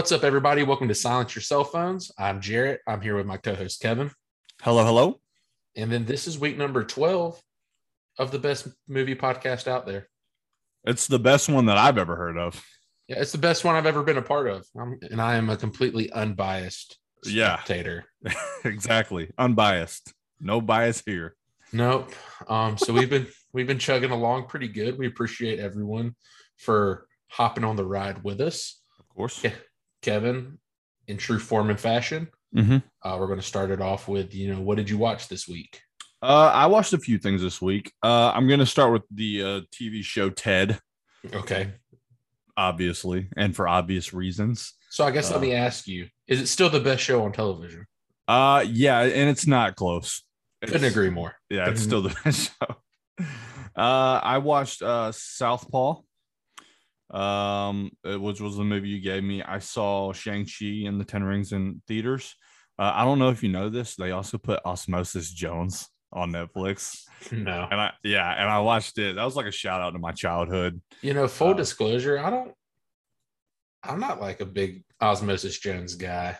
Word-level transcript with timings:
What's 0.00 0.12
up, 0.12 0.24
everybody? 0.24 0.62
Welcome 0.62 0.88
to 0.88 0.94
Silence 0.94 1.34
Your 1.34 1.42
Cell 1.42 1.62
Phones. 1.62 2.10
I'm 2.18 2.40
Jarrett. 2.40 2.80
I'm 2.88 3.02
here 3.02 3.16
with 3.16 3.26
my 3.26 3.36
co 3.36 3.54
host, 3.54 3.82
Kevin. 3.82 4.10
Hello, 4.62 4.82
hello. 4.82 5.20
And 5.76 5.92
then 5.92 6.06
this 6.06 6.26
is 6.26 6.38
week 6.38 6.56
number 6.56 6.82
12 6.84 7.38
of 8.18 8.30
the 8.30 8.38
best 8.38 8.68
movie 8.88 9.14
podcast 9.14 9.68
out 9.68 9.84
there. 9.84 10.08
It's 10.84 11.06
the 11.06 11.18
best 11.18 11.50
one 11.50 11.66
that 11.66 11.76
I've 11.76 11.98
ever 11.98 12.16
heard 12.16 12.38
of. 12.38 12.64
Yeah, 13.08 13.16
it's 13.20 13.32
the 13.32 13.36
best 13.36 13.62
one 13.62 13.76
I've 13.76 13.84
ever 13.84 14.02
been 14.02 14.16
a 14.16 14.22
part 14.22 14.48
of. 14.48 14.64
I'm, 14.74 14.98
and 15.10 15.20
I 15.20 15.34
am 15.34 15.50
a 15.50 15.56
completely 15.58 16.10
unbiased 16.10 16.98
Yeah. 17.26 17.56
spectator. 17.56 18.06
exactly. 18.64 19.30
Unbiased. 19.36 20.14
No 20.40 20.62
bias 20.62 21.02
here. 21.04 21.36
Nope. 21.74 22.10
Um, 22.48 22.78
so 22.78 22.94
we've 22.94 23.10
been 23.10 23.26
we've 23.52 23.66
been 23.66 23.78
chugging 23.78 24.12
along 24.12 24.46
pretty 24.46 24.68
good. 24.68 24.96
We 24.96 25.06
appreciate 25.08 25.58
everyone 25.58 26.16
for 26.56 27.06
hopping 27.28 27.64
on 27.64 27.76
the 27.76 27.84
ride 27.84 28.24
with 28.24 28.40
us. 28.40 28.80
Of 28.98 29.06
course. 29.10 29.44
Yeah. 29.44 29.52
Kevin, 30.02 30.58
in 31.06 31.16
true 31.16 31.38
form 31.38 31.70
and 31.70 31.78
fashion, 31.80 32.28
Mm-hmm. 32.54 32.78
uh, 33.08 33.16
we're 33.16 33.28
going 33.28 33.38
to 33.38 33.46
start 33.46 33.70
it 33.70 33.80
off 33.80 34.08
with 34.08 34.34
you 34.34 34.52
know 34.52 34.60
what 34.60 34.76
did 34.76 34.90
you 34.90 34.98
watch 34.98 35.28
this 35.28 35.46
week? 35.46 35.80
Uh, 36.20 36.50
I 36.52 36.66
watched 36.66 36.92
a 36.92 36.98
few 36.98 37.16
things 37.16 37.42
this 37.42 37.62
week. 37.62 37.92
Uh, 38.02 38.32
I'm 38.34 38.48
going 38.48 38.58
to 38.60 38.66
start 38.66 38.92
with 38.92 39.02
the 39.10 39.42
uh, 39.42 39.60
TV 39.72 40.02
show 40.02 40.30
Ted, 40.30 40.80
Okay. 41.32 41.70
obviously, 42.56 43.28
and 43.36 43.54
for 43.54 43.68
obvious 43.68 44.12
reasons. 44.12 44.74
So 44.90 45.04
I 45.04 45.12
guess 45.12 45.30
Uh, 45.30 45.34
let 45.34 45.42
me 45.42 45.54
ask 45.54 45.86
you: 45.86 46.08
Is 46.26 46.40
it 46.40 46.48
still 46.48 46.68
the 46.70 46.80
best 46.80 47.02
show 47.04 47.22
on 47.24 47.30
television? 47.32 47.86
Uh, 48.26 48.64
yeah, 48.68 49.00
and 49.02 49.30
it's 49.30 49.46
not 49.46 49.76
close. 49.76 50.24
Couldn't 50.62 50.84
agree 50.84 51.10
more. 51.10 51.36
Yeah, 51.48 51.70
it's 51.70 51.80
Mhm. 51.82 51.84
still 51.84 52.02
the 52.02 52.16
best 52.24 52.50
show. 52.60 52.76
Uh, 53.76 54.20
I 54.22 54.38
watched 54.38 54.82
uh 54.82 55.12
Southpaw, 55.12 56.00
um, 57.10 57.90
which 58.04 58.40
was 58.40 58.56
the 58.56 58.64
movie 58.64 58.88
you 58.88 59.00
gave 59.00 59.22
me. 59.22 59.42
I 59.42 59.58
saw 59.58 60.12
Shang 60.12 60.44
Chi 60.46 60.84
and 60.86 61.00
the 61.00 61.04
Ten 61.04 61.22
Rings 61.24 61.52
in 61.52 61.82
theaters. 61.88 62.34
Uh, 62.78 62.92
I 62.94 63.04
don't 63.04 63.18
know 63.18 63.30
if 63.30 63.42
you 63.42 63.48
know 63.50 63.68
this. 63.68 63.96
They 63.96 64.10
also 64.12 64.38
put 64.38 64.64
Osmosis 64.64 65.30
Jones 65.30 65.88
on 66.12 66.32
Netflix, 66.32 67.02
No, 67.30 67.68
and 67.70 67.80
I 67.80 67.92
yeah, 68.02 68.28
and 68.40 68.48
I 68.50 68.58
watched 68.60 68.98
it. 68.98 69.16
That 69.16 69.24
was 69.24 69.36
like 69.36 69.46
a 69.46 69.52
shout 69.52 69.80
out 69.80 69.90
to 69.90 69.98
my 69.98 70.12
childhood. 70.12 70.80
you 71.02 71.14
know, 71.14 71.28
full 71.28 71.50
Uh, 71.50 71.54
disclosure, 71.54 72.18
I 72.18 72.30
don't. 72.30 72.52
I'm 73.82 74.00
not 74.00 74.20
like 74.20 74.40
a 74.40 74.46
big 74.46 74.82
Osmosis 75.00 75.58
Jones 75.58 75.94
guy. 75.94 76.36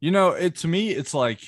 You 0.00 0.10
know, 0.12 0.30
it 0.30 0.56
to 0.56 0.68
me, 0.68 0.90
it's 0.90 1.14
like 1.14 1.40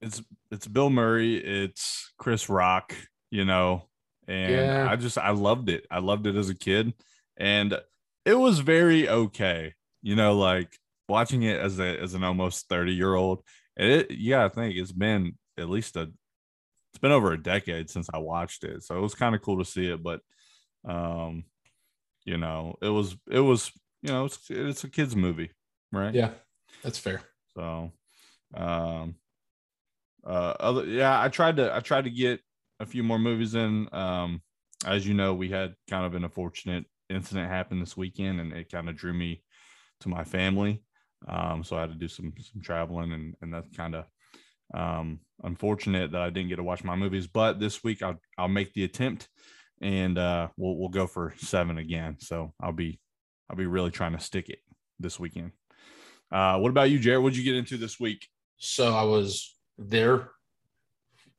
it's 0.00 0.22
it's 0.50 0.66
Bill 0.66 0.90
Murray, 0.90 1.36
it's 1.36 2.12
Chris 2.18 2.48
Rock, 2.48 2.94
you 3.30 3.44
know, 3.44 3.88
and 4.28 4.50
Yeah. 4.50 4.90
I 4.90 4.96
just 4.96 5.18
I 5.18 5.30
loved 5.30 5.68
it. 5.68 5.86
I 5.90 5.98
loved 5.98 6.26
it 6.26 6.36
as 6.36 6.48
a 6.48 6.54
kid, 6.54 6.92
and 7.36 7.78
it 8.24 8.34
was 8.34 8.60
very 8.60 9.08
okay. 9.08 9.74
You 10.02 10.16
know, 10.16 10.36
like 10.38 10.76
watching 11.08 11.42
it 11.42 11.60
as 11.60 11.78
a 11.78 12.00
as 12.00 12.14
an 12.14 12.24
almost 12.24 12.68
thirty 12.68 12.92
year 12.92 13.14
old. 13.14 13.42
It 13.76 14.10
yeah, 14.10 14.48
gotta 14.48 14.54
think 14.54 14.76
it's 14.76 14.92
been 14.92 15.38
at 15.58 15.68
least 15.68 15.96
a 15.96 16.02
it's 16.02 17.00
been 17.00 17.12
over 17.12 17.32
a 17.32 17.42
decade 17.42 17.88
since 17.88 18.08
I 18.12 18.18
watched 18.18 18.64
it, 18.64 18.82
so 18.82 18.96
it 18.96 19.00
was 19.00 19.14
kind 19.14 19.34
of 19.34 19.42
cool 19.42 19.58
to 19.58 19.64
see 19.64 19.86
it. 19.90 20.02
But 20.02 20.20
um, 20.84 21.44
you 22.24 22.36
know, 22.36 22.76
it 22.82 22.88
was 22.88 23.16
it 23.30 23.40
was 23.40 23.72
you 24.02 24.12
know 24.12 24.26
it's 24.26 24.38
it's 24.50 24.84
a 24.84 24.90
kids 24.90 25.16
movie, 25.16 25.50
right? 25.90 26.14
Yeah, 26.14 26.30
that's 26.82 26.98
fair. 26.98 27.22
So, 27.54 27.92
um, 28.54 29.14
uh, 30.24 30.54
other 30.60 30.84
yeah, 30.84 31.20
I 31.20 31.28
tried 31.28 31.56
to 31.56 31.74
I 31.74 31.80
tried 31.80 32.04
to 32.04 32.10
get 32.10 32.40
a 32.80 32.86
few 32.86 33.02
more 33.02 33.18
movies 33.18 33.54
in. 33.54 33.88
Um, 33.92 34.42
as 34.84 35.06
you 35.06 35.14
know, 35.14 35.34
we 35.34 35.48
had 35.48 35.74
kind 35.88 36.04
of 36.04 36.14
an 36.14 36.24
unfortunate 36.24 36.84
incident 37.08 37.48
happen 37.48 37.80
this 37.80 37.96
weekend, 37.96 38.40
and 38.40 38.52
it 38.52 38.70
kind 38.70 38.88
of 38.88 38.96
drew 38.96 39.12
me 39.12 39.42
to 40.00 40.08
my 40.08 40.24
family. 40.24 40.82
Um, 41.28 41.62
so 41.62 41.76
I 41.76 41.82
had 41.82 41.90
to 41.90 41.98
do 41.98 42.08
some 42.08 42.32
some 42.38 42.62
traveling, 42.62 43.12
and 43.12 43.34
and 43.40 43.52
that's 43.52 43.74
kind 43.76 43.94
of 43.94 44.04
um 44.74 45.20
unfortunate 45.42 46.12
that 46.12 46.22
I 46.22 46.30
didn't 46.30 46.48
get 46.48 46.56
to 46.56 46.62
watch 46.62 46.82
my 46.82 46.96
movies. 46.96 47.26
But 47.26 47.60
this 47.60 47.84
week 47.84 48.02
I'll 48.02 48.18
I'll 48.38 48.48
make 48.48 48.72
the 48.72 48.84
attempt, 48.84 49.28
and 49.80 50.18
uh, 50.18 50.48
we'll 50.56 50.76
we'll 50.76 50.88
go 50.88 51.06
for 51.06 51.34
seven 51.38 51.78
again. 51.78 52.16
So 52.18 52.52
I'll 52.60 52.72
be 52.72 53.00
I'll 53.48 53.56
be 53.56 53.66
really 53.66 53.90
trying 53.90 54.12
to 54.12 54.20
stick 54.20 54.48
it 54.48 54.58
this 54.98 55.20
weekend. 55.20 55.52
Uh, 56.30 56.58
what 56.58 56.70
about 56.70 56.90
you, 56.90 56.98
Jarrett? 56.98 57.22
What'd 57.22 57.36
you 57.36 57.44
get 57.44 57.56
into 57.56 57.76
this 57.76 58.00
week? 58.00 58.26
So 58.56 58.94
I 58.94 59.02
was 59.02 59.54
there 59.78 60.30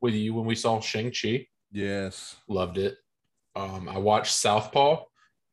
with 0.03 0.13
you 0.13 0.33
when 0.35 0.45
we 0.45 0.53
saw 0.53 0.79
Shang 0.79 1.11
Chi. 1.11 1.47
Yes. 1.71 2.35
Loved 2.47 2.77
it. 2.77 2.97
Um, 3.55 3.87
I 3.89 3.97
watched 3.97 4.33
Southpaw 4.33 5.03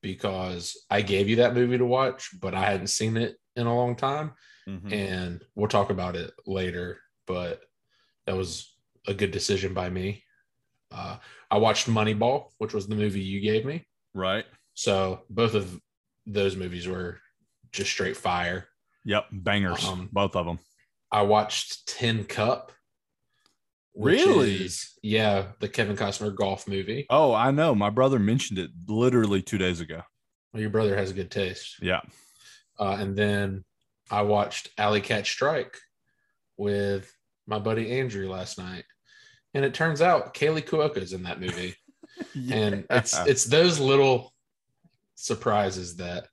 because 0.03 0.77
I 0.91 1.01
gave 1.03 1.29
you 1.29 1.37
that 1.37 1.55
movie 1.55 1.79
to 1.79 1.85
watch, 1.87 2.31
but 2.41 2.55
I 2.55 2.65
hadn't 2.65 2.89
seen 2.89 3.17
it 3.17 3.37
in 3.57 3.67
a 3.67 3.75
long 3.75 3.97
time. 3.97 4.33
Mhm. 4.69 4.93
and 4.93 5.43
we'll 5.57 5.69
talk 5.69 5.91
about 5.91 6.15
it 6.15 6.33
later. 6.47 7.01
But 7.27 7.63
that 8.27 8.37
was 8.37 8.77
a 9.09 9.15
good 9.15 9.31
decision 9.33 9.73
by 9.75 9.89
me. 9.91 10.23
Uh, 10.93 11.17
I 11.51 11.57
watched 11.59 11.89
Moneyball, 11.89 12.51
which 12.59 12.75
was 12.75 12.87
the 12.87 12.95
movie 12.95 13.21
you 13.23 13.41
gave 13.41 13.65
me. 13.65 13.87
Right. 14.15 14.45
So 14.75 15.25
both 15.31 15.55
of 15.55 15.81
those 16.27 16.57
movies 16.57 16.87
were 16.87 17.21
just 17.73 17.91
straight 17.91 18.17
fire. 18.17 18.69
Yep. 19.07 19.29
Bangers. 19.33 19.85
Um, 19.85 20.09
both 20.13 20.37
of 20.37 20.47
them. 20.47 20.59
I 21.11 21.23
watched 21.23 21.89
Tin 21.89 22.25
Cup. 22.25 22.71
Really? 23.95 24.65
is- 24.65 24.95
yeah, 25.03 25.47
the 25.61 25.69
Kevin 25.69 25.97
Costner 25.97 26.35
golf 26.35 26.69
movie. 26.69 27.07
Oh, 27.11 27.35
I 27.35 27.51
know. 27.51 27.75
My 27.75 27.91
brother 27.91 28.19
mentioned 28.19 28.59
it 28.59 28.71
literally 28.87 29.43
two 29.43 29.59
days 29.59 29.81
ago. 29.81 30.03
Well, 30.53 30.61
your 30.61 30.71
brother 30.71 30.97
has 30.97 31.11
a 31.11 31.15
good 31.15 31.31
taste. 31.31 31.77
Yeah. 31.83 32.01
Uh, 32.79 32.97
and 32.99 33.17
then 33.17 33.65
I 34.11 34.23
watched 34.23 34.71
Alley 34.79 35.01
Cat 35.01 35.27
Strike 35.27 35.77
with 36.57 37.13
my 37.47 37.59
buddy 37.59 37.99
Andrew 37.99 38.29
last 38.29 38.59
night. 38.59 38.85
And 39.55 39.65
it 39.65 39.75
turns 39.75 40.01
out 40.01 40.35
Kaley 40.35 40.65
Cuoco's 40.65 41.13
in 41.13 41.25
that 41.25 41.41
movie. 41.41 41.75
And 42.53 42.85
it's 42.91 43.19
it's 43.27 43.45
those 43.47 43.81
little 43.81 44.35
surprises 45.15 45.97
that 45.97 46.27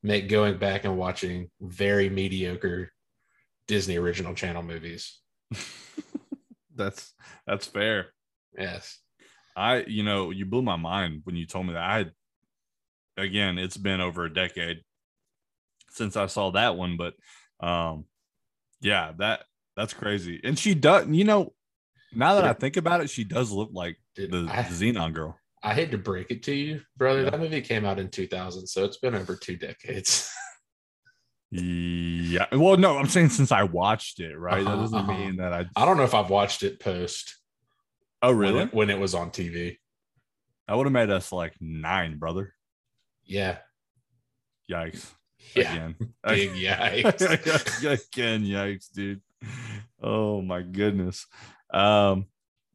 make 0.00 0.28
going 0.28 0.56
back 0.56 0.84
and 0.84 0.96
watching 0.96 1.50
very 1.60 2.08
mediocre 2.08 2.92
Disney 3.66 3.96
original 3.96 4.34
channel 4.34 4.62
movies. 4.62 5.18
that's 6.84 7.14
that's 7.46 7.66
fair. 7.66 8.08
Yes. 8.56 8.98
I, 9.56 9.84
you 9.86 10.02
know, 10.02 10.30
you 10.30 10.46
blew 10.46 10.62
my 10.62 10.76
mind 10.76 11.22
when 11.24 11.36
you 11.36 11.46
told 11.46 11.66
me 11.66 11.74
that. 11.74 11.82
I 11.82 11.98
had, 11.98 12.12
again, 13.16 13.58
it's 13.58 13.76
been 13.76 14.00
over 14.00 14.24
a 14.24 14.32
decade 14.32 14.82
since 15.90 16.16
I 16.16 16.26
saw 16.26 16.50
that 16.52 16.76
one, 16.76 16.96
but 16.96 17.14
um, 17.66 18.06
yeah, 18.80 19.12
that 19.18 19.44
that's 19.76 19.92
crazy. 19.92 20.40
And 20.42 20.58
she 20.58 20.74
does, 20.74 21.06
you 21.08 21.24
know, 21.24 21.52
now 22.14 22.34
that 22.34 22.44
I 22.44 22.52
think 22.52 22.76
about 22.76 23.02
it, 23.02 23.10
she 23.10 23.24
does 23.24 23.50
look 23.50 23.70
like 23.72 23.98
Dude, 24.16 24.32
the 24.32 24.46
I, 24.50 24.62
Zenon 24.64 25.12
girl. 25.12 25.38
I 25.62 25.74
hate 25.74 25.90
to 25.92 25.98
break 25.98 26.30
it 26.30 26.42
to 26.44 26.54
you, 26.54 26.80
brother. 26.96 27.22
Yeah. 27.22 27.30
That 27.30 27.40
movie 27.40 27.60
came 27.60 27.84
out 27.84 27.98
in 27.98 28.08
2000, 28.08 28.66
so 28.66 28.84
it's 28.84 28.98
been 28.98 29.14
over 29.14 29.36
two 29.36 29.56
decades. 29.56 30.30
Yeah. 31.52 32.46
Well, 32.50 32.78
no, 32.78 32.96
I'm 32.96 33.08
saying 33.08 33.28
since 33.28 33.52
I 33.52 33.64
watched 33.64 34.20
it, 34.20 34.38
right? 34.38 34.66
Uh-huh, 34.66 34.76
that 34.76 34.82
doesn't 34.82 34.98
uh-huh. 34.98 35.12
mean 35.12 35.36
that 35.36 35.52
I. 35.52 35.66
I 35.76 35.84
don't 35.84 35.98
know 35.98 36.04
if 36.04 36.14
I've 36.14 36.30
watched 36.30 36.62
it 36.62 36.80
post 36.80 37.36
oh, 38.22 38.30
when 38.30 38.38
really? 38.38 38.62
it, 38.62 38.74
when 38.74 38.90
it 38.90 38.98
was 38.98 39.14
on 39.14 39.30
TV. 39.30 39.76
That 40.66 40.76
would 40.76 40.86
have 40.86 40.92
made 40.92 41.10
us 41.10 41.30
like 41.30 41.54
nine, 41.60 42.18
brother. 42.18 42.54
Yeah. 43.24 43.58
Yikes. 44.70 45.10
Yeah. 45.54 45.72
Again. 45.72 45.94
Big 46.26 46.50
yikes. 46.54 48.10
Again, 48.12 48.44
yikes, 48.44 48.90
dude. 48.90 49.20
Oh 50.02 50.40
my 50.40 50.62
goodness. 50.62 51.26
Um, 51.72 52.26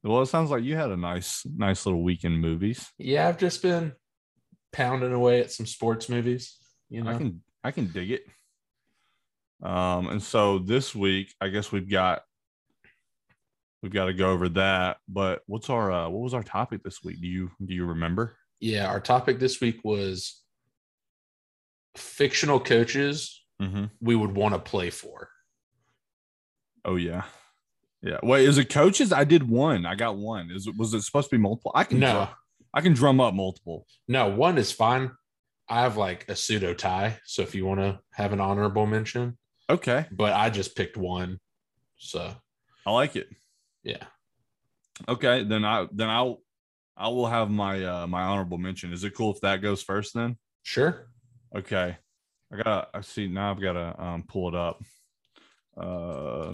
well, 0.04 0.22
it 0.22 0.28
sounds 0.28 0.52
like 0.52 0.64
you 0.64 0.76
had 0.76 0.92
a 0.92 0.98
nice, 0.98 1.46
nice 1.46 1.86
little 1.86 2.04
weekend 2.04 2.40
movies. 2.40 2.88
Yeah, 3.00 3.28
I've 3.28 3.40
just 3.40 3.64
been 3.64 3.94
pounding 4.72 5.14
away 5.14 5.42
at 5.42 5.52
some 5.52 5.66
sports 5.66 6.10
movies. 6.10 6.58
You 6.90 7.04
know, 7.04 7.12
I 7.12 7.18
can 7.18 7.42
I 7.64 7.72
can 7.72 7.92
dig 7.92 8.12
it. 8.12 8.24
Um, 9.64 10.08
and 10.10 10.22
so 10.22 10.60
this 10.60 10.94
week, 10.94 11.34
I 11.42 11.48
guess 11.50 11.72
we've 11.72 11.90
got 11.90 12.22
we've 13.82 13.92
got 13.94 14.06
to 14.06 14.14
go 14.14 14.32
over 14.32 14.50
that. 14.50 14.98
But 15.08 15.42
what's 15.48 15.70
our 15.70 15.92
uh, 15.92 16.10
what 16.10 16.22
was 16.22 16.34
our 16.34 16.44
topic 16.44 16.84
this 16.84 17.04
week? 17.04 17.20
Do 17.22 17.28
you 17.28 17.52
do 17.66 17.74
you 17.74 17.86
remember? 17.86 18.36
yeah. 18.60 18.88
Our 18.88 19.00
topic 19.00 19.40
this 19.40 19.62
week 19.62 19.80
was 19.84 20.42
fictional 21.96 22.60
coaches 22.60 23.44
Mm-hmm. 23.60 23.86
we 24.00 24.16
would 24.16 24.36
want 24.36 24.54
to 24.54 24.60
play 24.60 24.92
for. 24.92 25.30
Oh 26.86 26.96
yeah, 26.96 27.24
yeah. 28.04 28.20
Wait, 28.22 28.48
is 28.48 28.60
it 28.60 28.70
coaches? 28.70 29.12
I 29.12 29.24
did 29.24 29.50
one. 29.50 29.84
I 29.88 29.96
got 29.96 30.16
one. 30.16 30.52
Is 30.52 30.68
it 30.68 30.76
was 30.78 30.94
it 30.94 31.02
supposed 31.02 31.32
to 31.32 31.38
be 31.38 31.42
multiple? 31.42 31.72
I 31.74 31.84
can 31.84 32.00
No, 32.00 32.12
drum, 32.14 32.28
I 32.76 32.82
can 32.82 32.94
drum 32.94 33.20
up 33.20 33.34
multiple. 33.34 33.88
no, 34.08 34.30
one 34.30 34.60
is 34.60 34.72
fine. 34.72 35.10
I 35.68 35.82
have 35.82 35.98
like 35.98 36.30
a 36.30 36.36
pseudo 36.36 36.76
tie, 36.76 37.18
so 37.26 37.42
if 37.42 37.56
you 37.56 37.66
want 37.66 37.80
to 37.80 38.00
have 38.14 38.32
an 38.32 38.40
honorable 38.40 38.86
mention, 38.86 39.40
Okay, 39.70 40.06
but 40.12 40.34
I 40.34 40.50
just 40.50 40.76
picked 40.76 40.98
one. 40.98 41.40
So 41.98 42.34
I 42.86 42.92
like 42.92 43.16
it. 43.16 43.28
yeah, 43.84 44.04
Okay, 45.08 45.44
then 45.44 45.66
I 45.66 45.88
then 45.92 46.10
I'll 46.10 46.42
I 46.96 47.10
will 47.10 47.28
have 47.28 47.50
my 47.50 47.84
uh 47.84 48.08
my 48.08 48.24
honorable 48.24 48.58
mention. 48.58 48.94
Is 48.94 49.04
it 49.04 49.16
cool 49.16 49.34
if 49.34 49.42
that 49.42 49.62
goes 49.62 49.84
first 49.84 50.14
then? 50.14 50.38
sure. 50.64 51.08
Okay. 51.56 51.98
I 52.52 52.56
gotta. 52.58 52.88
I 52.94 53.02
see 53.02 53.28
now. 53.28 53.52
I've 53.52 53.62
got 53.62 53.74
to 53.74 54.02
um, 54.02 54.24
pull 54.28 54.48
it 54.50 54.56
up. 54.56 54.82
Uh, 55.76 56.52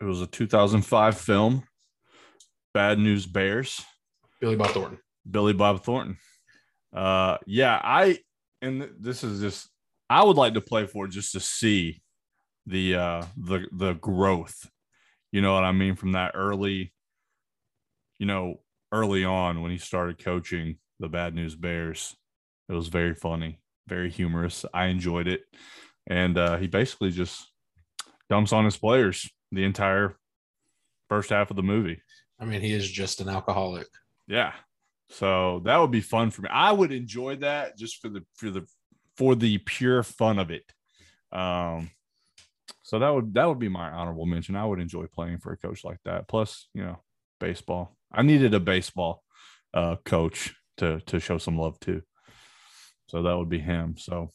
it 0.00 0.04
was 0.04 0.22
a 0.22 0.26
2005 0.26 1.18
film. 1.18 1.64
Bad 2.72 2.98
News 2.98 3.26
Bears. 3.26 3.82
Billy 4.40 4.56
Bob 4.56 4.70
Thornton. 4.70 4.98
Billy 5.30 5.52
Bob 5.52 5.82
Thornton. 5.84 6.16
Uh, 6.92 7.36
yeah, 7.46 7.78
I 7.82 8.20
and 8.62 8.88
this 8.98 9.22
is 9.22 9.40
just 9.40 9.68
I 10.10 10.24
would 10.24 10.36
like 10.36 10.54
to 10.54 10.60
play 10.60 10.86
for 10.86 11.06
just 11.06 11.32
to 11.32 11.40
see 11.40 12.02
the 12.66 12.94
uh 12.94 13.22
the 13.36 13.66
the 13.72 13.94
growth. 13.94 14.68
You 15.32 15.42
know 15.42 15.54
what 15.54 15.64
I 15.64 15.72
mean 15.72 15.96
from 15.96 16.12
that 16.12 16.32
early, 16.34 16.94
you 18.18 18.26
know, 18.26 18.60
early 18.92 19.24
on 19.24 19.62
when 19.62 19.70
he 19.70 19.78
started 19.78 20.22
coaching 20.22 20.78
the 20.98 21.08
Bad 21.08 21.34
News 21.34 21.54
Bears. 21.54 22.16
It 22.68 22.72
was 22.72 22.88
very 22.88 23.14
funny, 23.14 23.60
very 23.86 24.10
humorous. 24.10 24.64
I 24.72 24.86
enjoyed 24.86 25.28
it. 25.28 25.42
And 26.06 26.38
uh, 26.38 26.56
he 26.56 26.66
basically 26.66 27.10
just 27.10 27.46
dumps 28.30 28.52
on 28.52 28.64
his 28.64 28.76
players 28.76 29.28
the 29.52 29.64
entire 29.64 30.16
first 31.08 31.30
half 31.30 31.50
of 31.50 31.56
the 31.56 31.62
movie. 31.62 32.00
I 32.40 32.44
mean, 32.44 32.60
he 32.60 32.72
is 32.72 32.90
just 32.90 33.20
an 33.20 33.28
alcoholic. 33.28 33.88
Yeah. 34.26 34.52
So 35.10 35.60
that 35.64 35.78
would 35.78 35.90
be 35.90 36.00
fun 36.00 36.30
for 36.30 36.42
me. 36.42 36.48
I 36.52 36.72
would 36.72 36.92
enjoy 36.92 37.36
that 37.36 37.76
just 37.76 38.00
for 38.00 38.08
the 38.08 38.24
for 38.34 38.50
the 38.50 38.66
for 39.18 39.34
the 39.34 39.58
pure 39.58 40.02
fun 40.02 40.38
of 40.38 40.50
it. 40.50 40.64
Um 41.32 41.90
so 42.82 42.98
that 43.00 43.10
would 43.10 43.34
that 43.34 43.46
would 43.46 43.58
be 43.58 43.68
my 43.68 43.90
honorable 43.90 44.24
mention. 44.24 44.56
I 44.56 44.64
would 44.64 44.80
enjoy 44.80 45.06
playing 45.06 45.40
for 45.40 45.52
a 45.52 45.58
coach 45.58 45.84
like 45.84 45.98
that. 46.04 46.28
Plus, 46.28 46.68
you 46.72 46.82
know, 46.82 47.02
baseball. 47.38 47.96
I 48.10 48.22
needed 48.22 48.54
a 48.54 48.60
baseball 48.60 49.22
uh 49.74 49.96
coach 50.04 50.54
to 50.78 51.00
to 51.00 51.20
show 51.20 51.36
some 51.36 51.58
love 51.58 51.78
to. 51.80 52.02
So 53.08 53.22
that 53.22 53.36
would 53.36 53.50
be 53.50 53.58
him. 53.58 53.96
So 53.98 54.30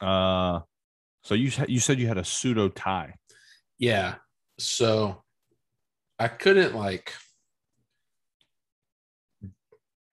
uh 0.00 0.60
so 1.22 1.34
you 1.34 1.50
you 1.66 1.80
said 1.80 1.98
you 1.98 2.06
had 2.06 2.18
a 2.18 2.24
pseudo 2.24 2.68
tie. 2.68 3.14
Yeah. 3.78 4.16
So 4.58 5.24
I 6.18 6.28
couldn't 6.28 6.76
like 6.76 7.14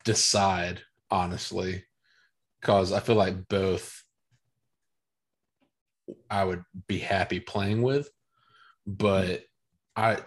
decide 0.03 0.81
honestly 1.11 1.83
because 2.61 2.91
I 2.91 2.99
feel 2.99 3.15
like 3.15 3.47
both 3.47 4.03
I 6.29 6.43
would 6.43 6.63
be 6.87 6.99
happy 6.99 7.39
playing 7.39 7.81
with, 7.81 8.09
but 8.85 9.43
I 9.95 10.19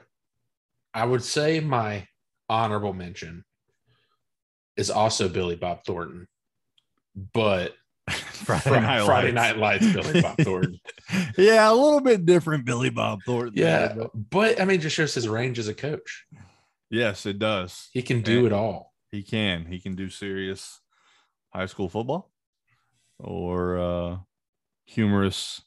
I 0.92 1.04
would 1.04 1.22
say 1.22 1.60
my 1.60 2.06
honorable 2.48 2.92
mention 2.92 3.44
is 4.76 4.90
also 4.90 5.28
Billy 5.28 5.56
Bob 5.56 5.84
Thornton, 5.84 6.26
but 7.32 7.74
Friday, 8.10 8.80
Night, 8.80 9.04
Friday 9.04 9.32
Night 9.32 9.56
Lights 9.56 9.92
Billy 9.92 10.20
Bob 10.20 10.36
Thornton. 10.40 10.78
yeah, 11.38 11.70
a 11.70 11.72
little 11.72 12.00
bit 12.00 12.26
different 12.26 12.64
Billy 12.64 12.90
Bob 12.90 13.20
Thornton. 13.24 13.54
Yeah, 13.56 13.88
there, 13.88 13.96
but... 13.96 14.30
but 14.30 14.60
I 14.60 14.64
mean, 14.64 14.80
just 14.80 14.96
shows 14.96 15.14
his 15.14 15.28
range 15.28 15.58
as 15.58 15.68
a 15.68 15.74
coach. 15.74 16.26
Yes, 16.90 17.26
it 17.26 17.38
does. 17.38 17.88
He 17.92 18.02
can 18.02 18.20
do 18.20 18.38
and 18.38 18.46
it 18.48 18.52
all. 18.52 18.92
He 19.10 19.22
can. 19.22 19.66
He 19.66 19.80
can 19.80 19.94
do 19.94 20.10
serious 20.10 20.80
high 21.54 21.66
school 21.66 21.88
football 21.88 22.30
or 23.18 23.78
uh 23.78 24.16
humorous. 24.84 25.62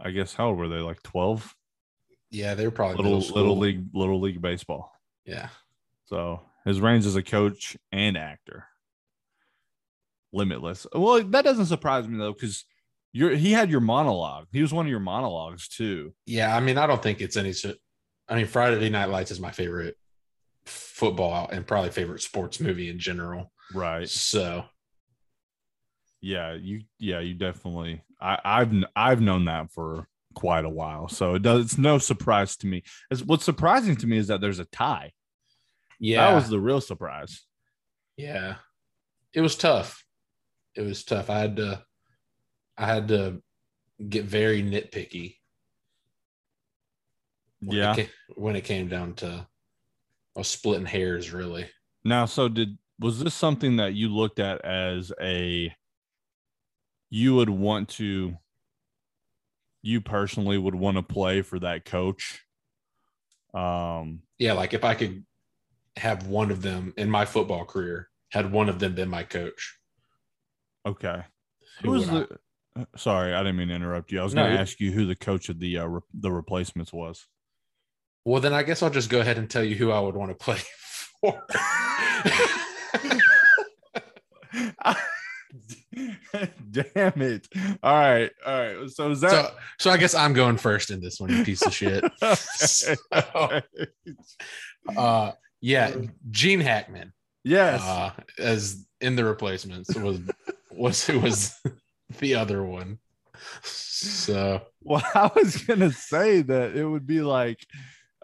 I 0.00 0.10
guess 0.10 0.34
how 0.34 0.48
old 0.48 0.58
were 0.58 0.68
they? 0.68 0.80
Like 0.80 1.02
twelve. 1.02 1.54
Yeah, 2.30 2.54
they 2.54 2.64
were 2.64 2.70
probably 2.70 3.04
little 3.04 3.34
little 3.34 3.58
league 3.58 3.86
little 3.92 4.20
league 4.20 4.40
baseball. 4.40 4.92
Yeah. 5.24 5.48
So 6.06 6.40
his 6.64 6.80
range 6.80 7.06
as 7.06 7.16
a 7.16 7.22
coach 7.22 7.76
and 7.90 8.16
actor 8.16 8.66
limitless. 10.32 10.86
Well, 10.94 11.22
that 11.22 11.44
doesn't 11.44 11.66
surprise 11.66 12.08
me 12.08 12.18
though, 12.18 12.32
because 12.32 12.64
you're 13.12 13.34
he 13.34 13.52
had 13.52 13.70
your 13.70 13.80
monologue. 13.80 14.46
He 14.52 14.62
was 14.62 14.72
one 14.72 14.86
of 14.86 14.90
your 14.90 15.00
monologues 15.00 15.68
too. 15.68 16.14
Yeah, 16.26 16.56
I 16.56 16.60
mean, 16.60 16.78
I 16.78 16.86
don't 16.86 17.02
think 17.02 17.20
it's 17.20 17.36
any. 17.36 17.52
I 18.28 18.36
mean, 18.36 18.46
Friday 18.46 18.88
Night 18.88 19.10
Lights 19.10 19.30
is 19.30 19.40
my 19.40 19.50
favorite 19.50 19.96
football 20.64 21.48
and 21.50 21.66
probably 21.66 21.90
favorite 21.90 22.22
sports 22.22 22.60
movie 22.60 22.88
in 22.88 22.98
general. 22.98 23.52
Right. 23.74 24.08
So. 24.08 24.64
Yeah, 26.22 26.54
you. 26.54 26.82
Yeah, 26.98 27.20
you 27.20 27.34
definitely. 27.34 28.02
I, 28.20 28.38
I've 28.44 28.72
I've 28.96 29.20
known 29.20 29.44
that 29.46 29.70
for 29.70 30.08
quite 30.34 30.64
a 30.64 30.70
while, 30.70 31.08
so 31.08 31.34
it 31.34 31.42
does. 31.42 31.64
It's 31.64 31.78
no 31.78 31.98
surprise 31.98 32.56
to 32.58 32.66
me. 32.66 32.84
It's, 33.10 33.22
what's 33.22 33.44
surprising 33.44 33.96
to 33.96 34.06
me 34.06 34.16
is 34.16 34.28
that 34.28 34.40
there's 34.40 34.60
a 34.60 34.64
tie. 34.66 35.12
Yeah, 35.98 36.28
that 36.28 36.34
was 36.34 36.48
the 36.48 36.60
real 36.60 36.80
surprise. 36.80 37.42
Yeah, 38.16 38.56
it 39.34 39.40
was 39.40 39.56
tough 39.56 40.02
it 40.74 40.82
was 40.82 41.04
tough. 41.04 41.30
I 41.30 41.38
had 41.38 41.56
to 41.56 41.84
I 42.76 42.86
had 42.86 43.08
to 43.08 43.42
get 44.08 44.24
very 44.24 44.62
nitpicky. 44.62 45.36
When 47.60 47.76
yeah. 47.76 47.92
It 47.92 47.96
came, 47.96 48.08
when 48.34 48.56
it 48.56 48.64
came 48.64 48.88
down 48.88 49.14
to 49.14 49.46
I 50.36 50.38
was 50.38 50.48
splitting 50.48 50.86
hairs 50.86 51.32
really. 51.32 51.66
Now, 52.04 52.26
so 52.26 52.48
did 52.48 52.78
was 52.98 53.22
this 53.22 53.34
something 53.34 53.76
that 53.76 53.94
you 53.94 54.08
looked 54.08 54.38
at 54.38 54.64
as 54.64 55.12
a 55.20 55.72
you 57.14 57.34
would 57.34 57.50
want 57.50 57.90
to 57.90 58.38
you 59.82 60.00
personally 60.00 60.56
would 60.56 60.74
want 60.74 60.96
to 60.96 61.02
play 61.02 61.42
for 61.42 61.58
that 61.58 61.84
coach? 61.84 62.40
Um 63.52 64.22
yeah, 64.38 64.54
like 64.54 64.72
if 64.72 64.82
I 64.82 64.94
could 64.94 65.24
have 65.98 66.26
one 66.26 66.50
of 66.50 66.62
them 66.62 66.94
in 66.96 67.10
my 67.10 67.26
football 67.26 67.66
career, 67.66 68.08
had 68.30 68.50
one 68.50 68.70
of 68.70 68.78
them 68.78 68.94
been 68.94 69.10
my 69.10 69.24
coach. 69.24 69.76
Okay. 70.86 71.22
Who 71.82 71.90
was 71.90 72.08
the? 72.08 72.26
I... 72.76 72.80
Uh, 72.80 72.84
sorry, 72.96 73.34
I 73.34 73.40
didn't 73.40 73.56
mean 73.56 73.68
to 73.68 73.74
interrupt 73.74 74.10
you. 74.10 74.20
I 74.20 74.24
was 74.24 74.34
no, 74.34 74.44
going 74.44 74.54
to 74.54 74.60
ask 74.60 74.80
you 74.80 74.92
who 74.92 75.04
the 75.04 75.14
coach 75.14 75.50
of 75.50 75.58
the 75.60 75.76
uh, 75.76 75.84
re- 75.84 76.00
the 76.14 76.32
replacements 76.32 76.94
was. 76.94 77.26
Well, 78.24 78.40
then 78.40 78.54
I 78.54 78.62
guess 78.62 78.82
I'll 78.82 78.88
just 78.88 79.10
go 79.10 79.20
ahead 79.20 79.36
and 79.36 79.50
tell 79.50 79.62
you 79.62 79.74
who 79.74 79.90
I 79.90 80.00
would 80.00 80.14
want 80.14 80.30
to 80.30 80.34
play 80.34 80.56
for. 81.20 81.44
Damn 86.70 87.20
it! 87.22 87.48
All 87.82 87.94
right, 87.94 88.30
all 88.44 88.58
right. 88.60 88.90
So 88.90 89.10
is 89.10 89.20
that? 89.20 89.30
So, 89.30 89.50
so 89.78 89.90
I 89.90 89.96
guess 89.96 90.14
I'm 90.14 90.32
going 90.32 90.56
first 90.56 90.90
in 90.90 91.00
this 91.00 91.20
one, 91.20 91.30
you 91.30 91.44
piece 91.44 91.62
of 91.62 91.74
shit. 91.74 92.04
so, 92.44 92.94
uh, 94.96 95.32
yeah, 95.60 95.94
Gene 96.30 96.60
Hackman. 96.60 97.12
Yes, 97.44 97.82
uh, 97.82 98.12
as 98.38 98.86
in 99.00 99.16
the 99.16 99.24
replacements 99.24 99.94
was 99.94 100.20
was 100.70 101.06
who 101.06 101.20
was 101.20 101.54
the 102.20 102.36
other 102.36 102.64
one. 102.64 102.98
So 103.62 104.62
well, 104.82 105.02
I 105.14 105.30
was 105.34 105.56
gonna 105.58 105.92
say 105.92 106.42
that 106.42 106.76
it 106.76 106.84
would 106.84 107.06
be 107.06 107.20
like 107.20 107.58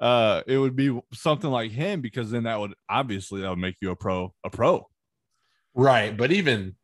uh 0.00 0.42
it 0.46 0.58
would 0.58 0.76
be 0.76 0.98
something 1.12 1.50
like 1.50 1.72
him 1.72 2.00
because 2.00 2.30
then 2.30 2.44
that 2.44 2.60
would 2.60 2.74
obviously 2.88 3.42
that 3.42 3.50
would 3.50 3.58
make 3.58 3.76
you 3.80 3.90
a 3.90 3.96
pro 3.96 4.32
a 4.44 4.50
pro. 4.50 4.86
Right. 5.74 6.16
But 6.16 6.32
even 6.32 6.74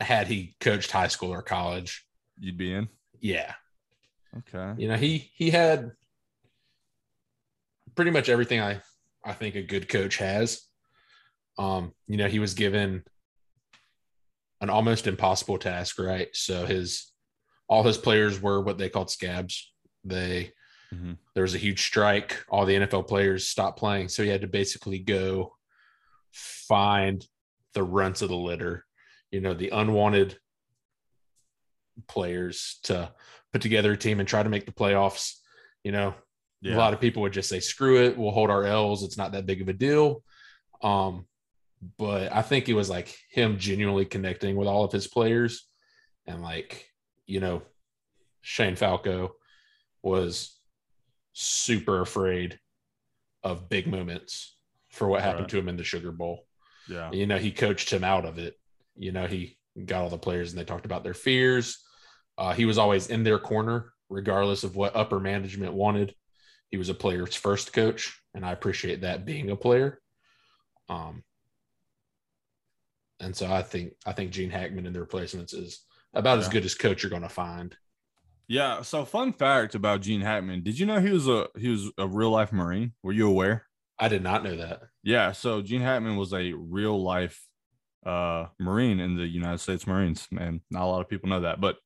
had 0.00 0.26
he 0.26 0.56
coached 0.60 0.90
high 0.90 1.08
school 1.08 1.32
or 1.32 1.42
college, 1.42 2.06
you'd 2.38 2.58
be 2.58 2.72
in. 2.72 2.88
Yeah. 3.20 3.54
Okay. 4.38 4.82
You 4.82 4.88
know, 4.88 4.96
he 4.96 5.30
he 5.34 5.50
had 5.50 5.92
pretty 7.94 8.10
much 8.10 8.28
everything 8.28 8.60
I 8.60 8.80
I 9.24 9.32
think 9.32 9.54
a 9.54 9.62
good 9.62 9.88
coach 9.88 10.16
has. 10.18 10.62
Um, 11.58 11.92
you 12.06 12.16
know, 12.16 12.28
he 12.28 12.40
was 12.40 12.54
given 12.54 13.04
an 14.60 14.70
almost 14.70 15.06
impossible 15.06 15.58
task, 15.58 15.98
right? 15.98 16.28
So 16.32 16.66
his 16.66 17.12
all 17.68 17.82
his 17.82 17.98
players 17.98 18.40
were 18.40 18.60
what 18.60 18.78
they 18.78 18.88
called 18.88 19.10
scabs. 19.10 19.72
They 20.04 20.52
mm-hmm. 20.92 21.12
there 21.34 21.42
was 21.42 21.54
a 21.54 21.58
huge 21.58 21.82
strike. 21.82 22.44
All 22.48 22.66
the 22.66 22.74
NFL 22.74 23.08
players 23.08 23.46
stopped 23.46 23.78
playing, 23.78 24.08
so 24.08 24.22
he 24.22 24.28
had 24.28 24.42
to 24.42 24.46
basically 24.46 24.98
go 24.98 25.54
find 26.32 27.26
the 27.74 27.82
runts 27.82 28.22
of 28.22 28.28
the 28.28 28.36
litter, 28.36 28.84
you 29.34 29.40
know, 29.40 29.52
the 29.52 29.70
unwanted 29.70 30.38
players 32.06 32.78
to 32.84 33.12
put 33.52 33.62
together 33.62 33.92
a 33.92 33.96
team 33.96 34.20
and 34.20 34.28
try 34.28 34.44
to 34.44 34.48
make 34.48 34.64
the 34.64 34.72
playoffs. 34.72 35.38
You 35.82 35.90
know, 35.90 36.14
yeah. 36.62 36.76
a 36.76 36.78
lot 36.78 36.94
of 36.94 37.00
people 37.00 37.22
would 37.22 37.32
just 37.32 37.48
say, 37.48 37.58
"Screw 37.58 38.04
it, 38.04 38.16
we'll 38.16 38.30
hold 38.30 38.48
our 38.48 38.62
L's. 38.62 39.02
It's 39.02 39.18
not 39.18 39.32
that 39.32 39.44
big 39.44 39.60
of 39.60 39.68
a 39.68 39.72
deal." 39.72 40.22
Um, 40.82 41.26
but 41.98 42.32
I 42.32 42.42
think 42.42 42.68
it 42.68 42.74
was 42.74 42.88
like 42.88 43.18
him 43.28 43.58
genuinely 43.58 44.04
connecting 44.04 44.54
with 44.54 44.68
all 44.68 44.84
of 44.84 44.92
his 44.92 45.08
players. 45.08 45.66
And 46.28 46.40
like, 46.40 46.88
you 47.26 47.40
know, 47.40 47.62
Shane 48.40 48.76
Falco 48.76 49.34
was 50.00 50.56
super 51.32 52.00
afraid 52.00 52.60
of 53.42 53.68
big 53.68 53.88
moments 53.88 54.56
for 54.90 55.08
what 55.08 55.22
happened 55.22 55.40
right. 55.40 55.48
to 55.48 55.58
him 55.58 55.68
in 55.68 55.76
the 55.76 55.82
Sugar 55.82 56.12
Bowl. 56.12 56.46
Yeah. 56.88 57.10
You 57.10 57.26
know, 57.26 57.38
he 57.38 57.50
coached 57.50 57.92
him 57.92 58.04
out 58.04 58.24
of 58.24 58.38
it. 58.38 58.54
You 58.96 59.12
know, 59.12 59.26
he 59.26 59.58
got 59.84 60.02
all 60.02 60.10
the 60.10 60.18
players 60.18 60.50
and 60.50 60.60
they 60.60 60.64
talked 60.64 60.86
about 60.86 61.04
their 61.04 61.14
fears. 61.14 61.82
Uh, 62.36 62.52
he 62.52 62.64
was 62.64 62.78
always 62.78 63.08
in 63.08 63.22
their 63.22 63.38
corner, 63.38 63.92
regardless 64.08 64.64
of 64.64 64.76
what 64.76 64.96
upper 64.96 65.20
management 65.20 65.72
wanted. 65.72 66.14
He 66.70 66.76
was 66.76 66.88
a 66.88 66.94
player's 66.94 67.34
first 67.34 67.72
coach, 67.72 68.18
and 68.34 68.44
I 68.44 68.52
appreciate 68.52 69.02
that 69.02 69.24
being 69.24 69.50
a 69.50 69.56
player. 69.56 70.00
Um, 70.88 71.22
and 73.20 73.36
so 73.36 73.50
I 73.50 73.62
think 73.62 73.92
I 74.04 74.12
think 74.12 74.32
Gene 74.32 74.50
Hackman 74.50 74.86
and 74.86 74.94
the 74.94 75.00
replacements 75.00 75.52
is 75.52 75.84
about 76.12 76.38
as 76.38 76.48
good 76.48 76.64
as 76.64 76.74
coach 76.74 77.02
you're 77.02 77.10
going 77.10 77.22
to 77.22 77.28
find. 77.28 77.76
Yeah. 78.48 78.82
So 78.82 79.04
fun 79.04 79.32
fact 79.32 79.74
about 79.74 80.02
Gene 80.02 80.20
Hackman. 80.20 80.62
Did 80.62 80.78
you 80.78 80.86
know 80.86 81.00
he 81.00 81.10
was 81.10 81.28
a 81.28 81.48
he 81.56 81.68
was 81.68 81.90
a 81.96 82.06
real 82.06 82.30
life 82.30 82.52
Marine? 82.52 82.92
Were 83.02 83.12
you 83.12 83.28
aware? 83.28 83.66
I 83.98 84.08
did 84.08 84.22
not 84.22 84.44
know 84.44 84.56
that. 84.56 84.82
Yeah. 85.02 85.32
So 85.32 85.62
Gene 85.62 85.80
Hackman 85.80 86.16
was 86.16 86.32
a 86.32 86.52
real 86.52 87.02
life 87.02 87.40
uh 88.04 88.46
Marine 88.60 89.00
in 89.00 89.16
the 89.16 89.26
United 89.26 89.58
States 89.58 89.86
Marines. 89.86 90.26
Man, 90.30 90.60
not 90.70 90.82
a 90.82 90.86
lot 90.86 91.00
of 91.00 91.08
people 91.08 91.28
know 91.28 91.40
that. 91.40 91.60
But 91.60 91.76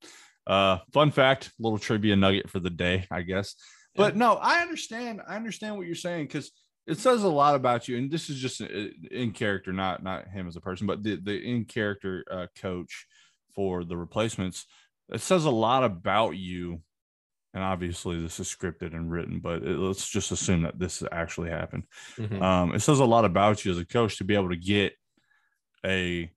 uh 0.46 0.78
fun 0.92 1.10
fact, 1.10 1.52
little 1.58 1.78
trivia 1.78 2.16
nugget 2.16 2.50
for 2.50 2.60
the 2.60 2.70
day, 2.70 3.06
I 3.10 3.22
guess. 3.22 3.54
But 3.94 4.16
no, 4.16 4.34
I 4.34 4.60
understand. 4.62 5.20
I 5.26 5.36
understand 5.36 5.76
what 5.76 5.86
you're 5.86 5.96
saying 5.96 6.26
because 6.26 6.52
it 6.86 6.98
says 6.98 7.22
a 7.22 7.28
lot 7.28 7.54
about 7.54 7.86
you. 7.86 7.98
And 7.98 8.10
this 8.10 8.30
is 8.30 8.38
just 8.38 8.62
uh, 8.62 8.66
in 9.10 9.32
character, 9.32 9.72
not 9.72 10.02
not 10.02 10.28
him 10.28 10.48
as 10.48 10.56
a 10.56 10.60
person, 10.60 10.86
but 10.86 11.02
the 11.02 11.16
the 11.16 11.38
in 11.38 11.64
character 11.64 12.24
uh, 12.30 12.46
coach 12.56 13.06
for 13.54 13.84
the 13.84 13.96
replacements. 13.96 14.64
It 15.12 15.20
says 15.20 15.44
a 15.44 15.50
lot 15.50 15.84
about 15.84 16.36
you. 16.36 16.80
And 17.54 17.64
obviously, 17.64 18.20
this 18.20 18.38
is 18.40 18.46
scripted 18.46 18.94
and 18.94 19.10
written, 19.10 19.40
but 19.40 19.62
it, 19.62 19.78
let's 19.78 20.08
just 20.08 20.30
assume 20.32 20.62
that 20.62 20.78
this 20.78 21.02
actually 21.10 21.50
happened. 21.50 21.84
Mhm. 22.16 22.40
Um, 22.40 22.74
it 22.74 22.80
says 22.80 23.00
a 23.00 23.04
lot 23.04 23.24
about 23.24 23.64
you 23.64 23.72
as 23.72 23.78
a 23.78 23.86
coach 23.86 24.18
to 24.18 24.24
be 24.24 24.34
able 24.34 24.50
to 24.50 24.56
get 24.56 24.92
a 25.84 26.30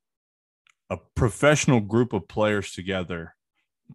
a 0.90 0.98
professional 1.16 1.80
group 1.80 2.12
of 2.14 2.28
players 2.28 2.74
together 2.74 3.36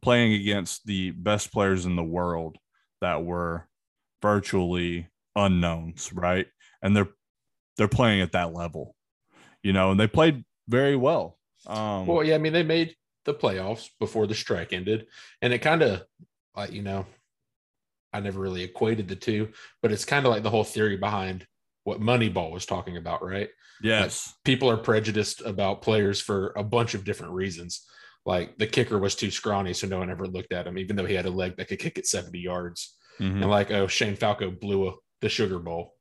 playing 0.03 0.33
against 0.33 0.87
the 0.87 1.11
best 1.11 1.53
players 1.53 1.87
in 1.87 1.97
the 1.97 2.05
world 2.05 2.57
that 3.00 3.25
were 3.25 3.69
virtually 4.23 5.09
unknowns, 5.35 6.12
right? 6.12 6.47
And 6.83 6.97
they're 6.97 7.09
they're 7.76 7.88
playing 7.88 8.23
at 8.23 8.33
that 8.33 8.55
level, 8.55 8.95
you 9.62 9.73
know, 9.73 9.91
and 9.91 10.00
they 10.00 10.07
played 10.07 10.45
very 10.69 10.97
well. 10.97 11.38
Um, 11.67 12.07
Well, 12.07 12.25
yeah, 12.25 12.35
I 12.35 12.38
mean, 12.38 12.53
they 12.53 12.62
made 12.62 12.97
the 13.25 13.35
playoffs 13.35 13.91
before 14.00 14.26
the 14.26 14.35
strike 14.35 14.73
ended, 14.73 15.07
and 15.43 15.53
it 15.53 15.59
kind 15.59 15.83
of 15.83 16.05
like 16.57 16.73
you 16.73 16.83
know, 16.83 17.07
I 18.12 18.21
never 18.21 18.41
really 18.41 18.62
equated 18.62 19.09
the 19.09 19.17
two, 19.17 19.53
but 19.83 19.93
it's 19.93 20.05
kind 20.05 20.25
of 20.25 20.33
like 20.33 20.43
the 20.43 20.50
whole 20.50 20.65
theory 20.65 20.97
behind 20.97 21.47
what 21.87 22.00
Moneyball 22.00 22.50
was 22.50 22.66
talking 22.66 22.97
about, 22.97 23.25
right? 23.25 23.49
yes, 23.81 24.35
People 24.45 24.69
are 24.69 24.76
prejudiced 24.76 25.40
about 25.43 25.83
players 25.83 26.21
for 26.21 26.52
a 26.57 26.64
bunch 26.64 26.95
of 26.95 27.05
different 27.05 27.33
reasons. 27.33 27.87
Like 28.25 28.59
the 28.59 28.66
kicker 28.66 28.99
was 28.99 29.14
too 29.14 29.31
scrawny, 29.31 29.73
so 29.73 29.87
no 29.87 29.99
one 29.99 30.11
ever 30.11 30.26
looked 30.26 30.52
at 30.52 30.66
him, 30.66 30.78
even 30.78 30.97
though 30.97 31.07
he 31.07 31.14
had 31.14 31.26
a 31.26 31.31
leg 31.31 31.57
that 31.57 31.69
could 31.69 31.78
kick 31.78 31.97
at 31.97 32.07
70 32.07 32.40
yards. 32.40 32.97
Mhm. 33.21 33.43
And 33.43 33.49
like, 33.50 33.71
oh, 33.71 33.87
Shane 33.87 34.16
Falco 34.16 34.50
blew 34.50 34.88
a, 34.88 34.93
the 35.21 35.28
Sugar 35.28 35.61
Bowl. 35.61 35.95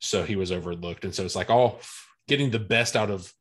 So 0.00 0.24
he 0.24 0.36
was 0.36 0.52
overlooked. 0.52 1.04
And 1.04 1.14
so 1.14 1.24
it's 1.24 1.36
like 1.36 1.48
all 1.48 1.80
getting 2.28 2.50
the 2.50 2.58
best 2.58 2.94
out 2.94 3.10
of 3.10 3.32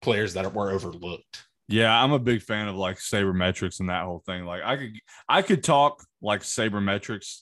players 0.00 0.32
that 0.34 0.54
were 0.54 0.70
overlooked. 0.70 1.44
Yeah, 1.68 1.92
I'm 1.92 2.12
a 2.12 2.18
big 2.18 2.40
fan 2.40 2.68
of 2.68 2.76
like 2.76 2.96
sabermetrics 2.96 3.80
and 3.80 3.90
that 3.90 4.04
whole 4.04 4.22
thing. 4.24 4.46
Like 4.46 4.62
I 4.64 4.76
could 4.78 4.92
I 5.28 5.42
could 5.42 5.62
talk 5.62 6.02
like 6.22 6.40
sabermetrics 6.40 7.40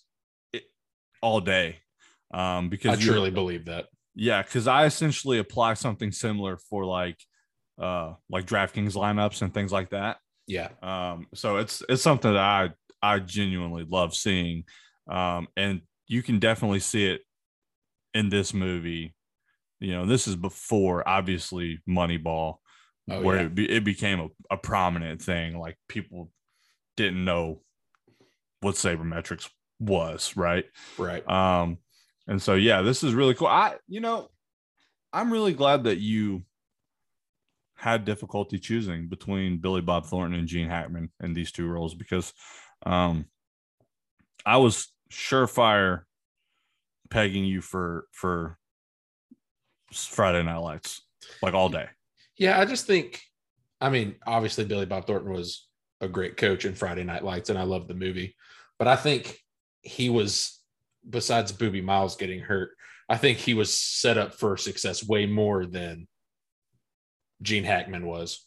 all 1.23 1.41
day. 1.41 1.77
Um 2.33 2.67
I 2.67 2.69
because 2.69 3.05
you- 3.05 3.11
truly 3.13 3.31
believe 3.31 3.67
that. 3.67 3.87
yeah, 4.15 4.43
because 4.43 4.67
I 4.67 4.87
essentially 4.87 5.39
apply 5.39 5.75
something 5.75 6.13
similar 6.13 6.57
for 6.69 6.85
like 6.85 7.19
uh 7.81 8.15
like 8.29 8.47
DraftKings 8.47 8.95
lineups 8.95 9.43
and 9.43 9.53
things 9.55 9.73
like 9.73 9.91
that. 9.91 10.19
Yeah. 10.47 10.69
Um 10.83 11.27
so 11.35 11.57
it's 11.57 11.83
it's 11.89 12.03
something 12.03 12.33
that 12.33 12.41
I 12.41 12.71
I 13.03 13.19
genuinely 13.21 13.87
love 13.89 14.15
seeing. 14.15 14.65
Um 15.09 15.49
and 15.57 15.81
you 16.07 16.23
can 16.23 16.39
definitely 16.39 16.81
see 16.81 17.07
it 17.07 17.23
in 18.15 18.29
this 18.29 18.53
movie. 18.53 19.15
You 19.79 19.93
know, 19.93 20.07
this 20.07 20.29
is 20.29 20.37
before 20.37 21.09
obviously 21.09 21.81
Moneyball 21.89 22.57
Oh, 23.11 23.23
where 23.23 23.37
yeah. 23.39 23.43
it, 23.47 23.55
be, 23.55 23.69
it 23.71 23.83
became 23.83 24.21
a, 24.21 24.29
a 24.53 24.57
prominent 24.57 25.21
thing. 25.23 25.59
Like 25.59 25.77
people 25.89 26.31
didn't 26.97 27.25
know 27.25 27.63
what 28.61 28.75
sabermetrics 28.77 29.49
was, 29.81 30.37
right? 30.37 30.67
Right. 30.99 31.27
Um, 31.29 31.79
and 32.31 32.41
so 32.41 32.55
yeah, 32.55 32.81
this 32.81 33.05
is 33.05 33.13
really 33.13 33.35
cool. 33.35 33.49
I, 33.49 33.75
you 33.87 34.01
know, 34.01 34.31
I'm 35.13 35.31
really 35.31 35.53
glad 35.53 35.85
that 35.85 35.99
you 35.99 36.45
had 37.75 38.07
difficulty 38.07 38.59
choosing 38.59 39.09
between 39.09 39.59
Billy 39.59 39.83
Bob 39.83 40.07
Thornton 40.07 40.39
and 40.39 40.49
Gene 40.49 40.69
Hackman 40.69 41.11
in 41.23 41.35
these 41.35 41.53
two 41.53 41.67
roles 41.67 41.95
because 41.95 42.33
um 42.87 43.27
I 44.47 44.57
was 44.57 44.91
surefire 45.13 46.05
pegging 47.11 47.45
you 47.45 47.61
for 47.61 48.07
for 48.13 48.57
Friday 49.93 50.43
Night 50.43 50.59
Lights 50.59 51.03
like 51.43 51.55
all 51.55 51.69
day. 51.69 51.87
Yeah. 52.37 52.59
I 52.61 52.65
just 52.65 52.87
think, 52.87 53.21
I 53.81 53.91
mean, 53.91 54.17
obviously, 54.27 54.65
Billy 54.65 54.87
Bob 54.87 55.07
Thornton 55.07 55.33
was 55.33 55.67
a 56.01 56.09
great 56.09 56.37
coach 56.37 56.65
in 56.65 56.75
Friday 56.75 57.05
Night 57.05 57.25
Lights, 57.25 57.51
and 57.51 57.59
I 57.59 57.65
love 57.65 57.89
the 57.89 57.95
movie. 57.95 58.37
But 58.79 58.89
I 58.89 58.97
think 58.97 59.39
he 59.83 60.09
was, 60.11 60.60
besides 61.09 61.53
Boobie 61.53 61.85
Miles 61.85 62.17
getting 62.17 62.41
hurt, 62.41 62.71
I 63.09 63.17
think 63.17 63.39
he 63.39 63.55
was 63.55 63.77
set 63.77 64.19
up 64.19 64.35
for 64.35 64.57
success 64.57 65.07
way 65.07 65.27
more 65.27 65.67
than 65.67 66.07
Gene 67.43 67.65
Hackman 67.65 68.07
was. 68.07 68.47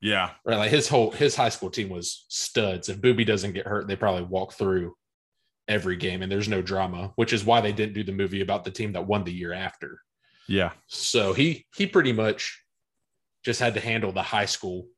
Yeah. 0.00 0.30
right? 0.44 0.58
Like 0.58 0.70
his 0.70 0.88
whole 0.88 1.10
his 1.10 1.34
high 1.34 1.48
school 1.48 1.70
team 1.70 1.88
was 1.88 2.26
studs. 2.28 2.88
If 2.88 3.00
Boobie 3.00 3.26
doesn't 3.26 3.54
get 3.54 3.66
hurt, 3.66 3.88
they 3.88 3.96
probably 3.96 4.24
walk 4.24 4.52
through 4.52 4.94
every 5.66 5.96
game 5.96 6.22
and 6.22 6.30
there's 6.30 6.48
no 6.48 6.60
drama, 6.60 7.12
which 7.16 7.32
is 7.32 7.44
why 7.44 7.60
they 7.60 7.72
didn't 7.72 7.94
do 7.94 8.04
the 8.04 8.12
movie 8.12 8.42
about 8.42 8.64
the 8.64 8.70
team 8.70 8.92
that 8.92 9.06
won 9.06 9.24
the 9.24 9.32
year 9.32 9.52
after. 9.52 9.98
Yeah. 10.46 10.72
So 10.86 11.32
he 11.32 11.66
he 11.74 11.86
pretty 11.86 12.12
much 12.12 12.62
just 13.44 13.60
had 13.60 13.74
to 13.74 13.80
handle 13.80 14.12
the 14.12 14.22
high 14.22 14.46
school 14.46 14.88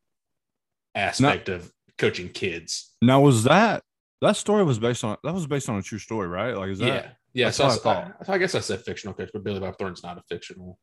aspect 0.95 1.49
of 1.49 1.71
coaching 1.99 2.29
kids. 2.29 2.95
Now 3.01 3.21
was 3.21 3.45
that 3.45 3.83
that 4.23 4.37
story 4.37 4.65
was 4.65 4.79
based 4.79 5.05
on 5.05 5.17
that 5.25 5.35
was 5.35 5.47
based 5.47 5.69
on 5.69 5.77
a 5.79 5.83
true 5.83 5.99
story, 5.99 6.29
right? 6.29 6.57
Like 6.57 6.71
is 6.71 6.79
that 6.81 6.87
yeah. 6.87 7.11
Yeah. 7.35 7.51
So 7.51 7.65
I, 7.67 7.75
what 7.77 7.87
I 8.29 8.33
I- 8.35 8.39
guess 8.39 8.55
I 8.55 8.61
said 8.61 8.81
fictional 8.83 9.15
coach, 9.15 9.31
but 9.33 9.45
Billy 9.45 9.61
Bob 9.61 9.77
Thornton's 9.79 10.03
not 10.03 10.19
a 10.19 10.23
fictional. 10.29 10.79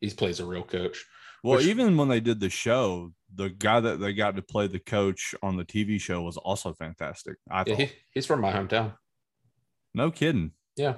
He 0.00 0.10
plays 0.10 0.40
a 0.40 0.46
real 0.46 0.62
coach. 0.62 1.04
well, 1.42 1.56
which- 1.56 1.66
even 1.66 1.96
when 1.96 2.08
they 2.08 2.20
did 2.20 2.38
the 2.40 2.50
show, 2.50 3.12
the 3.34 3.48
guy 3.48 3.80
that 3.80 3.98
they 3.98 4.12
got 4.12 4.36
to 4.36 4.42
play 4.42 4.66
the 4.66 4.78
coach 4.78 5.34
on 5.42 5.56
the 5.56 5.64
TV 5.64 5.98
show 6.00 6.20
was 6.22 6.36
also 6.36 6.74
fantastic. 6.74 7.36
I 7.50 7.64
thought. 7.64 7.78
he, 7.78 7.90
he's 8.12 8.26
from 8.26 8.40
my 8.42 8.52
hometown. 8.52 8.94
no 9.94 10.10
kidding. 10.10 10.52
Yeah. 10.76 10.96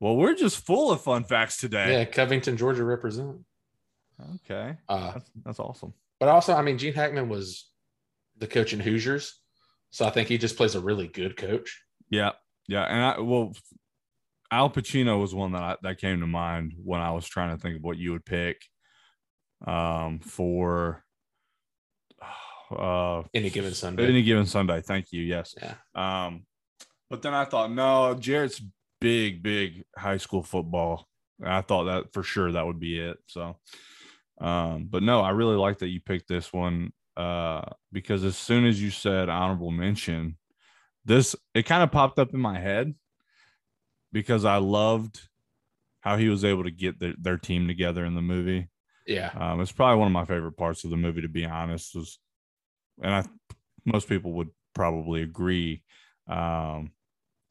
Well, 0.00 0.14
we're 0.14 0.36
just 0.36 0.64
full 0.64 0.92
of 0.92 1.00
fun 1.00 1.24
facts 1.24 1.56
today. 1.58 1.92
Yeah. 1.92 2.04
Covington, 2.04 2.56
Georgia 2.56 2.84
represent. 2.84 3.38
Okay. 4.36 4.76
Uh, 4.88 5.12
That's, 5.14 5.30
that's 5.44 5.58
awesome. 5.60 5.92
But 6.20 6.28
also, 6.28 6.54
I 6.54 6.62
mean, 6.62 6.78
Gene 6.78 6.92
Hackman 6.94 7.28
was 7.28 7.68
the 8.36 8.46
coach 8.46 8.72
in 8.72 8.78
Hoosiers. 8.80 9.40
So 9.90 10.04
I 10.06 10.10
think 10.10 10.28
he 10.28 10.38
just 10.38 10.56
plays 10.56 10.74
a 10.74 10.80
really 10.80 11.08
good 11.08 11.36
coach. 11.36 11.82
Yeah. 12.10 12.32
Yeah. 12.68 12.84
And 12.84 13.02
I 13.02 13.20
well 13.20 13.52
Al 14.50 14.70
Pacino 14.70 15.20
was 15.20 15.34
one 15.34 15.52
that 15.52 15.62
I, 15.62 15.76
that 15.82 15.98
came 15.98 16.20
to 16.20 16.26
mind 16.26 16.74
when 16.82 17.00
I 17.00 17.10
was 17.12 17.26
trying 17.26 17.54
to 17.56 17.60
think 17.60 17.76
of 17.76 17.82
what 17.82 17.98
you 17.98 18.12
would 18.12 18.24
pick 18.24 18.62
um 19.66 20.20
for 20.20 21.02
uh 22.70 23.22
Any 23.34 23.50
given 23.50 23.72
Sunday. 23.74 24.06
any 24.08 24.22
given 24.22 24.46
Sunday. 24.46 24.80
Thank 24.82 25.12
you. 25.12 25.22
Yes. 25.22 25.54
Yeah. 25.60 25.74
Um, 25.94 26.44
but 27.10 27.22
then 27.22 27.32
I 27.32 27.46
thought, 27.46 27.72
no, 27.72 28.14
Jarrett's 28.14 28.60
big, 29.00 29.42
big 29.42 29.84
high 29.96 30.18
school 30.18 30.42
football. 30.42 31.08
I 31.42 31.62
thought 31.62 31.84
that 31.84 32.12
for 32.12 32.22
sure 32.22 32.52
that 32.52 32.66
would 32.66 32.78
be 32.80 32.98
it. 32.98 33.16
So, 33.26 33.56
um, 34.40 34.88
but 34.90 35.02
no, 35.02 35.22
I 35.22 35.30
really 35.30 35.56
like 35.56 35.78
that 35.78 35.88
you 35.88 36.00
picked 36.00 36.28
this 36.28 36.52
one 36.52 36.92
uh, 37.18 37.62
because 37.90 38.22
as 38.22 38.36
soon 38.36 38.64
as 38.64 38.80
you 38.80 38.90
said 38.90 39.28
honorable 39.28 39.72
mention, 39.72 40.36
this 41.04 41.34
it 41.52 41.66
kind 41.66 41.82
of 41.82 41.90
popped 41.90 42.18
up 42.18 42.32
in 42.32 42.40
my 42.40 42.58
head 42.58 42.94
because 44.12 44.44
I 44.44 44.58
loved 44.58 45.28
how 46.00 46.16
he 46.16 46.28
was 46.28 46.44
able 46.44 46.62
to 46.62 46.70
get 46.70 47.00
their, 47.00 47.14
their 47.18 47.36
team 47.36 47.66
together 47.66 48.04
in 48.04 48.14
the 48.14 48.22
movie. 48.22 48.68
Yeah. 49.04 49.30
Um, 49.36 49.60
it's 49.60 49.72
probably 49.72 49.98
one 49.98 50.06
of 50.06 50.12
my 50.12 50.26
favorite 50.26 50.56
parts 50.56 50.84
of 50.84 50.90
the 50.90 50.96
movie, 50.96 51.22
to 51.22 51.28
be 51.28 51.44
honest. 51.44 51.96
Was, 51.96 52.18
and 53.02 53.12
I, 53.12 53.24
most 53.84 54.08
people 54.08 54.34
would 54.34 54.50
probably 54.74 55.22
agree. 55.22 55.82
Um, 56.28 56.92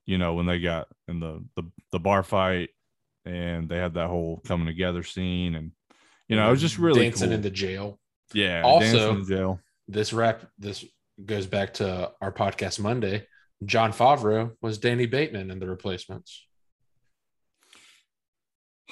you 0.05 0.17
know, 0.17 0.35
when 0.35 0.45
they 0.45 0.59
got 0.59 0.87
in 1.09 1.19
the 1.19 1.43
the 1.57 1.63
the 1.91 1.99
bar 1.99 2.23
fight, 2.23 2.69
and 3.25 3.67
they 3.67 3.77
had 3.77 3.95
that 3.95 4.07
whole 4.07 4.41
coming 4.45 4.67
together 4.67 5.03
scene, 5.03 5.55
and 5.55 5.71
you 6.29 6.37
know, 6.37 6.47
it 6.47 6.51
was 6.51 6.61
just 6.61 6.77
really 6.77 7.01
dancing 7.01 7.29
cool. 7.29 7.35
in 7.35 7.41
the 7.41 7.49
jail. 7.49 7.99
Yeah. 8.33 8.61
Also- 8.63 8.85
dancing 8.85 9.09
in 9.09 9.19
the 9.23 9.35
jail. 9.35 9.59
This 9.87 10.11
rap, 10.13 10.45
this 10.59 10.83
goes 11.25 11.45
back 11.47 11.75
to 11.75 12.11
our 12.21 12.31
podcast 12.31 12.79
Monday. 12.79 13.25
Jon 13.65 13.91
Favreau 13.91 14.51
was 14.61 14.77
Danny 14.77 15.05
Bateman 15.07 15.49
in 15.49 15.59
the 15.59 15.67
replacements, 15.67 16.45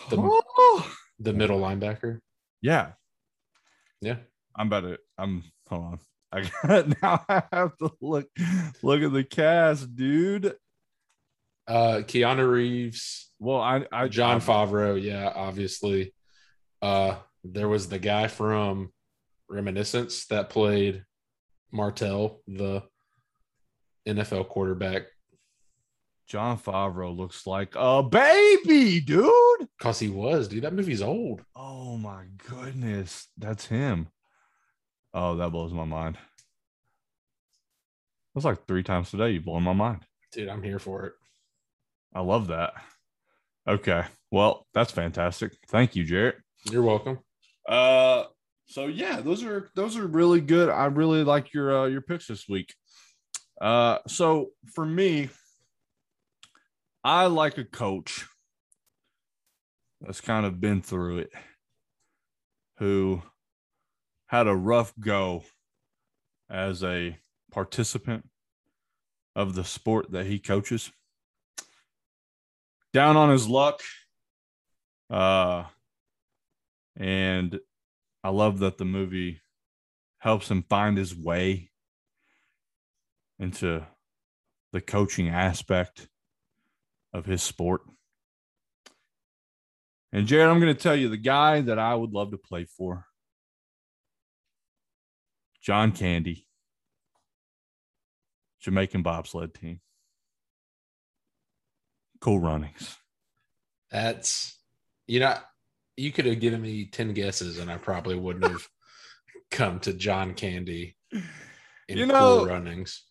the- 0.10 0.18
Oh! 0.20 0.96
the 1.20 1.34
middle 1.34 1.60
linebacker. 1.60 2.20
yeah, 2.62 2.94
Yeah. 4.02 4.18
I'm 4.56 4.68
about 4.68 4.82
to. 4.82 4.98
I'm 5.18 5.44
hold 5.68 5.84
on. 5.84 6.00
I 6.32 6.42
got 6.42 6.88
now. 7.02 7.26
I 7.30 7.44
have 7.52 7.78
to 7.78 7.92
look 8.02 8.28
look 8.82 9.02
at 9.02 9.12
the 9.14 9.24
cast, 9.24 9.94
dude. 9.96 10.56
Uh, 11.68 12.02
Keanu 12.06 12.50
Reeves, 12.50 13.32
Well, 13.40 13.60
I, 13.60 13.86
I 13.92 14.08
Jon 14.08 14.40
Favreau. 14.40 15.02
Yeah. 15.02 15.32
Obviously. 15.36 16.14
Uh, 16.82 17.18
there 17.44 17.68
was 17.68 17.90
the 17.90 18.00
guy 18.00 18.28
from 18.28 18.92
Reminiscence 19.50 20.26
that 20.28 20.50
played 20.50 21.04
Martell, 21.72 22.42
the 22.48 22.84
NFL 24.08 24.48
quarterback. 24.48 25.04
Jon 26.28 26.58
Favreau 26.58 27.16
looks 27.16 27.46
like 27.46 27.74
a 27.76 28.02
baby, 28.02 29.00
dude. 29.00 29.68
Cause 29.80 30.00
he 30.00 30.10
was, 30.10 30.48
dude. 30.48 30.64
That 30.64 30.74
movie's 30.74 31.02
old. 31.02 31.44
Oh 31.56 31.98
my 31.98 32.24
goodness, 32.50 33.28
that's 33.38 33.68
him. 33.68 34.08
Oh, 35.14 35.36
that 35.36 35.52
blows 35.52 35.72
my 35.72 35.86
mind. 35.86 36.18
That's 38.34 38.46
like 38.46 38.66
three 38.66 38.84
times 38.84 39.12
today. 39.12 39.32
You 39.32 39.40
blown 39.42 39.64
my 39.64 39.74
mind, 39.74 40.02
dude. 40.32 40.50
I'm 40.50 40.64
here 40.64 40.80
for 40.80 41.06
it. 41.06 41.14
I 42.14 42.22
love 42.22 42.48
that. 42.48 42.74
Okay, 43.68 44.04
well, 44.32 44.66
that's 44.74 44.92
fantastic. 44.92 45.54
Thank 45.68 45.96
you, 45.96 46.04
Jarrett. 46.04 46.38
You're 46.70 46.82
welcome. 46.82 47.20
Uh, 47.68 48.26
so 48.68 48.88
yeah, 48.88 49.22
those 49.22 49.44
are 49.44 49.70
those 49.76 49.98
are 49.98 50.08
really 50.08 50.42
good. 50.42 50.70
I 50.70 50.86
really 50.86 51.24
like 51.24 51.54
your 51.54 51.78
uh, 51.78 51.86
your 51.86 52.02
picks 52.02 52.28
this 52.28 52.48
week. 52.48 52.74
Uh, 53.62 54.00
so 54.08 54.50
for 54.74 54.86
me, 54.86 55.30
I 57.04 57.28
like 57.28 57.58
a 57.58 57.64
coach 57.64 58.26
that's 60.02 60.22
kind 60.22 60.46
of 60.46 60.60
been 60.60 60.82
through 60.82 61.20
it, 61.20 61.32
who 62.80 63.22
had 64.28 64.48
a 64.48 64.56
rough 64.56 64.94
go 65.00 65.44
as 66.50 66.84
a 66.84 67.18
participant 67.52 68.28
of 69.36 69.56
the 69.56 69.64
sport 69.64 70.12
that 70.12 70.26
he 70.26 70.40
coaches. 70.40 70.92
Down 72.94 73.18
on 73.18 73.30
his 73.30 73.48
luck. 73.48 73.82
Uh, 75.10 75.66
and 76.98 77.60
I 78.26 78.30
love 78.30 78.58
that 78.58 78.80
the 78.80 78.86
movie 78.86 79.40
helps 80.18 80.50
him 80.50 80.64
find 80.64 80.98
his 80.98 81.16
way 81.16 81.70
into 83.38 83.86
the 84.74 84.82
coaching 84.82 85.30
aspect 85.30 86.08
of 87.14 87.28
his 87.28 87.44
sport. 87.44 87.82
And 90.12 90.26
Jarrett, 90.26 90.50
I'm 90.50 90.60
going 90.60 90.74
to 90.74 90.82
tell 90.82 90.96
you 90.96 91.08
the 91.08 91.18
guy 91.18 91.62
that 91.62 91.78
I 91.78 91.94
would 91.94 92.14
love 92.14 92.32
to 92.32 92.38
play 92.40 92.66
for 92.66 93.06
John 95.62 95.92
Candy, 95.92 96.48
Jamaican 98.60 99.04
bobsled 99.04 99.54
team. 99.54 99.82
Cool 102.22 102.40
runnings. 102.40 102.98
That's, 103.92 104.58
you 105.06 105.20
know, 105.20 105.38
you 105.98 106.12
could 106.12 106.26
have 106.26 106.40
given 106.40 106.62
me 106.62 106.86
10 106.86 107.14
guesses 107.14 107.60
and 107.60 107.72
I 107.72 107.78
probably 107.78 108.16
wouldn't 108.16 108.52
have 108.52 108.68
come 109.52 109.80
to 109.82 109.94
John 109.94 110.34
Candy 110.34 110.96
in 111.88 111.98
you 111.98 112.06
know, 112.06 112.38
cool 112.38 112.46
runnings. 112.48 113.04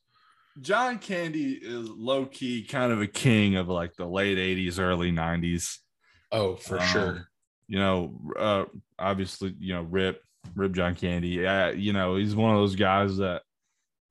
John 0.60 0.98
Candy 0.98 1.54
is 1.54 1.88
low 1.88 2.26
key 2.26 2.64
kind 2.64 2.92
of 2.92 3.00
a 3.00 3.06
king 3.06 3.56
of 3.56 3.68
like 3.68 3.94
the 3.96 4.06
late 4.06 4.38
80s, 4.38 4.78
early 4.78 5.10
90s. 5.10 5.78
Oh, 6.30 6.56
for 6.56 6.78
um, 6.78 6.86
sure. 6.86 7.28
You 7.66 7.78
know, 7.78 8.20
uh, 8.38 8.64
obviously, 8.98 9.54
you 9.58 9.74
know, 9.74 9.82
Rip, 9.82 10.20
Rip 10.54 10.72
John 10.72 10.94
Candy. 10.94 11.28
Yeah, 11.28 11.70
you 11.70 11.92
know, 11.92 12.16
he's 12.16 12.36
one 12.36 12.54
of 12.54 12.60
those 12.60 12.76
guys 12.76 13.16
that 13.16 13.42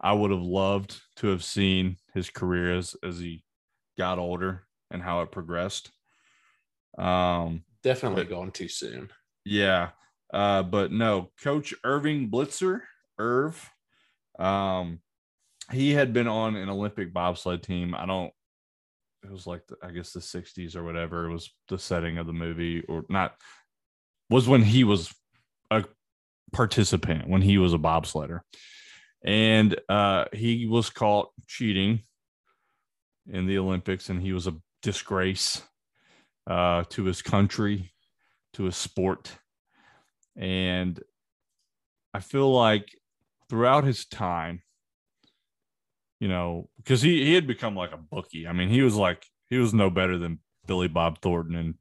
I 0.02 0.12
would 0.12 0.32
have 0.32 0.42
loved 0.42 1.00
to 1.18 1.28
have 1.28 1.44
seen 1.44 1.98
his 2.14 2.30
career 2.30 2.78
as 2.78 2.96
as 3.04 3.20
he 3.20 3.44
got 3.98 4.20
older 4.20 4.64
and 4.90 5.02
how 5.02 5.22
it 5.22 5.32
progressed. 5.32 5.92
Um, 6.98 7.64
definitely 7.84 8.24
but, 8.24 8.30
going 8.30 8.52
too 8.52 8.68
soon. 8.68 9.10
Yeah, 9.46 9.90
uh, 10.34 10.64
but 10.64 10.92
no, 10.92 11.30
Coach 11.42 11.74
Irving 11.84 12.30
Blitzer, 12.30 12.82
Irv, 13.20 13.70
um, 14.40 15.00
he 15.72 15.92
had 15.92 16.12
been 16.12 16.28
on 16.28 16.56
an 16.56 16.70
Olympic 16.70 17.14
bobsled 17.14 17.62
team. 17.62 17.94
I 17.96 18.06
don't. 18.06 18.32
It 19.24 19.32
was 19.32 19.48
like 19.48 19.66
the, 19.68 19.78
I 19.82 19.92
guess 19.92 20.12
the 20.12 20.20
'60s 20.20 20.76
or 20.76 20.84
whatever. 20.84 21.26
It 21.26 21.34
was 21.34 21.52
the 21.70 21.78
setting 21.78 22.18
of 22.18 22.28
the 22.28 22.34
movie, 22.34 22.84
or 22.88 23.06
not. 23.10 23.36
Was 24.30 24.48
when 24.48 24.64
he 24.64 24.84
was 24.84 25.14
a 25.70 25.86
participant 26.52 27.28
when 27.28 27.42
he 27.42 27.58
was 27.58 27.74
a 27.74 27.78
bobsledder, 27.78 28.40
and 29.24 29.80
uh, 29.88 30.26
he 30.34 30.66
was 30.66 30.90
caught 30.90 31.30
cheating 31.48 32.02
in 33.32 33.46
the 33.46 33.60
Olympics, 33.60 34.10
and 34.10 34.22
he 34.22 34.34
was 34.34 34.48
a 34.48 34.56
disgrace 34.82 35.62
uh, 36.48 36.84
to 36.90 37.04
his 37.06 37.22
country, 37.22 37.94
to 38.54 38.64
his 38.64 38.78
sport, 38.78 39.32
and 40.36 41.00
I 42.14 42.20
feel 42.20 42.52
like 42.52 42.90
throughout 43.50 43.84
his 43.84 44.06
time 44.06 44.62
you 46.24 46.30
know, 46.30 46.70
because 46.78 47.02
he 47.02 47.26
he 47.26 47.34
had 47.34 47.46
become 47.46 47.76
like 47.76 47.92
a 47.92 47.98
bookie. 47.98 48.48
I 48.48 48.54
mean, 48.54 48.70
he 48.70 48.82
was 48.82 48.96
like 48.96 49.26
he 49.50 49.58
was 49.58 49.74
no 49.74 49.90
better 49.90 50.18
than 50.18 50.40
Billy 50.66 50.88
Bob 50.88 51.20
Thornton 51.20 51.54
and 51.58 51.76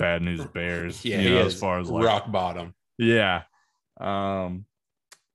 Bad 0.00 0.20
News 0.20 0.44
Bears. 0.52 1.04
yeah, 1.04 1.20
you 1.20 1.30
know, 1.30 1.46
as 1.46 1.54
far 1.54 1.78
as 1.78 1.88
like 1.88 2.04
rock 2.04 2.32
bottom. 2.32 2.74
Yeah, 2.98 3.42
um, 4.00 4.64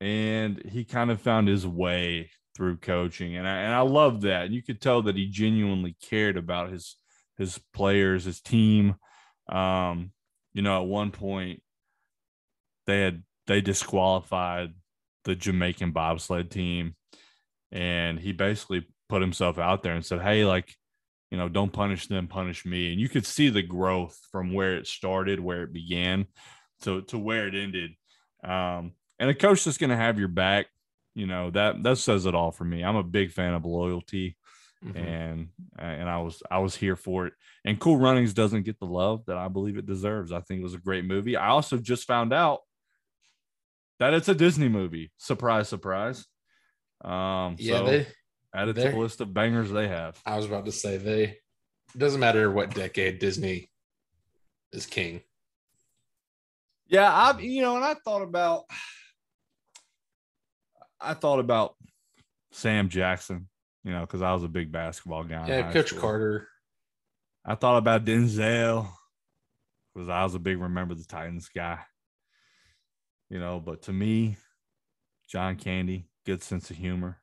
and 0.02 0.62
he 0.66 0.84
kind 0.84 1.10
of 1.10 1.22
found 1.22 1.48
his 1.48 1.66
way 1.66 2.32
through 2.54 2.80
coaching, 2.80 3.38
and 3.38 3.48
I 3.48 3.62
and 3.62 3.74
I 3.74 3.80
love 3.80 4.24
that. 4.24 4.48
And 4.48 4.54
you 4.54 4.62
could 4.62 4.82
tell 4.82 5.04
that 5.04 5.16
he 5.16 5.28
genuinely 5.28 5.96
cared 6.02 6.36
about 6.36 6.70
his 6.70 6.98
his 7.40 7.60
players, 7.74 8.26
his 8.26 8.42
team. 8.42 8.96
Um, 9.52 10.12
you 10.54 10.62
know, 10.62 10.84
at 10.84 10.88
one 10.88 11.10
point 11.10 11.64
they 12.86 13.02
had 13.02 13.24
they 13.48 13.62
disqualified 13.62 14.76
the 15.24 15.36
Jamaican 15.36 15.92
bobsled 15.92 16.52
team 16.52 16.96
and 17.72 18.20
he 18.20 18.32
basically 18.32 18.88
put 19.08 19.22
himself 19.22 19.58
out 19.58 19.84
there 19.84 19.94
and 19.94 20.06
said, 20.06 20.22
"Hey, 20.22 20.46
like, 20.46 20.76
you 21.32 21.38
know, 21.38 21.50
don't 21.50 21.74
punish 21.74 22.08
them, 22.08 22.28
punish 22.28 22.66
me." 22.66 22.92
And 22.92 23.02
you 23.02 23.10
could 23.10 23.26
see 23.26 23.50
the 23.50 23.62
growth 23.62 24.18
from 24.32 24.54
where 24.54 24.78
it 24.78 24.88
started, 24.88 25.40
where 25.40 25.64
it 25.64 25.74
began, 25.74 26.26
to 26.82 27.02
to 27.04 27.18
where 27.18 27.48
it 27.48 27.56
ended. 27.56 27.92
Um, 28.44 28.94
and 29.20 29.30
a 29.30 29.36
coach 29.36 29.64
that's 29.64 29.78
going 29.78 29.90
to 29.90 29.96
have 29.98 30.20
your 30.20 30.30
back, 30.30 30.68
you 31.16 31.28
know, 31.28 31.52
that 31.52 31.84
that 31.84 31.98
says 31.98 32.26
it 32.26 32.36
all 32.36 32.52
for 32.52 32.66
me. 32.66 32.84
I'm 32.84 32.96
a 32.96 33.04
big 33.04 33.32
fan 33.32 33.54
of 33.54 33.66
loyalty. 33.66 34.38
Mm-hmm. 34.86 34.98
and 34.98 35.50
and 35.78 36.10
I 36.10 36.20
was 36.20 36.42
I 36.50 36.60
was 36.60 36.74
here 36.74 36.96
for 36.96 37.28
it. 37.28 37.34
And 37.66 37.80
Cool 37.80 37.98
Runnings 37.98 38.34
doesn't 38.34 38.64
get 38.64 38.80
the 38.80 38.86
love 38.86 39.26
that 39.28 39.38
I 39.38 39.50
believe 39.50 39.78
it 39.78 39.86
deserves. 39.86 40.32
I 40.32 40.40
think 40.40 40.62
it 40.62 40.64
was 40.64 40.74
a 40.74 40.80
great 40.80 41.04
movie. 41.04 41.36
I 41.36 41.50
also 41.50 41.78
just 41.78 42.08
found 42.08 42.32
out 42.32 42.62
that 44.00 44.14
it's 44.14 44.30
a 44.30 44.36
Disney 44.36 44.70
movie. 44.70 45.12
Surprise, 45.18 45.68
surprise. 45.68 46.26
Um, 47.04 47.58
yeah, 47.60 47.80
so 47.80 47.86
they 47.86 48.08
add 48.56 48.70
it 48.70 48.76
to 48.76 48.90
the 48.92 48.98
list 48.98 49.20
of 49.22 49.34
bangers 49.34 49.70
they 49.70 49.90
have. 49.90 50.18
I 50.26 50.38
was 50.38 50.46
about 50.46 50.66
to 50.66 50.72
say 50.72 50.98
they. 50.98 51.24
It 51.24 51.98
doesn't 51.98 52.20
matter 52.20 52.50
what 52.50 52.74
decade 52.74 53.20
Disney 53.20 53.70
is 54.72 54.86
king. 54.86 55.22
Yeah, 56.88 57.14
I've 57.14 57.42
you 57.42 57.62
know, 57.62 57.76
and 57.76 57.86
I 57.86 57.96
thought 57.96 58.22
about, 58.22 58.64
I 61.00 61.14
thought 61.14 61.40
about 61.40 61.76
Sam 62.52 62.90
Jackson, 62.90 63.48
you 63.84 63.92
know, 63.92 64.02
because 64.02 64.22
I 64.22 64.34
was 64.34 64.44
a 64.44 64.50
big 64.50 64.72
basketball 64.72 65.24
guy. 65.24 65.48
Yeah, 65.48 65.72
Coach 65.72 65.90
school. 65.90 66.02
Carter. 66.02 66.48
I 67.46 67.56
thought 67.56 67.78
about 67.78 68.06
Denzel 68.06 68.90
because 69.94 70.10
I 70.10 70.24
was 70.24 70.36
a 70.36 70.40
big 70.40 70.60
remember 70.60 70.96
the 70.96 71.06
Titans 71.06 71.50
guy. 71.50 71.80
You 73.30 73.40
know, 73.40 73.60
but 73.60 73.84
to 73.84 73.94
me, 73.94 74.38
John 75.28 75.56
Candy, 75.56 76.10
good 76.26 76.42
sense 76.42 76.70
of 76.72 76.78
humor, 76.78 77.20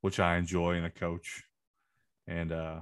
which 0.00 0.20
I 0.20 0.36
enjoy 0.36 0.74
in 0.74 0.84
a 0.84 0.90
coach, 0.90 1.44
and 2.26 2.52
uh, 2.52 2.80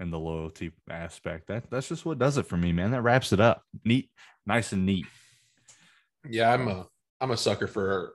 and 0.00 0.12
the 0.12 0.18
loyalty 0.18 0.72
aspect. 0.90 1.48
That 1.48 1.70
that's 1.70 1.88
just 1.88 2.06
what 2.06 2.18
does 2.18 2.38
it 2.38 2.46
for 2.46 2.56
me, 2.56 2.72
man. 2.72 2.90
That 2.90 3.02
wraps 3.02 3.32
it 3.32 3.40
up. 3.40 3.62
Neat, 3.84 4.10
nice 4.46 4.72
and 4.72 4.86
neat. 4.86 5.06
Yeah, 6.28 6.52
I'm 6.52 6.66
a 6.68 6.86
I'm 7.20 7.30
a 7.30 7.36
sucker 7.36 7.66
for 7.66 8.14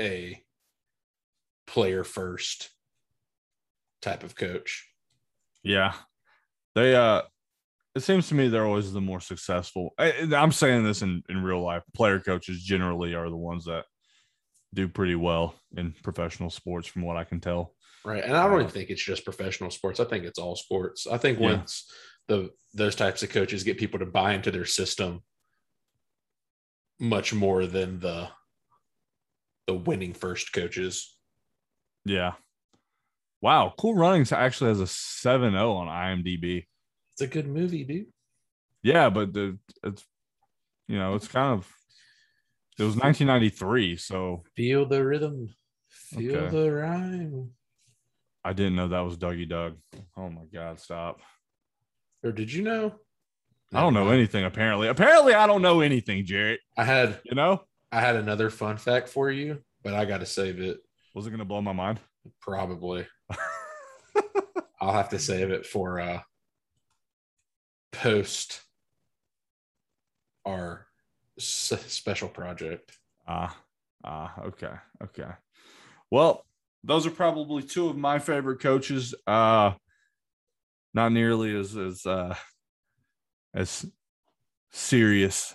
a 0.00 0.40
player 1.66 2.04
first 2.04 2.70
type 4.00 4.22
of 4.22 4.34
coach. 4.34 4.86
Yeah. 5.62 5.94
They 6.74 6.94
uh 6.94 7.22
it 7.94 8.02
seems 8.02 8.28
to 8.28 8.34
me 8.34 8.48
they're 8.48 8.66
always 8.66 8.92
the 8.92 9.00
more 9.00 9.20
successful. 9.20 9.94
I, 9.98 10.12
am 10.32 10.52
saying 10.52 10.84
this 10.84 11.02
in, 11.02 11.22
in 11.28 11.42
real 11.42 11.60
life. 11.60 11.82
Player 11.94 12.20
coaches 12.20 12.62
generally 12.62 13.14
are 13.14 13.28
the 13.28 13.36
ones 13.36 13.64
that 13.64 13.84
do 14.72 14.86
pretty 14.86 15.16
well 15.16 15.54
in 15.76 15.94
professional 16.02 16.50
sports, 16.50 16.86
from 16.86 17.02
what 17.02 17.16
I 17.16 17.24
can 17.24 17.40
tell. 17.40 17.74
Right, 18.04 18.22
and 18.22 18.36
I 18.36 18.46
don't 18.46 18.54
even 18.54 18.66
uh, 18.66 18.70
think 18.70 18.90
it's 18.90 19.04
just 19.04 19.24
professional 19.24 19.70
sports. 19.70 20.00
I 20.00 20.04
think 20.04 20.24
it's 20.24 20.38
all 20.38 20.56
sports. 20.56 21.06
I 21.06 21.18
think 21.18 21.38
yeah. 21.38 21.50
once 21.50 21.90
the 22.28 22.50
those 22.72 22.94
types 22.94 23.22
of 23.22 23.30
coaches 23.30 23.64
get 23.64 23.78
people 23.78 23.98
to 23.98 24.06
buy 24.06 24.34
into 24.34 24.50
their 24.50 24.64
system, 24.64 25.22
much 27.00 27.34
more 27.34 27.66
than 27.66 27.98
the 27.98 28.28
the 29.66 29.74
winning 29.74 30.14
first 30.14 30.52
coaches. 30.52 31.16
Yeah. 32.04 32.32
Wow, 33.42 33.72
Cool 33.78 33.94
Runnings 33.94 34.32
actually 34.32 34.68
has 34.68 34.80
a 34.80 34.84
7-0 34.84 35.54
on 35.74 35.86
IMDb. 35.86 36.66
It's 37.12 37.22
a 37.22 37.26
good 37.26 37.46
movie, 37.46 37.84
dude. 37.84 38.06
Yeah, 38.82 39.10
but 39.10 39.32
the 39.32 39.58
it's 39.82 40.04
you 40.88 40.98
know, 40.98 41.14
it's 41.14 41.28
kind 41.28 41.52
of 41.52 41.68
It 42.78 42.82
was 42.84 42.96
1993, 42.96 43.96
so 43.96 44.42
Feel 44.56 44.86
the 44.86 45.04
rhythm. 45.04 45.48
Feel 45.88 46.36
Okay. 46.36 46.56
the 46.56 46.72
rhyme. 46.72 47.50
I 48.44 48.52
didn't 48.54 48.76
know 48.76 48.88
that 48.88 49.00
was 49.00 49.16
Dougie 49.18 49.48
Doug. 49.48 49.76
Oh 50.16 50.30
my 50.30 50.44
God, 50.52 50.80
stop. 50.80 51.20
Or 52.24 52.32
did 52.32 52.52
you 52.52 52.62
know? 52.62 52.94
I 53.72 53.80
don't 53.82 53.94
know 53.94 54.08
anything 54.10 54.44
apparently. 54.44 54.88
Apparently, 54.88 55.34
I 55.34 55.46
don't 55.46 55.62
know 55.62 55.80
anything, 55.80 56.24
Jarrett. 56.24 56.60
I 56.76 56.84
had 56.84 57.20
You 57.24 57.34
know? 57.34 57.62
I 57.92 58.00
had 58.00 58.16
another 58.16 58.50
fun 58.50 58.76
fact 58.76 59.08
for 59.08 59.30
you, 59.30 59.58
but 59.82 59.94
I 59.94 60.04
got 60.04 60.18
to 60.18 60.26
save 60.26 60.60
it. 60.60 60.78
Was 61.14 61.26
it 61.26 61.30
going 61.30 61.40
to 61.40 61.44
blow 61.44 61.60
my 61.60 61.72
mind? 61.72 62.00
Probably. 62.40 63.06
I'll 64.80 64.92
have 64.92 65.10
to 65.10 65.18
save 65.18 65.50
it 65.50 65.66
for 65.66 66.00
uh 66.00 66.20
post 67.92 68.62
our 70.44 70.86
s- 71.38 71.72
special 71.88 72.28
project. 72.28 72.98
Ah, 73.26 73.56
ah, 74.04 74.40
okay, 74.46 74.72
okay. 75.02 75.30
Well, 76.10 76.46
those 76.82 77.06
are 77.06 77.10
probably 77.10 77.62
two 77.62 77.88
of 77.88 77.96
my 77.96 78.18
favorite 78.18 78.60
coaches. 78.60 79.14
Uh 79.26 79.72
not 80.94 81.12
nearly 81.12 81.54
as 81.54 81.76
as 81.76 82.04
uh 82.06 82.34
as 83.54 83.86
serious 84.70 85.54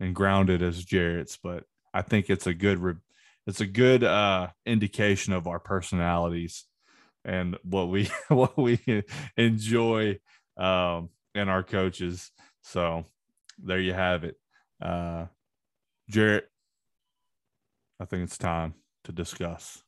and 0.00 0.14
grounded 0.14 0.62
as 0.62 0.84
Jarrett's, 0.84 1.38
but 1.42 1.64
I 1.94 2.02
think 2.02 2.28
it's 2.30 2.46
a 2.46 2.54
good 2.54 2.78
re- 2.78 2.94
it's 3.46 3.60
a 3.60 3.66
good 3.66 4.04
uh 4.04 4.48
indication 4.64 5.32
of 5.32 5.46
our 5.46 5.58
personalities 5.60 6.64
and 7.26 7.58
what 7.64 7.88
we 7.90 8.08
what 8.28 8.56
we 8.56 8.78
enjoy 9.36 10.18
um 10.56 11.10
in 11.34 11.50
our 11.50 11.62
coaches. 11.62 12.30
So 12.62 13.04
there 13.58 13.80
you 13.80 13.92
have 13.92 14.24
it. 14.24 14.36
Uh 14.80 15.26
Jarrett, 16.08 16.48
I 18.00 18.04
think 18.06 18.22
it's 18.22 18.38
time 18.38 18.74
to 19.04 19.12
discuss 19.12 19.82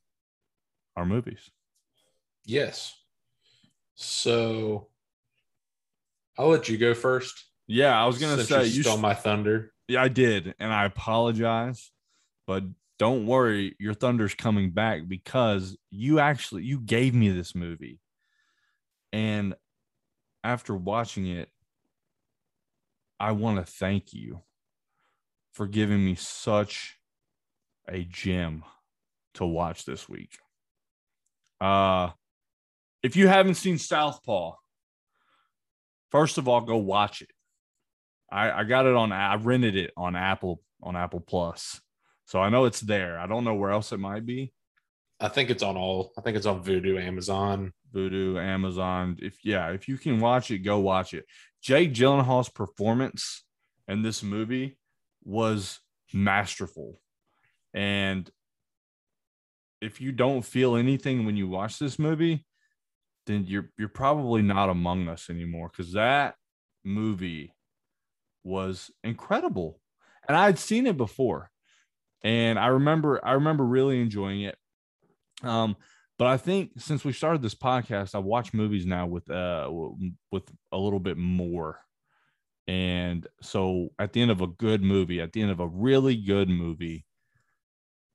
our 0.96 1.06
movies. 1.06 1.50
Yes. 2.44 2.94
So 3.94 4.88
I'll 6.36 6.48
let 6.48 6.68
you 6.68 6.76
go 6.76 6.94
first. 6.94 7.44
Yeah, 7.66 8.00
I 8.00 8.06
was 8.06 8.18
gonna 8.18 8.36
since 8.36 8.48
say 8.48 8.64
you 8.66 8.76
you. 8.78 8.82
stole 8.82 8.96
sh- 8.96 9.00
my 9.00 9.14
thunder. 9.14 9.72
yeah, 9.88 10.02
I 10.02 10.08
did, 10.08 10.54
and 10.58 10.72
I 10.72 10.84
apologize, 10.86 11.90
but 12.46 12.64
don't 12.98 13.26
worry, 13.26 13.76
your 13.78 13.94
thunder's 13.94 14.34
coming 14.34 14.70
back 14.70 15.02
because 15.06 15.76
you 15.90 16.18
actually 16.18 16.64
you 16.64 16.80
gave 16.80 17.14
me 17.14 17.28
this 17.30 17.54
movie, 17.54 18.00
and 19.12 19.54
after 20.42 20.74
watching 20.74 21.26
it, 21.26 21.48
I 23.20 23.32
want 23.32 23.64
to 23.64 23.72
thank 23.72 24.12
you 24.12 24.42
for 25.52 25.66
giving 25.66 26.04
me 26.04 26.14
such 26.14 26.96
a 27.88 28.04
gem 28.04 28.64
to 29.34 29.46
watch 29.46 29.84
this 29.84 30.08
week. 30.08 30.38
Uh 31.60 32.10
if 33.02 33.16
you 33.16 33.28
haven't 33.28 33.54
seen 33.54 33.78
Southpaw, 33.78 34.54
first 36.10 36.36
of 36.36 36.48
all, 36.48 36.60
go 36.60 36.76
watch 36.76 37.22
it. 37.22 37.30
I, 38.30 38.50
I 38.50 38.64
got 38.64 38.86
it 38.86 38.94
on 38.94 39.12
I 39.12 39.36
rented 39.36 39.76
it 39.76 39.92
on 39.96 40.16
Apple 40.16 40.60
on 40.82 40.96
Apple 40.96 41.20
Plus. 41.20 41.80
So 42.28 42.42
I 42.42 42.50
know 42.50 42.66
it's 42.66 42.82
there. 42.82 43.18
I 43.18 43.26
don't 43.26 43.44
know 43.44 43.54
where 43.54 43.70
else 43.70 43.90
it 43.90 44.00
might 44.00 44.26
be. 44.26 44.52
I 45.18 45.28
think 45.28 45.48
it's 45.48 45.62
on 45.62 45.78
all. 45.78 46.12
I 46.18 46.20
think 46.20 46.36
it's 46.36 46.44
on 46.44 46.62
Vudu, 46.62 47.02
Amazon. 47.02 47.72
Vudu, 47.94 48.38
Amazon. 48.38 49.16
If 49.22 49.38
yeah, 49.42 49.70
if 49.70 49.88
you 49.88 49.96
can 49.96 50.20
watch 50.20 50.50
it, 50.50 50.58
go 50.58 50.78
watch 50.78 51.14
it. 51.14 51.24
Jake 51.62 51.94
Gyllenhaal's 51.94 52.50
performance 52.50 53.44
in 53.88 54.02
this 54.02 54.22
movie 54.22 54.76
was 55.24 55.80
masterful. 56.12 57.00
And 57.72 58.30
if 59.80 59.98
you 59.98 60.12
don't 60.12 60.42
feel 60.42 60.76
anything 60.76 61.24
when 61.24 61.38
you 61.38 61.48
watch 61.48 61.78
this 61.78 61.98
movie, 61.98 62.44
then 63.26 63.46
you're 63.46 63.70
you're 63.78 63.88
probably 63.88 64.42
not 64.42 64.68
among 64.68 65.08
us 65.08 65.30
anymore 65.30 65.70
because 65.74 65.94
that 65.94 66.34
movie 66.84 67.54
was 68.44 68.90
incredible. 69.02 69.80
And 70.28 70.36
I'd 70.36 70.58
seen 70.58 70.86
it 70.86 70.98
before. 70.98 71.50
And 72.22 72.58
I 72.58 72.68
remember 72.68 73.24
I 73.24 73.32
remember 73.32 73.64
really 73.64 74.00
enjoying 74.00 74.42
it. 74.42 74.56
Um, 75.42 75.76
but 76.18 76.26
I 76.26 76.36
think 76.36 76.72
since 76.78 77.04
we 77.04 77.12
started 77.12 77.42
this 77.42 77.54
podcast, 77.54 78.14
I 78.14 78.18
watch 78.18 78.52
movies 78.52 78.86
now 78.86 79.06
with 79.06 79.30
uh 79.30 79.70
with 80.32 80.50
a 80.72 80.78
little 80.78 81.00
bit 81.00 81.16
more. 81.16 81.80
And 82.66 83.26
so 83.40 83.90
at 83.98 84.12
the 84.12 84.20
end 84.20 84.30
of 84.30 84.40
a 84.40 84.46
good 84.46 84.82
movie, 84.82 85.20
at 85.20 85.32
the 85.32 85.40
end 85.40 85.50
of 85.50 85.60
a 85.60 85.66
really 85.66 86.16
good 86.16 86.48
movie, 86.48 87.06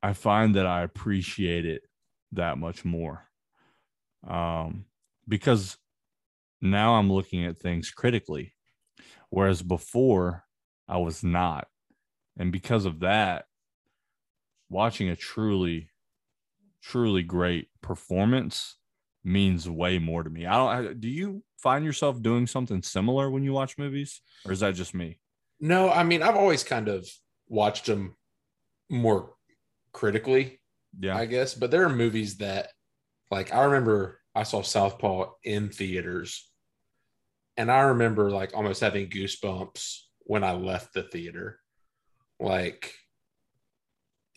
I 0.04 0.14
find 0.14 0.56
that 0.56 0.68
I 0.68 0.84
appreciate 0.84 1.66
it 1.66 1.84
that 2.34 2.58
much 2.58 2.86
more. 2.86 3.30
Um, 4.28 4.86
because 5.28 5.78
now 6.62 6.96
I'm 6.96 7.12
looking 7.12 7.46
at 7.46 7.60
things 7.60 7.90
critically, 7.90 8.54
whereas 9.30 9.62
before 9.62 10.44
I 10.88 10.98
was 10.98 11.24
not. 11.24 11.68
And 12.38 12.52
because 12.52 12.86
of 12.86 13.00
that, 13.00 13.46
watching 14.74 15.10
a 15.10 15.16
truly, 15.16 15.90
truly 16.82 17.24
great 17.24 17.70
performance 17.82 18.78
means 19.24 19.70
way 19.70 20.00
more 20.00 20.24
to 20.24 20.30
me. 20.30 20.46
I 20.46 20.54
don't, 20.58 20.88
I- 20.90 20.94
do 20.94 21.08
you 21.08 21.44
find 21.58 21.86
yourself 21.86 22.22
doing 22.22 22.46
something 22.48 22.82
similar 22.82 23.30
when 23.30 23.44
you 23.44 23.54
watch 23.54 23.78
movies, 23.78 24.22
or 24.46 24.52
is 24.52 24.60
that 24.60 24.76
just 24.76 24.94
me? 24.94 25.20
No, 25.62 25.90
I 25.90 26.04
mean 26.04 26.22
I've 26.22 26.36
always 26.36 26.64
kind 26.64 26.90
of 26.90 27.08
watched 27.48 27.86
them 27.86 28.18
more 28.90 29.36
critically, 29.94 30.60
Yeah. 31.00 31.16
I 31.16 31.26
guess. 31.26 31.54
But 31.54 31.72
there 31.72 31.86
are 31.86 31.90
movies 31.90 32.38
that, 32.40 32.70
like, 33.32 33.54
I 33.54 33.64
remember 33.64 34.20
I 34.36 34.44
saw 34.44 34.62
Southpaw 34.62 35.32
in 35.44 35.70
theaters, 35.70 36.50
and 37.56 37.72
I 37.72 37.82
remember 37.82 38.30
like 38.32 38.52
almost 38.58 38.82
having 38.82 39.10
goosebumps 39.10 40.00
when 40.22 40.44
I 40.44 40.54
left 40.54 40.94
the 40.94 41.04
theater. 41.04 41.60
Like, 42.40 42.94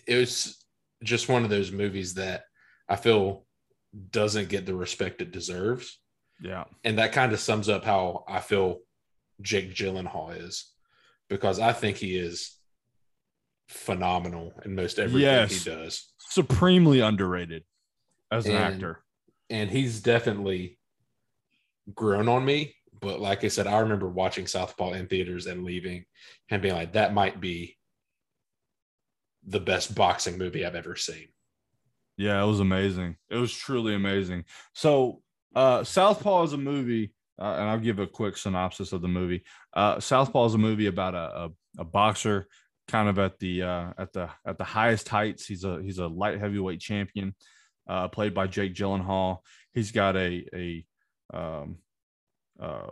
it 0.07 0.17
was 0.17 0.65
just 1.03 1.29
one 1.29 1.45
of 1.45 1.51
those 1.51 1.71
movies 1.73 2.15
that 2.15 2.45
I 2.89 2.97
feel 2.97 3.45
doesn't 4.11 4.49
get 4.49 4.67
the 4.67 4.75
respect 4.75 5.21
it 5.23 5.31
deserves. 5.33 5.99
yeah. 6.41 6.65
And 6.85 6.99
that 6.99 7.13
kind 7.13 7.33
of 7.33 7.41
sums 7.41 7.69
up 7.69 7.85
how 7.85 8.25
I 8.29 8.41
feel 8.41 8.81
Jake 9.41 9.75
Gyllenhaal 9.75 10.39
is 10.45 10.71
because 11.29 11.59
I 11.61 11.73
think 11.73 11.97
he 11.97 12.17
is 12.17 12.57
phenomenal 13.69 14.53
in 14.65 14.75
most 14.75 14.99
everything 14.99 15.23
Yes. 15.23 15.65
he 15.65 15.71
does. 15.71 16.13
Supremely 16.19 17.01
underrated 17.01 17.65
as 18.31 18.47
an 18.47 18.53
And- 18.57 18.75
actor. 18.75 19.03
And 19.51 19.71
he's 19.71 20.01
definitely 20.01 20.79
grown 21.95 22.29
on 22.29 22.45
me. 22.45 22.75
But 23.01 23.21
like 23.21 23.45
I 23.45 23.49
said, 23.49 23.67
I 23.67 23.79
remember 23.81 24.09
watching 24.09 24.47
Southpaw 24.47 24.93
in 24.95 25.07
theaters 25.07 25.47
and 25.47 25.65
leaving 25.65 26.05
and 26.51 26.61
being 26.63 26.75
like, 26.75 26.93
that 26.95 27.13
might 27.15 27.41
be 27.41 27.77
the 29.47 29.61
best 29.61 29.95
boxing 29.95 30.39
movie 30.39 30.65
I've 30.65 30.75
ever 30.75 30.97
seen. 30.97 31.29
Yeah, 32.17 32.43
it 32.43 32.47
was 32.47 32.61
amazing. 32.61 33.17
It 33.31 33.37
was 33.37 33.53
truly 33.53 33.95
amazing. 33.95 34.45
So, 34.75 35.23
uh, 35.55 35.85
Southpaw 35.85 36.45
is 36.45 36.53
a 36.53 36.59
movie, 36.59 37.13
uh, 37.39 37.57
and 37.59 37.69
I'll 37.69 37.79
give 37.79 37.99
a 37.99 38.07
quick 38.07 38.37
synopsis 38.37 38.93
of 38.93 39.03
the 39.03 39.09
movie. 39.09 39.45
Uh, 39.75 40.01
Southpaw 40.01 40.47
is 40.47 40.55
a 40.55 40.59
movie 40.59 40.87
about 40.87 41.15
a, 41.15 41.19
a, 41.19 41.51
a 41.79 41.85
boxer, 41.85 42.47
kind 42.89 43.09
of 43.09 43.19
at 43.19 43.39
the 43.39 43.63
uh, 43.63 43.93
at 43.99 44.13
the 44.13 44.31
at 44.47 44.59
the 44.59 44.65
highest 44.65 45.09
heights. 45.09 45.47
He's 45.47 45.65
a 45.65 45.83
he's 45.83 45.99
a 45.99 46.07
light 46.07 46.39
heavyweight 46.39 46.81
champion, 46.81 47.35
uh, 47.87 48.09
played 48.09 48.35
by 48.35 48.47
Jake 48.47 48.75
Gyllenhaal. 48.75 49.39
He's 49.75 49.93
got 49.93 50.17
a 50.17 50.47
a 50.55 50.87
um, 51.35 51.79
uh, 52.61 52.91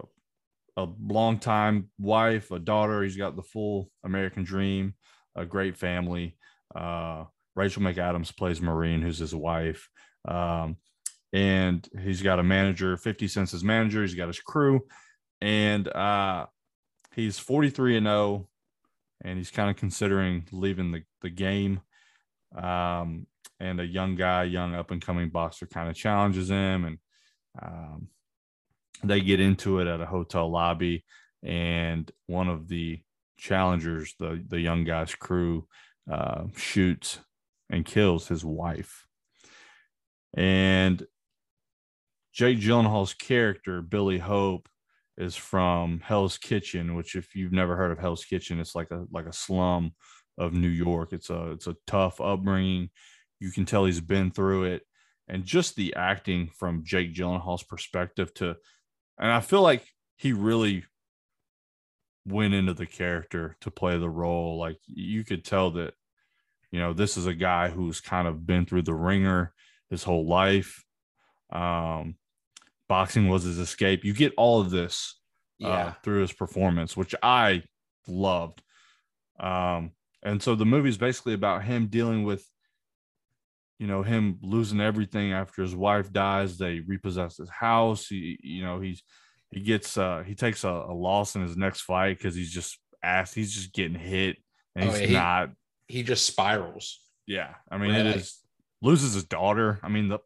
a 0.76 0.88
longtime 1.00 1.90
wife, 1.98 2.50
a 2.50 2.58
daughter. 2.58 3.02
He's 3.02 3.16
got 3.16 3.36
the 3.36 3.42
full 3.42 3.90
American 4.04 4.44
dream, 4.44 4.94
a 5.36 5.44
great 5.44 5.76
family. 5.76 6.36
Uh, 6.74 7.24
Rachel 7.56 7.82
McAdams 7.82 8.36
plays 8.36 8.60
Maureen, 8.60 9.02
who's 9.02 9.18
his 9.18 9.34
wife. 9.34 9.88
Um, 10.26 10.76
and 11.32 11.86
he's 12.02 12.22
got 12.22 12.38
a 12.38 12.44
manager, 12.44 12.96
50 12.96 13.28
Cent's 13.28 13.52
his 13.52 13.64
manager. 13.64 14.02
He's 14.02 14.14
got 14.14 14.28
his 14.28 14.40
crew. 14.40 14.82
And 15.40 15.88
uh, 15.88 16.46
he's 17.14 17.38
43 17.38 17.96
and 17.98 18.06
0. 18.06 18.48
And 19.24 19.38
he's 19.38 19.50
kind 19.50 19.70
of 19.70 19.76
considering 19.76 20.46
leaving 20.52 20.92
the, 20.92 21.02
the 21.22 21.30
game. 21.30 21.80
Um, 22.56 23.26
and 23.60 23.80
a 23.80 23.86
young 23.86 24.16
guy, 24.16 24.44
young 24.44 24.74
up 24.74 24.90
and 24.90 25.04
coming 25.04 25.30
boxer, 25.30 25.66
kind 25.66 25.88
of 25.88 25.96
challenges 25.96 26.50
him. 26.50 26.84
And 26.84 26.98
um, 27.60 28.08
they 29.02 29.20
get 29.20 29.40
into 29.40 29.80
it 29.80 29.86
at 29.86 30.00
a 30.00 30.06
hotel 30.06 30.50
lobby. 30.50 31.04
And 31.42 32.10
one 32.26 32.48
of 32.48 32.68
the 32.68 33.00
challengers, 33.44 34.14
the, 34.18 34.42
the 34.48 34.61
young 34.61 34.85
guy's 34.85 35.14
crew, 35.14 35.66
uh, 36.11 36.44
shoots 36.57 37.20
and 37.70 37.85
kills 37.85 38.26
his 38.26 38.44
wife. 38.44 39.07
And 40.35 41.07
Jake 42.33 42.59
Gyllenhaal's 42.59 43.14
character, 43.14 43.83
Billy 43.83 44.18
Hope, 44.18 44.68
is 45.16 45.37
from 45.37 46.00
Hell's 46.00 46.38
Kitchen, 46.38 46.96
which 46.96 47.14
if 47.14 47.37
you've 47.37 47.52
never 47.52 47.76
heard 47.76 47.92
of 47.92 47.98
Hell's 47.98 48.24
Kitchen, 48.24 48.59
it's 48.59 48.74
like 48.74 48.90
a 48.90 49.04
like 49.12 49.26
a 49.26 49.33
slum 49.33 49.92
of 50.38 50.52
New 50.52 50.68
York. 50.68 51.12
It's 51.12 51.30
a 51.30 51.52
it's 51.52 51.68
a 51.68 51.76
tough 51.87 52.20
upbringing. 52.20 52.90
You 53.38 53.52
can 53.52 53.64
tell 53.64 53.85
he's 53.85 54.00
been 54.00 54.33
through 54.33 54.64
it, 54.64 54.83
and 55.28 55.44
just 55.44 55.76
the 55.76 55.94
acting 55.94 56.48
from 56.48 56.83
Jake 56.85 57.14
Gyllenhaal's 57.14 57.62
perspective 57.62 58.35
to, 58.35 58.57
and 59.20 59.30
I 59.30 59.40
feel 59.40 59.62
like 59.62 59.87
he 60.16 60.33
really 60.33 60.85
went 62.26 62.54
into 62.54 62.74
the 62.74 62.87
character 62.87 63.56
to 63.60 63.70
play 63.70 63.98
the 63.98 64.08
role. 64.08 64.58
Like 64.58 64.78
you 64.87 65.24
could 65.24 65.44
tell 65.44 65.70
that, 65.72 65.94
you 66.70 66.80
know, 66.80 66.92
this 66.92 67.16
is 67.16 67.26
a 67.26 67.34
guy 67.34 67.68
who's 67.68 68.00
kind 68.00 68.26
of 68.26 68.46
been 68.46 68.66
through 68.66 68.82
the 68.82 68.94
ringer 68.94 69.52
his 69.90 70.02
whole 70.02 70.26
life. 70.26 70.84
Um, 71.50 72.16
boxing 72.88 73.28
was 73.28 73.44
his 73.44 73.58
escape. 73.58 74.04
You 74.04 74.12
get 74.12 74.32
all 74.37 74.60
of 74.60 74.70
this 74.70 75.18
uh, 75.62 75.68
yeah. 75.68 75.92
through 76.02 76.20
his 76.20 76.32
performance, 76.32 76.96
which 76.96 77.14
I 77.22 77.62
loved. 78.08 78.62
Um, 79.38 79.92
and 80.22 80.42
so 80.42 80.54
the 80.54 80.64
movie 80.64 80.88
is 80.88 80.98
basically 80.98 81.34
about 81.34 81.64
him 81.64 81.87
dealing 81.87 82.24
with, 82.24 82.44
you 83.78 83.87
know, 83.87 84.02
him 84.02 84.38
losing 84.42 84.80
everything 84.80 85.32
after 85.32 85.62
his 85.62 85.76
wife 85.76 86.12
dies. 86.12 86.56
They 86.56 86.80
repossess 86.80 87.37
his 87.37 87.50
house. 87.50 88.08
He, 88.08 88.38
you 88.42 88.62
know, 88.62 88.80
he's 88.80 89.02
he 89.54 89.60
gets 89.60 89.96
uh 89.96 90.24
he 90.26 90.34
takes 90.34 90.64
a, 90.64 90.68
a 90.68 90.92
loss 90.92 91.36
in 91.36 91.42
his 91.42 91.56
next 91.56 91.82
fight 91.82 92.18
because 92.18 92.34
he's 92.34 92.50
just 92.50 92.78
asked. 93.02 93.34
He's 93.34 93.54
just 93.54 93.72
getting 93.72 93.94
hit, 93.94 94.36
and 94.74 94.90
he's 94.90 95.00
oh, 95.00 95.04
yeah, 95.04 95.12
not. 95.12 95.50
He, 95.86 95.98
he 95.98 96.02
just 96.02 96.26
spirals. 96.26 97.00
Yeah, 97.26 97.54
I 97.70 97.78
mean, 97.78 97.92
right. 97.92 98.06
it 98.06 98.16
is 98.16 98.40
loses 98.82 99.14
his 99.14 99.24
daughter. 99.24 99.78
I 99.82 99.88
mean, 99.88 100.08
the 100.08 100.18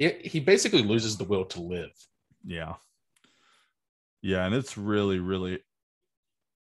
it, 0.00 0.26
he 0.26 0.40
basically 0.40 0.82
loses 0.82 1.16
the 1.16 1.24
will 1.24 1.44
to 1.44 1.60
live. 1.60 1.92
Yeah. 2.44 2.74
Yeah, 4.22 4.44
and 4.44 4.54
it's 4.54 4.76
really, 4.76 5.18
really, 5.18 5.60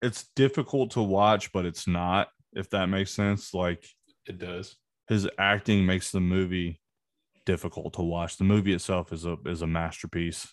it's 0.03 0.27
difficult 0.37 0.93
to 0.93 1.03
watch, 1.03 1.53
but 1.53 1.65
it's 1.65 1.89
not. 1.89 2.29
If 2.53 2.71
that 2.71 2.87
makes 2.89 3.13
sense, 3.13 3.55
like 3.55 3.85
it 4.27 4.39
does. 4.39 4.77
His 5.09 5.29
acting 5.39 5.87
makes 5.87 6.11
the 6.11 6.21
movie 6.21 6.81
difficult 7.47 7.95
to 7.95 8.03
watch. 8.03 8.37
The 8.37 8.45
movie 8.45 8.75
itself 8.75 9.13
is 9.13 9.25
a 9.25 9.37
is 9.47 9.63
a 9.63 9.67
masterpiece, 9.67 10.53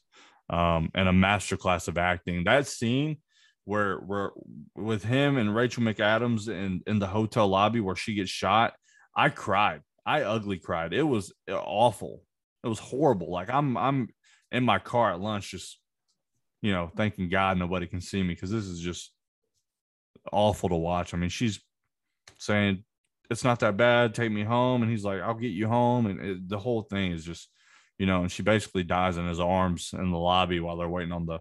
um, 0.49 0.91
and 0.93 1.07
a 1.07 1.13
masterclass 1.13 1.87
of 1.87 1.97
acting. 1.97 2.43
That 2.43 2.67
scene 2.67 3.17
where 3.65 3.97
where 3.97 4.31
with 4.75 5.03
him 5.03 5.37
and 5.37 5.55
Rachel 5.55 5.83
McAdams 5.83 6.47
in 6.49 6.81
in 6.85 6.99
the 6.99 7.07
hotel 7.07 7.47
lobby 7.47 7.79
where 7.79 7.95
she 7.95 8.15
gets 8.15 8.29
shot, 8.29 8.73
I 9.15 9.29
cried. 9.29 9.81
I 10.05 10.21
ugly 10.21 10.59
cried. 10.59 10.93
It 10.93 11.03
was 11.03 11.33
awful. 11.49 12.21
It 12.63 12.67
was 12.67 12.79
horrible. 12.79 13.31
Like 13.31 13.49
I'm 13.49 13.75
I'm 13.77 14.09
in 14.51 14.63
my 14.63 14.79
car 14.79 15.13
at 15.13 15.19
lunch 15.19 15.51
just 15.51 15.79
you 16.65 16.71
know, 16.71 16.89
thanking 16.95 17.29
God 17.29 17.59
nobody 17.59 17.85
can 17.85 18.01
see 18.01 18.23
me 18.23 18.33
because 18.33 18.49
this 18.49 18.65
is 18.65 18.79
just 18.79 19.11
awful 20.31 20.69
to 20.69 20.75
watch. 20.75 21.13
I 21.13 21.17
mean, 21.17 21.29
she's 21.29 21.59
saying 22.39 22.83
it's 23.29 23.43
not 23.43 23.59
that 23.59 23.77
bad. 23.77 24.15
Take 24.15 24.31
me 24.31 24.43
home, 24.43 24.81
and 24.81 24.89
he's 24.89 25.05
like, 25.05 25.21
"I'll 25.21 25.35
get 25.35 25.49
you 25.49 25.67
home," 25.67 26.07
and 26.07 26.19
it, 26.19 26.49
the 26.49 26.57
whole 26.57 26.81
thing 26.81 27.11
is 27.11 27.23
just, 27.23 27.49
you 27.97 28.05
know, 28.05 28.21
and 28.21 28.31
she 28.31 28.43
basically 28.43 28.83
dies 28.83 29.17
in 29.17 29.27
his 29.27 29.39
arms 29.39 29.91
in 29.93 30.11
the 30.11 30.17
lobby 30.17 30.59
while 30.59 30.77
they're 30.77 30.89
waiting 30.89 31.13
on 31.13 31.25
the 31.25 31.39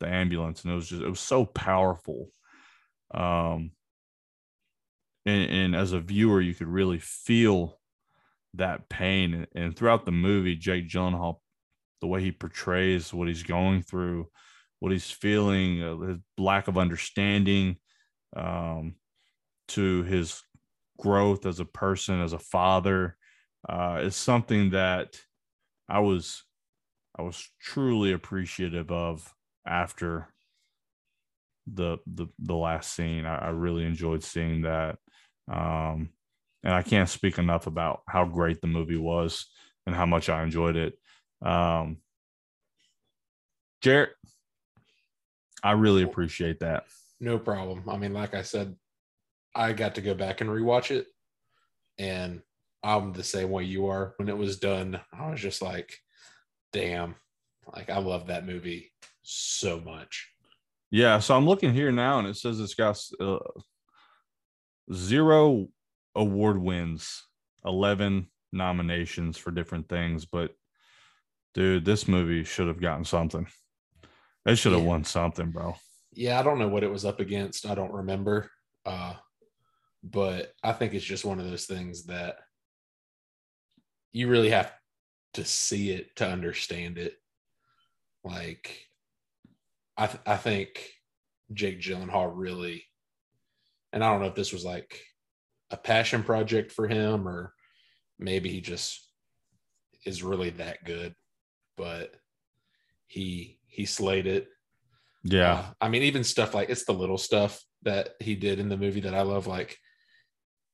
the 0.00 0.08
ambulance, 0.08 0.62
and 0.62 0.72
it 0.72 0.76
was 0.76 0.88
just 0.88 1.02
it 1.02 1.08
was 1.08 1.20
so 1.20 1.44
powerful. 1.44 2.28
Um, 3.12 3.72
and, 5.26 5.50
and 5.50 5.76
as 5.76 5.92
a 5.92 6.00
viewer, 6.00 6.40
you 6.40 6.54
could 6.54 6.68
really 6.68 6.98
feel 6.98 7.78
that 8.54 8.88
pain, 8.88 9.46
and 9.54 9.76
throughout 9.76 10.04
the 10.04 10.12
movie, 10.12 10.56
Jake 10.56 10.88
Gyllenhaal, 10.88 11.36
the 12.00 12.06
way 12.06 12.20
he 12.20 12.32
portrays 12.32 13.12
what 13.12 13.28
he's 13.28 13.42
going 13.42 13.82
through 13.82 14.28
what 14.80 14.92
he's 14.92 15.10
feeling, 15.10 15.82
uh, 15.82 15.96
his 15.98 16.18
lack 16.38 16.68
of 16.68 16.78
understanding 16.78 17.76
um, 18.36 18.94
to 19.68 20.02
his 20.04 20.42
growth 20.98 21.46
as 21.46 21.60
a 21.60 21.64
person, 21.64 22.20
as 22.20 22.32
a 22.32 22.38
father, 22.38 23.16
uh, 23.68 24.00
is 24.02 24.14
something 24.14 24.70
that 24.70 25.20
I 25.88 26.00
was 26.00 26.44
I 27.18 27.22
was 27.22 27.48
truly 27.60 28.12
appreciative 28.12 28.90
of 28.92 29.34
after 29.66 30.28
the 31.66 31.98
the 32.06 32.26
the 32.38 32.54
last 32.54 32.94
scene. 32.94 33.26
I, 33.26 33.36
I 33.36 33.48
really 33.48 33.84
enjoyed 33.84 34.22
seeing 34.22 34.62
that, 34.62 34.98
um, 35.50 36.10
and 36.62 36.74
I 36.74 36.82
can't 36.82 37.08
speak 37.08 37.38
enough 37.38 37.66
about 37.66 38.02
how 38.08 38.24
great 38.24 38.60
the 38.60 38.66
movie 38.66 38.96
was 38.96 39.46
and 39.86 39.94
how 39.94 40.06
much 40.06 40.28
I 40.28 40.42
enjoyed 40.42 40.76
it. 40.76 40.98
Um, 41.42 41.98
Jarrett, 43.80 44.10
I 45.62 45.72
really 45.72 46.02
appreciate 46.02 46.60
that. 46.60 46.84
No 47.20 47.38
problem. 47.38 47.84
I 47.88 47.96
mean, 47.96 48.12
like 48.12 48.34
I 48.34 48.42
said, 48.42 48.76
I 49.54 49.72
got 49.72 49.96
to 49.96 50.00
go 50.00 50.14
back 50.14 50.40
and 50.40 50.50
rewatch 50.50 50.90
it, 50.90 51.06
and 51.98 52.42
I'm 52.82 53.12
the 53.12 53.24
same 53.24 53.50
way 53.50 53.64
you 53.64 53.86
are. 53.86 54.14
When 54.16 54.28
it 54.28 54.36
was 54.36 54.58
done, 54.58 55.00
I 55.12 55.30
was 55.30 55.40
just 55.40 55.62
like, 55.62 55.98
"Damn!" 56.72 57.16
Like 57.74 57.90
I 57.90 57.98
love 57.98 58.28
that 58.28 58.46
movie 58.46 58.92
so 59.22 59.80
much. 59.80 60.28
Yeah. 60.90 61.18
So 61.18 61.36
I'm 61.36 61.46
looking 61.46 61.74
here 61.74 61.92
now, 61.92 62.18
and 62.18 62.28
it 62.28 62.36
says 62.36 62.60
it's 62.60 62.74
got 62.74 62.98
uh, 63.20 63.38
zero 64.92 65.68
award 66.14 66.60
wins, 66.60 67.24
eleven 67.64 68.28
nominations 68.52 69.36
for 69.36 69.50
different 69.50 69.88
things, 69.88 70.24
but 70.24 70.52
dude, 71.54 71.84
this 71.84 72.08
movie 72.08 72.44
should 72.44 72.68
have 72.68 72.80
gotten 72.80 73.04
something. 73.04 73.46
They 74.44 74.54
should 74.54 74.72
have 74.72 74.82
yeah. 74.82 74.88
won 74.88 75.04
something, 75.04 75.50
bro. 75.50 75.76
Yeah, 76.12 76.40
I 76.40 76.42
don't 76.42 76.58
know 76.58 76.68
what 76.68 76.84
it 76.84 76.90
was 76.90 77.04
up 77.04 77.20
against. 77.20 77.66
I 77.66 77.74
don't 77.74 77.92
remember. 77.92 78.50
Uh, 78.86 79.14
but 80.02 80.52
I 80.62 80.72
think 80.72 80.94
it's 80.94 81.04
just 81.04 81.24
one 81.24 81.38
of 81.38 81.48
those 81.50 81.66
things 81.66 82.04
that 82.04 82.36
you 84.12 84.28
really 84.28 84.50
have 84.50 84.72
to 85.34 85.44
see 85.44 85.90
it 85.90 86.16
to 86.16 86.28
understand 86.28 86.98
it. 86.98 87.14
Like, 88.24 88.86
I 89.96 90.06
th- 90.06 90.22
I 90.26 90.36
think 90.36 90.90
Jake 91.52 91.80
Gyllenhaal 91.80 92.30
really, 92.34 92.84
and 93.92 94.04
I 94.04 94.10
don't 94.10 94.20
know 94.20 94.28
if 94.28 94.34
this 94.34 94.52
was 94.52 94.64
like 94.64 95.00
a 95.70 95.76
passion 95.76 96.22
project 96.22 96.72
for 96.72 96.88
him 96.88 97.28
or 97.28 97.52
maybe 98.18 98.48
he 98.48 98.60
just 98.60 99.06
is 100.04 100.22
really 100.22 100.50
that 100.50 100.84
good, 100.84 101.14
but 101.76 102.14
he 103.06 103.58
he 103.66 103.86
slayed 103.86 104.26
it. 104.26 104.48
Yeah. 105.24 105.52
Uh, 105.52 105.64
I 105.80 105.88
mean, 105.88 106.02
even 106.02 106.24
stuff 106.24 106.54
like 106.54 106.70
it's 106.70 106.84
the 106.84 106.92
little 106.92 107.18
stuff 107.18 107.62
that 107.82 108.10
he 108.20 108.34
did 108.34 108.58
in 108.58 108.68
the 108.68 108.76
movie 108.76 109.00
that 109.00 109.14
I 109.14 109.22
love. 109.22 109.46
Like 109.46 109.78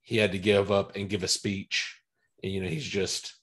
he 0.03 0.17
had 0.17 0.33
to 0.33 0.39
give 0.39 0.71
up 0.71 0.97
and 0.97 1.09
give 1.09 1.23
a 1.23 1.29
speech. 1.29 2.01
And, 2.45 2.53
you 2.53 2.63
know, 2.63 2.69
he's 2.69 2.85
just 2.85 3.35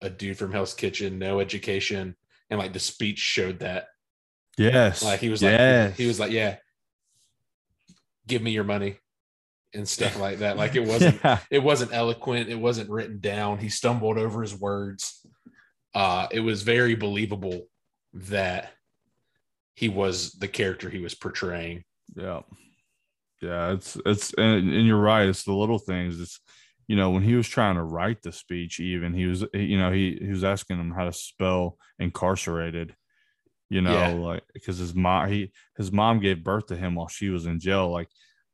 a 0.00 0.08
dude 0.08 0.38
from 0.38 0.50
Hell's 0.50 0.72
Kitchen, 0.72 1.18
no 1.18 1.40
education. 1.40 2.16
And 2.48 2.58
like 2.58 2.72
the 2.72 2.78
speech 2.78 3.18
showed 3.18 3.58
that. 3.58 3.88
Yes. 4.56 5.04
Like 5.04 5.20
he 5.20 5.28
was 5.28 5.42
like, 5.42 5.52
yes. 5.52 5.96
he 5.96 6.06
was 6.06 6.18
like, 6.18 6.32
yeah, 6.32 6.56
give 8.26 8.40
me 8.40 8.50
your 8.52 8.64
money 8.64 8.96
and 9.74 9.86
stuff 9.88 10.18
like 10.18 10.38
that. 10.38 10.56
Like 10.56 10.74
it 10.74 10.86
wasn't, 10.86 11.20
yeah. 11.22 11.38
it 11.50 11.62
wasn't 11.62 11.92
eloquent. 11.92 12.48
It 12.48 12.58
wasn't 12.58 12.88
written 12.88 13.20
down. 13.20 13.58
He 13.58 13.68
stumbled 13.68 14.16
over 14.16 14.40
his 14.40 14.58
words. 14.58 15.24
Uh, 15.94 16.28
it 16.30 16.40
was 16.40 16.62
very 16.62 16.94
believable 16.94 17.66
that 18.14 18.72
he 19.74 19.90
was 19.90 20.32
the 20.32 20.48
character 20.48 20.88
he 20.88 21.00
was 21.00 21.14
portraying. 21.14 21.84
Yeah. 22.16 22.40
Yeah, 23.42 23.72
it's 23.72 23.98
it's 24.06 24.32
and, 24.34 24.72
and, 24.72 24.86
you're 24.86 24.96
right. 24.96 25.28
It's 25.28 25.42
the 25.42 25.52
little 25.52 25.80
things. 25.80 26.20
It's 26.20 26.38
you 26.92 26.96
know 26.98 27.08
when 27.08 27.22
he 27.22 27.34
was 27.36 27.48
trying 27.48 27.76
to 27.76 27.82
write 27.82 28.20
the 28.20 28.32
speech, 28.32 28.78
even 28.78 29.14
he 29.14 29.24
was 29.24 29.46
you 29.54 29.78
know 29.78 29.90
he 29.90 30.18
he 30.20 30.28
was 30.28 30.44
asking 30.44 30.78
him 30.78 30.90
how 30.90 31.06
to 31.06 31.12
spell 31.14 31.78
incarcerated. 31.98 32.94
You 33.70 33.80
know, 33.80 33.92
yeah. 33.94 34.08
like 34.08 34.42
because 34.52 34.76
his 34.76 34.94
mom 34.94 35.30
he 35.30 35.52
his 35.78 35.90
mom 35.90 36.20
gave 36.20 36.44
birth 36.44 36.66
to 36.66 36.76
him 36.76 36.94
while 36.94 37.08
she 37.08 37.30
was 37.30 37.46
in 37.46 37.60
jail. 37.60 37.90
Like 37.90 38.08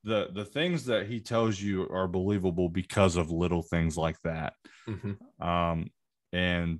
the 0.04 0.28
the 0.32 0.44
things 0.44 0.84
that 0.84 1.08
he 1.08 1.18
tells 1.18 1.60
you 1.60 1.88
are 1.88 2.06
believable 2.06 2.68
because 2.68 3.16
of 3.16 3.32
little 3.32 3.62
things 3.62 3.96
like 3.96 4.20
that. 4.22 4.52
Mm-hmm. 4.88 5.44
Um, 5.44 5.90
and 6.32 6.78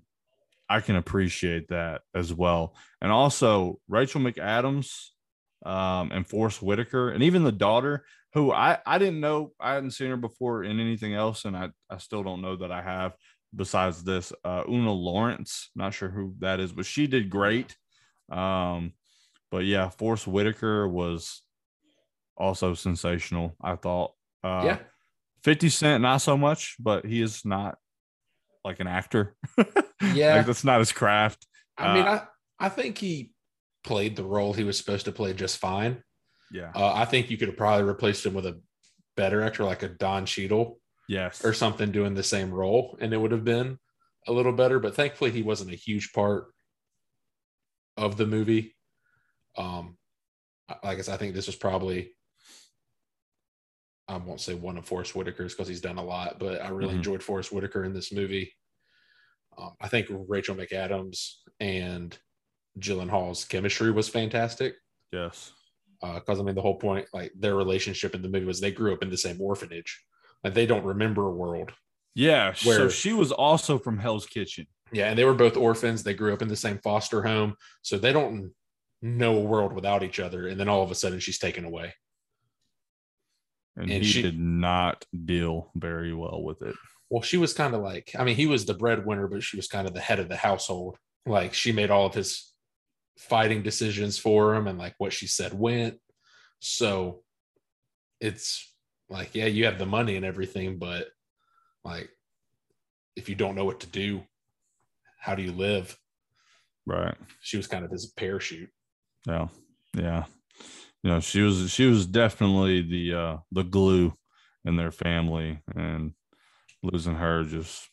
I 0.69 0.79
can 0.79 0.95
appreciate 0.95 1.71
that 1.71 2.03
as 2.15 2.33
well. 2.33 2.77
And 3.01 3.11
also 3.11 3.81
Rachel 3.89 4.21
McAdams 4.21 5.09
um, 5.67 6.13
and 6.13 6.25
Forest 6.25 6.63
Whitaker, 6.63 7.11
and 7.11 7.25
even 7.25 7.43
the 7.43 7.51
daughter, 7.51 8.05
who 8.35 8.53
I, 8.53 8.79
I 8.85 8.99
didn't 8.99 9.21
know, 9.21 9.53
I 9.59 9.75
hadn't 9.75 9.93
seen 9.93 10.11
her 10.11 10.17
before 10.17 10.65
in 10.65 10.81
anything 10.81 11.15
else, 11.15 11.45
and 11.45 11.57
I, 11.57 11.71
I 11.91 11.99
still 11.99 12.23
don't 12.23 12.43
know 12.43 12.57
that 12.57 12.71
I 12.71 12.83
have 12.83 13.15
besides 13.55 14.03
this. 14.03 14.33
Uh, 14.45 14.65
Oona 14.69 14.93
Laurence, 14.93 15.71
not 15.75 15.95
sure 15.95 16.09
who 16.09 16.35
that 16.41 16.61
is, 16.61 16.73
but 16.73 16.87
she 16.87 17.07
did 17.07 17.31
great. 17.31 17.77
Um, 18.31 18.93
but 19.51 19.65
yeah, 19.65 19.89
Forest 19.89 20.27
Whitaker 20.27 20.87
was 20.87 21.43
also 22.37 22.75
sensational, 22.75 23.57
I 23.63 23.77
thought. 23.77 24.13
Uh, 24.45 24.63
yeah. 24.65 24.79
50 25.45 25.69
Cent, 25.69 26.03
not 26.03 26.19
so 26.19 26.37
much, 26.37 26.77
but 26.79 27.07
he 27.07 27.23
is 27.23 27.45
not 27.45 27.79
like 28.65 28.81
an 28.81 28.87
actor. 28.87 29.35
Yeah, 30.15 30.37
like 30.37 30.47
that's 30.47 30.63
not 30.63 30.79
his 30.79 30.93
craft. 30.93 31.45
I 31.77 31.87
uh, 31.87 31.95
mean, 31.95 32.05
I 32.05 32.23
I 32.61 32.69
think 32.69 32.99
he 32.99 33.33
played 33.83 34.15
the 34.15 34.25
role 34.25 34.53
he 34.53 34.63
was 34.63 34.79
supposed 34.79 35.07
to 35.07 35.13
play 35.13 35.33
just 35.33 35.59
fine. 35.59 36.03
Yeah, 36.53 36.73
uh, 36.75 36.93
I 36.95 37.05
think 37.05 37.31
you 37.31 37.37
could 37.37 37.49
have 37.49 37.57
probably 37.57 37.85
replaced 37.85 38.25
him 38.27 38.35
with 38.35 38.47
a 38.47 38.61
better 39.17 39.43
actor, 39.43 39.65
like 39.65 39.83
a 39.83 39.89
Don 39.89 40.25
Cheadle 40.27 40.81
Yes. 41.09 41.45
or 41.45 41.53
something, 41.53 41.91
doing 41.93 42.15
the 42.15 42.23
same 42.23 42.51
role, 42.53 42.97
and 43.01 43.13
it 43.13 43.19
would 43.19 43.33
have 43.33 43.45
been 43.45 43.79
a 44.27 44.33
little 44.33 44.53
better. 44.53 44.79
But 44.79 44.95
thankfully, 44.95 45.31
he 45.31 45.43
wasn't 45.43 45.73
a 45.73 45.77
huge 45.77 46.13
part 46.13 46.53
of 47.97 48.17
the 48.17 48.27
movie. 48.27 48.77
Um, 49.57 49.99
like 50.85 50.99
I 50.99 51.03
said, 51.03 51.15
I 51.15 51.17
think 51.17 51.35
this 51.35 51.47
was 51.47 51.57
probably 51.57 52.15
I 54.11 54.17
won't 54.17 54.41
say 54.41 54.55
one 54.55 54.79
of 54.79 54.87
Forest 54.87 55.13
Whitaker's 55.15 55.53
because 55.55 55.69
he's 55.69 55.83
done 55.83 55.99
a 55.99 56.03
lot, 56.05 56.39
but 56.39 56.63
I 56.63 56.69
really 56.71 56.95
Mhm. 56.95 56.99
enjoyed 56.99 57.23
Forest 57.23 57.53
Whitaker 57.53 57.85
in 57.85 57.93
this 57.93 58.11
movie. 58.11 58.55
Um, 59.59 59.77
I 59.81 59.89
think 59.89 60.07
Rachel 60.11 60.57
McAdams 60.57 61.41
and 61.61 62.17
Gyllenhaal's 62.79 63.45
chemistry 63.45 63.91
was 63.91 64.09
fantastic 64.09 64.77
yes. 65.13 65.53
Uh, 66.03 66.15
because 66.15 66.39
I 66.39 66.43
mean 66.43 66.55
the 66.55 66.63
whole 66.63 66.77
point, 66.79 67.07
like 67.13 67.33
their 67.39 67.57
relationship 67.57 68.15
in 68.15 68.23
the 68.23 68.29
movie 68.29 68.47
was 68.47 68.61
they 68.61 68.71
grew 68.71 68.93
up 68.93 69.03
in 69.03 69.11
the 69.11 69.17
same 69.17 69.41
orphanage, 69.41 70.03
like 70.45 70.55
they 70.55 70.67
don't 70.67 70.85
remember 70.85 71.27
a 71.27 71.33
world. 71.35 71.73
Yeah. 72.15 72.53
so 72.53 72.89
she 72.89 73.13
was 73.13 73.31
also 73.33 73.79
from 73.79 73.99
Hell's 73.99 74.27
Kitchen. 74.27 74.67
Yeah, 74.93 75.09
and 75.11 75.19
they 75.19 75.25
were 75.25 75.35
both 75.35 75.57
orphans. 75.57 76.03
They 76.03 76.15
grew 76.15 76.33
up 76.33 76.43
in 76.43 76.49
the 76.49 76.57
same 76.57 76.79
foster 76.79 77.23
home, 77.23 77.55
so 77.83 77.99
they 77.99 78.13
don't 78.13 78.53
know 79.03 79.37
a 79.37 79.41
world 79.41 79.73
without 79.73 80.03
each 80.03 80.19
other. 80.19 80.49
And 80.49 80.59
then 80.59 80.69
all 80.69 80.83
of 80.83 80.91
a 80.91 80.95
sudden, 80.95 81.21
she's 81.21 81.39
taken 81.39 81.65
away. 81.65 81.95
And, 83.77 83.91
And 83.91 84.03
he 84.05 84.11
she- 84.11 84.23
did 84.23 84.39
not 84.39 85.05
deal 85.25 85.71
very 85.75 86.13
well 86.15 86.43
with 86.43 86.63
it. 86.63 86.75
Well, 87.11 87.23
she 87.23 87.37
was 87.39 87.55
kind 87.55 87.75
of 87.75 87.81
like, 87.83 88.11
I 88.19 88.25
mean, 88.25 88.37
he 88.37 88.47
was 88.47 88.65
the 88.67 88.75
breadwinner, 88.75 89.29
but 89.29 89.43
she 89.43 89.57
was 89.57 89.67
kind 89.69 89.87
of 89.87 89.95
the 89.95 90.01
head 90.01 90.19
of 90.19 90.29
the 90.29 90.37
household. 90.37 90.97
Like 91.27 91.55
she 91.55 91.73
made 91.73 91.91
all 91.91 92.07
of 92.07 92.15
his 92.15 92.53
fighting 93.19 93.63
decisions 93.63 94.19
for 94.19 94.55
him, 94.55 94.67
and 94.67 94.79
like 94.79 94.95
what 94.99 95.13
she 95.13 95.27
said 95.27 95.53
went. 95.53 95.99
So 96.61 97.23
it's 98.21 98.73
like, 99.11 99.35
yeah, 99.35 99.47
you 99.47 99.65
have 99.67 99.79
the 99.79 99.87
money 99.87 100.17
and 100.17 100.25
everything, 100.25 100.79
but 100.79 101.09
like 101.85 102.11
if 103.17 103.29
you 103.29 103.35
don't 103.35 103.55
know 103.55 103.65
what 103.65 103.81
to 103.81 103.87
do, 103.87 104.23
how 105.21 105.35
do 105.35 105.43
you 105.43 105.53
live? 105.53 105.99
Right. 106.87 107.17
She 107.41 107.57
was 107.57 107.67
kind 107.67 107.85
of 107.85 107.91
his 107.91 108.07
parachute. 108.07 108.71
Yeah. 109.27 109.49
Yeah. 109.95 110.25
You 111.03 111.11
know, 111.11 111.21
she 111.21 111.43
was 111.43 111.71
she 111.71 111.87
was 111.87 112.07
definitely 112.07 112.83
the 112.83 113.15
uh 113.15 113.37
the 113.53 113.63
glue 113.63 114.13
in 114.65 114.77
their 114.77 114.91
family 114.91 115.61
and 115.75 116.13
losing 116.83 117.15
her 117.15 117.45
just 117.45 117.89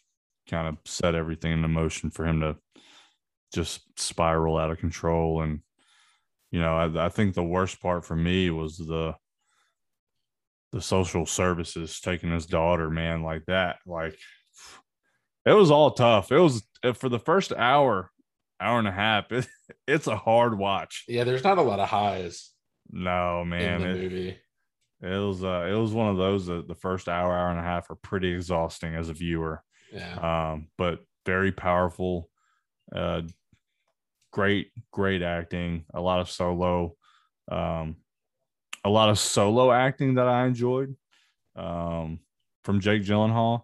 kind 0.49 0.67
of 0.67 0.77
set 0.85 1.15
everything 1.15 1.53
into 1.53 1.67
motion 1.67 2.09
for 2.11 2.25
him 2.25 2.41
to 2.41 2.57
just 3.55 3.99
spiral 3.99 4.57
out 4.57 4.69
of 4.71 4.77
control 4.77 5.41
and 5.41 5.61
you 6.51 6.59
know 6.59 6.75
I, 6.75 7.05
I 7.05 7.09
think 7.09 7.33
the 7.33 7.43
worst 7.43 7.81
part 7.81 8.05
for 8.05 8.15
me 8.15 8.49
was 8.49 8.77
the 8.77 9.15
the 10.71 10.81
social 10.81 11.25
services 11.25 11.99
taking 12.01 12.31
his 12.31 12.45
daughter 12.45 12.89
man 12.89 13.23
like 13.23 13.45
that 13.47 13.77
like 13.85 14.17
it 15.45 15.53
was 15.53 15.71
all 15.71 15.91
tough 15.91 16.31
it 16.31 16.39
was 16.39 16.63
for 16.95 17.07
the 17.09 17.19
first 17.19 17.53
hour 17.53 18.11
hour 18.59 18.77
and 18.79 18.87
a 18.87 18.91
half 18.91 19.31
it, 19.31 19.47
it's 19.87 20.07
a 20.07 20.15
hard 20.17 20.57
watch 20.57 21.05
Yeah, 21.07 21.23
there's 21.23 21.43
not 21.43 21.57
a 21.57 21.61
lot 21.61 21.79
of 21.79 21.89
highs 21.89 22.51
no 22.91 23.43
man 23.45 23.81
it, 23.81 23.97
movie. 23.97 24.37
it 25.01 25.17
was 25.27 25.43
uh 25.43 25.65
it 25.69 25.73
was 25.79 25.91
one 25.93 26.09
of 26.09 26.17
those 26.17 26.45
that 26.47 26.67
the 26.67 26.75
first 26.75 27.07
hour 27.09 27.33
hour 27.33 27.49
and 27.49 27.59
a 27.59 27.63
half 27.63 27.89
are 27.89 27.95
pretty 27.95 28.31
exhausting 28.33 28.95
as 28.95 29.09
a 29.09 29.13
viewer 29.13 29.63
Yeah. 29.93 30.51
um 30.51 30.67
but 30.77 30.99
very 31.25 31.51
powerful 31.51 32.29
uh 32.95 33.21
great 34.35 34.71
great 34.91 35.21
acting 35.21 35.85
a 35.93 36.01
lot 36.01 36.19
of 36.19 36.29
solo 36.29 36.93
um 37.49 37.95
a 38.83 38.89
lot 38.89 39.09
of 39.09 39.17
solo 39.17 39.71
acting 39.71 40.15
that 40.15 40.27
i 40.27 40.45
enjoyed 40.45 40.93
um 41.55 42.19
from 42.65 42.81
jake 42.81 43.01
gyllenhaal. 43.01 43.61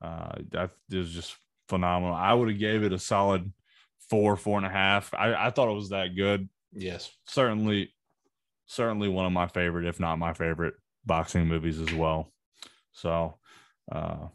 Uh 0.00 0.36
that 0.50 0.70
is 0.88 1.10
just 1.10 1.36
phenomenal. 1.68 2.14
I 2.14 2.32
would 2.32 2.48
have 2.48 2.60
gave 2.60 2.84
it 2.84 2.92
a 2.92 2.98
solid 2.98 3.52
four 4.08 4.36
four 4.36 4.56
and 4.56 4.66
a 4.66 4.70
half. 4.70 5.12
I 5.14 5.34
i 5.46 5.50
thought 5.50 5.68
it 5.68 5.74
was 5.74 5.88
that 5.88 6.14
good. 6.14 6.48
Yes. 6.72 7.10
certainly 7.26 7.92
certainly 8.66 9.08
one 9.08 9.26
of 9.26 9.32
my 9.32 9.48
favorite 9.48 9.86
if 9.86 9.98
not 9.98 10.16
my 10.16 10.32
favorite 10.32 10.74
boxing 11.04 11.48
movies 11.48 11.80
as 11.80 11.92
well. 11.92 12.32
So 12.92 13.38
uh 13.90 14.28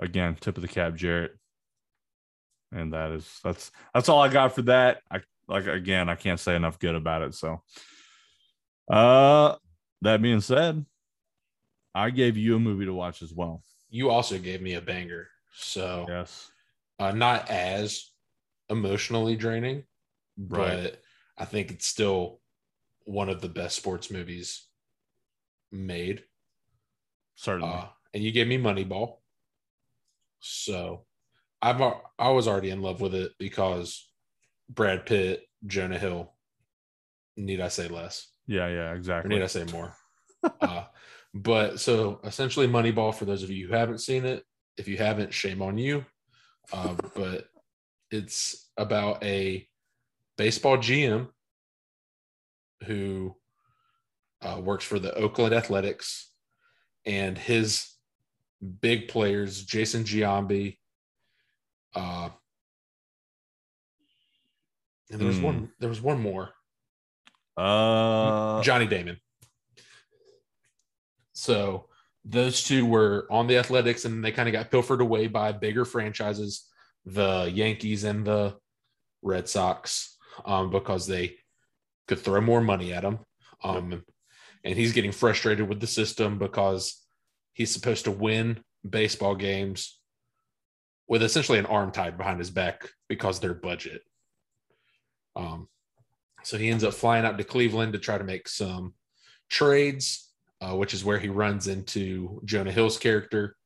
again 0.00 0.36
tip 0.40 0.56
of 0.56 0.62
the 0.62 0.68
cap 0.68 0.96
jarrett 0.96 1.38
and 2.72 2.92
that 2.92 3.10
is 3.10 3.40
that's 3.44 3.70
that's 3.94 4.08
all 4.08 4.20
i 4.20 4.28
got 4.28 4.54
for 4.54 4.62
that 4.62 5.00
i 5.10 5.20
like 5.48 5.66
again 5.66 6.08
i 6.08 6.14
can't 6.14 6.40
say 6.40 6.56
enough 6.56 6.78
good 6.78 6.94
about 6.94 7.22
it 7.22 7.34
so 7.34 7.62
uh 8.90 9.54
that 10.00 10.20
being 10.22 10.40
said 10.40 10.84
i 11.94 12.10
gave 12.10 12.36
you 12.36 12.56
a 12.56 12.60
movie 12.60 12.84
to 12.86 12.94
watch 12.94 13.22
as 13.22 13.32
well 13.32 13.62
You 13.90 14.10
also 14.10 14.38
gave 14.38 14.62
me 14.62 14.74
a 14.74 14.80
banger. 14.80 15.28
So 15.54 16.06
yes 16.08 16.50
uh, 16.98 17.12
not 17.12 17.50
as 17.50 18.10
emotionally 18.70 19.36
draining, 19.36 19.84
Right. 20.38 20.84
but 20.84 21.02
I 21.36 21.44
think 21.44 21.70
it's 21.70 21.86
still 21.86 22.40
one 23.04 23.28
of 23.28 23.40
the 23.40 23.48
best 23.48 23.76
sports 23.76 24.10
movies 24.10 24.66
made. 25.72 26.24
certainly 27.34 27.74
Uh, 27.74 27.86
and 28.14 28.22
you 28.22 28.30
gave 28.32 28.46
me 28.46 28.56
Moneyball. 28.58 29.18
So 30.40 31.04
I've 31.62 31.80
I 32.18 32.30
was 32.30 32.48
already 32.48 32.70
in 32.70 32.82
love 32.82 33.00
with 33.00 33.14
it 33.14 33.32
because 33.38 34.10
Brad 34.68 35.06
Pitt, 35.06 35.44
Jonah 35.66 35.98
Hill. 35.98 36.32
Need 37.36 37.60
I 37.60 37.68
say 37.68 37.88
less? 37.88 38.26
yeah 38.46 38.66
yeah 38.68 38.90
Or 38.90 38.94
exactly 38.94 39.28
need 39.28 39.42
I 39.42 39.46
say 39.46 39.64
more? 39.72 39.94
uh, 40.60 40.84
but 41.32 41.78
so 41.80 42.20
essentially, 42.24 42.66
Moneyball. 42.66 43.14
For 43.14 43.24
those 43.24 43.42
of 43.42 43.50
you 43.50 43.68
who 43.68 43.74
haven't 43.74 44.00
seen 44.00 44.24
it, 44.26 44.44
if 44.76 44.88
you 44.88 44.96
haven't, 44.96 45.32
shame 45.32 45.62
on 45.62 45.78
you. 45.78 46.04
Uh, 46.72 46.94
but 47.14 47.46
it's 48.10 48.70
about 48.76 49.22
a 49.24 49.66
baseball 50.36 50.76
GM 50.78 51.28
who 52.84 53.36
uh, 54.42 54.60
works 54.60 54.84
for 54.84 54.98
the 54.98 55.14
Oakland 55.14 55.54
Athletics, 55.54 56.30
and 57.06 57.38
his 57.38 57.88
big 58.80 59.08
players, 59.08 59.64
Jason 59.64 60.04
Giambi. 60.04 60.78
Uh, 61.94 62.30
and 65.10 65.20
there 65.20 65.26
was 65.26 65.38
Hmm. 65.38 65.44
one. 65.44 65.72
There 65.78 65.88
was 65.88 66.00
one 66.00 66.20
more. 66.20 66.50
uh 67.56 68.62
Johnny 68.62 68.86
Damon. 68.86 69.20
So 71.34 71.88
those 72.24 72.62
two 72.62 72.86
were 72.86 73.26
on 73.30 73.46
the 73.46 73.58
Athletics, 73.58 74.04
and 74.04 74.24
they 74.24 74.32
kind 74.32 74.48
of 74.48 74.52
got 74.52 74.70
pilfered 74.70 75.00
away 75.00 75.26
by 75.26 75.52
bigger 75.52 75.84
franchises, 75.84 76.66
the 77.04 77.50
Yankees 77.52 78.04
and 78.04 78.24
the 78.26 78.56
Red 79.22 79.48
Sox, 79.48 80.16
um, 80.44 80.70
because 80.70 81.06
they 81.06 81.36
could 82.08 82.20
throw 82.20 82.40
more 82.40 82.60
money 82.60 82.92
at 82.92 83.04
him. 83.04 83.18
Um, 83.62 84.04
and 84.64 84.76
he's 84.78 84.92
getting 84.92 85.12
frustrated 85.12 85.68
with 85.68 85.80
the 85.80 85.86
system 85.86 86.38
because 86.38 87.04
he's 87.52 87.70
supposed 87.72 88.04
to 88.04 88.10
win 88.10 88.62
baseball 88.88 89.34
games 89.34 90.00
with 91.08 91.22
essentially 91.22 91.58
an 91.58 91.66
arm 91.66 91.92
tied 91.92 92.16
behind 92.16 92.38
his 92.38 92.50
back 92.50 92.90
because 93.08 93.40
their 93.40 93.54
budget. 93.54 94.02
Um, 95.36 95.68
so 96.42 96.58
he 96.58 96.68
ends 96.68 96.84
up 96.84 96.94
flying 96.94 97.24
out 97.24 97.38
to 97.38 97.44
Cleveland 97.44 97.92
to 97.92 97.98
try 97.98 98.18
to 98.18 98.24
make 98.24 98.48
some 98.48 98.94
trades, 99.48 100.30
uh, 100.60 100.74
which 100.76 100.94
is 100.94 101.04
where 101.04 101.18
he 101.18 101.28
runs 101.28 101.68
into 101.68 102.40
Jonah 102.44 102.72
Hill's 102.72 102.98
character. 102.98 103.56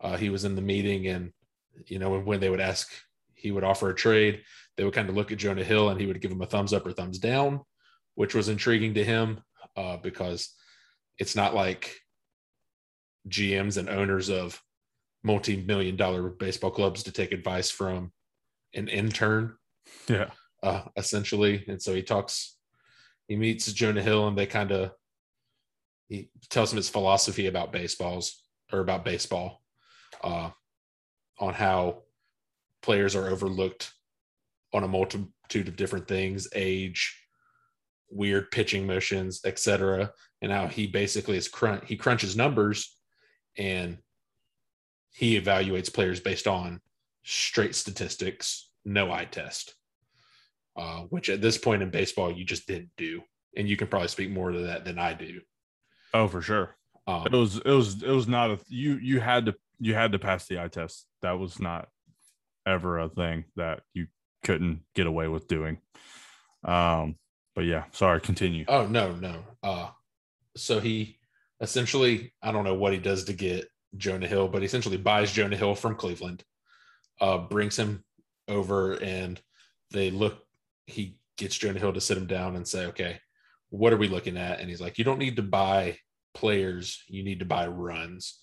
Uh, 0.00 0.16
he 0.16 0.30
was 0.30 0.44
in 0.44 0.54
the 0.54 0.62
meeting, 0.62 1.06
and 1.06 1.32
you 1.86 1.98
know 1.98 2.18
when, 2.18 2.40
they 2.40 2.50
would 2.50 2.60
ask, 2.60 2.90
he 3.34 3.50
would 3.50 3.64
offer 3.64 3.90
a 3.90 3.94
trade. 3.94 4.42
They 4.76 4.84
would 4.84 4.94
kind 4.94 5.08
of 5.08 5.14
look 5.14 5.32
at 5.32 5.38
Jonah 5.38 5.64
Hill, 5.64 5.90
and 5.90 6.00
he 6.00 6.06
would 6.06 6.20
give 6.20 6.30
him 6.30 6.42
a 6.42 6.46
thumbs 6.46 6.72
up 6.72 6.86
or 6.86 6.92
thumbs 6.92 7.18
down, 7.18 7.60
which 8.14 8.34
was 8.34 8.48
intriguing 8.48 8.94
to 8.94 9.04
him 9.04 9.42
uh, 9.76 9.96
because 9.98 10.54
it's 11.18 11.36
not 11.36 11.54
like 11.54 11.94
GMs 13.28 13.76
and 13.76 13.88
owners 13.88 14.28
of 14.30 14.60
multi-million 15.24 15.96
dollar 15.96 16.28
baseball 16.28 16.70
clubs 16.70 17.02
to 17.02 17.10
take 17.10 17.32
advice 17.32 17.70
from 17.70 18.12
an 18.74 18.88
intern 18.88 19.56
yeah 20.08 20.30
uh, 20.64 20.82
essentially. 20.96 21.62
And 21.68 21.80
so 21.80 21.94
he 21.94 22.02
talks, 22.02 22.56
he 23.28 23.36
meets 23.36 23.70
Jonah 23.72 24.02
Hill, 24.02 24.26
and 24.26 24.36
they 24.36 24.46
kind 24.46 24.72
of 24.72 24.92
he 26.08 26.30
tells 26.48 26.72
him 26.72 26.76
his 26.76 26.88
philosophy 26.88 27.46
about 27.46 27.72
baseballs 27.72 28.42
or 28.72 28.80
about 28.80 29.04
baseball, 29.04 29.62
uh, 30.22 30.50
on 31.38 31.54
how 31.54 32.02
players 32.82 33.14
are 33.14 33.28
overlooked 33.28 33.92
on 34.72 34.84
a 34.84 34.88
multitude 34.88 35.68
of 35.68 35.76
different 35.76 36.08
things, 36.08 36.48
age, 36.54 37.26
weird 38.10 38.50
pitching 38.50 38.86
motions, 38.86 39.40
etc., 39.44 40.12
and 40.42 40.50
how 40.50 40.66
he 40.66 40.86
basically 40.86 41.36
is 41.36 41.48
crunch 41.48 41.84
he 41.86 41.96
crunches 41.96 42.36
numbers 42.36 42.96
and 43.58 43.98
he 45.14 45.40
evaluates 45.40 45.92
players 45.92 46.20
based 46.20 46.46
on 46.46 46.80
straight 47.22 47.74
statistics, 47.74 48.70
no 48.84 49.10
eye 49.10 49.24
test 49.24 49.74
uh, 50.76 51.02
which 51.02 51.28
at 51.28 51.40
this 51.40 51.56
point 51.58 51.82
in 51.82 51.90
baseball 51.90 52.32
you 52.32 52.44
just 52.44 52.66
didn't 52.66 52.90
do, 52.96 53.22
and 53.56 53.68
you 53.68 53.76
can 53.76 53.86
probably 53.86 54.08
speak 54.08 54.30
more 54.30 54.50
to 54.50 54.58
that 54.60 54.84
than 54.84 54.98
I 54.98 55.14
do. 55.14 55.40
oh 56.12 56.28
for 56.28 56.42
sure 56.42 56.76
Um, 57.06 57.26
It 57.26 57.32
was 57.32 57.58
it 57.58 57.70
was 57.70 58.02
it 58.02 58.10
was 58.10 58.26
not 58.26 58.50
a 58.50 58.58
you 58.68 58.94
you 58.96 59.20
had 59.20 59.46
to 59.46 59.54
you 59.78 59.94
had 59.94 60.12
to 60.12 60.18
pass 60.18 60.46
the 60.46 60.60
eye 60.60 60.68
test. 60.68 61.06
That 61.22 61.38
was 61.38 61.60
not 61.60 61.88
ever 62.66 62.98
a 62.98 63.08
thing 63.08 63.44
that 63.56 63.82
you 63.92 64.06
couldn't 64.42 64.80
get 64.94 65.06
away 65.06 65.28
with 65.28 65.46
doing. 65.48 65.78
Um, 66.64 67.16
but 67.54 67.64
yeah, 67.66 67.84
sorry, 67.92 68.20
continue. 68.20 68.64
Oh 68.68 68.86
no, 68.86 69.12
no. 69.14 69.44
Uh 69.62 69.90
so 70.56 70.80
he 70.80 71.18
essentially 71.60 72.32
I 72.42 72.52
don't 72.52 72.64
know 72.64 72.74
what 72.74 72.92
he 72.92 72.98
does 72.98 73.24
to 73.24 73.32
get 73.32 73.68
Jonah 73.96 74.26
Hill, 74.26 74.48
but 74.48 74.62
essentially 74.62 74.96
buys 74.96 75.32
Jonah 75.32 75.56
Hill 75.56 75.74
from 75.74 75.94
Cleveland, 75.94 76.44
uh, 77.20 77.38
brings 77.38 77.76
him 77.76 78.04
over 78.48 78.94
and 78.94 79.40
they 79.90 80.10
look 80.10 80.38
he 80.86 81.16
gets 81.38 81.56
Jonah 81.56 81.78
Hill 81.78 81.92
to 81.92 82.00
sit 82.00 82.18
him 82.18 82.26
down 82.26 82.56
and 82.56 82.66
say, 82.66 82.86
Okay, 82.86 83.18
what 83.70 83.92
are 83.92 83.96
we 83.96 84.08
looking 84.08 84.36
at? 84.36 84.60
And 84.60 84.68
he's 84.68 84.80
like, 84.80 84.98
You 84.98 85.04
don't 85.04 85.18
need 85.18 85.36
to 85.36 85.42
buy 85.42 85.98
players, 86.34 87.02
you 87.08 87.22
need 87.22 87.38
to 87.38 87.44
buy 87.44 87.66
runs. 87.66 88.40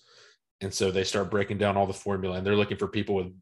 And 0.60 0.72
so 0.72 0.90
they 0.90 1.04
start 1.04 1.30
breaking 1.30 1.58
down 1.58 1.76
all 1.76 1.86
the 1.86 1.92
formula 1.92 2.36
and 2.36 2.46
they're 2.46 2.56
looking 2.56 2.76
for 2.76 2.88
people 2.88 3.16
with 3.16 3.32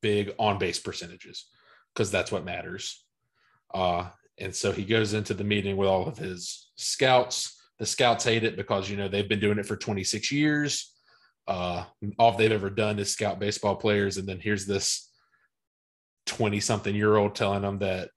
big 0.00 0.34
on 0.38 0.58
base 0.58 0.78
percentages 0.78 1.46
because 1.94 2.10
that's 2.10 2.32
what 2.32 2.44
matters. 2.44 3.04
Uh, 3.72 4.08
and 4.38 4.54
so 4.54 4.72
he 4.72 4.84
goes 4.84 5.14
into 5.14 5.34
the 5.34 5.44
meeting 5.44 5.76
with 5.76 5.88
all 5.88 6.06
of 6.06 6.18
his 6.18 6.70
scouts. 6.76 7.60
The 7.78 7.86
scouts 7.86 8.24
hate 8.24 8.44
it 8.44 8.56
because 8.56 8.88
you 8.88 8.96
know 8.96 9.08
they've 9.08 9.28
been 9.28 9.40
doing 9.40 9.58
it 9.58 9.66
for 9.66 9.76
26 9.76 10.32
years. 10.32 10.91
Uh, 11.46 11.84
all 12.18 12.32
they've 12.32 12.52
ever 12.52 12.70
done 12.70 12.98
is 12.98 13.12
scout 13.12 13.40
baseball 13.40 13.76
players, 13.76 14.16
and 14.16 14.28
then 14.28 14.38
here's 14.40 14.66
this 14.66 15.10
20 16.26 16.60
something 16.60 16.94
year 16.94 17.16
old 17.16 17.34
telling 17.34 17.62
them 17.62 17.78
that 17.80 18.10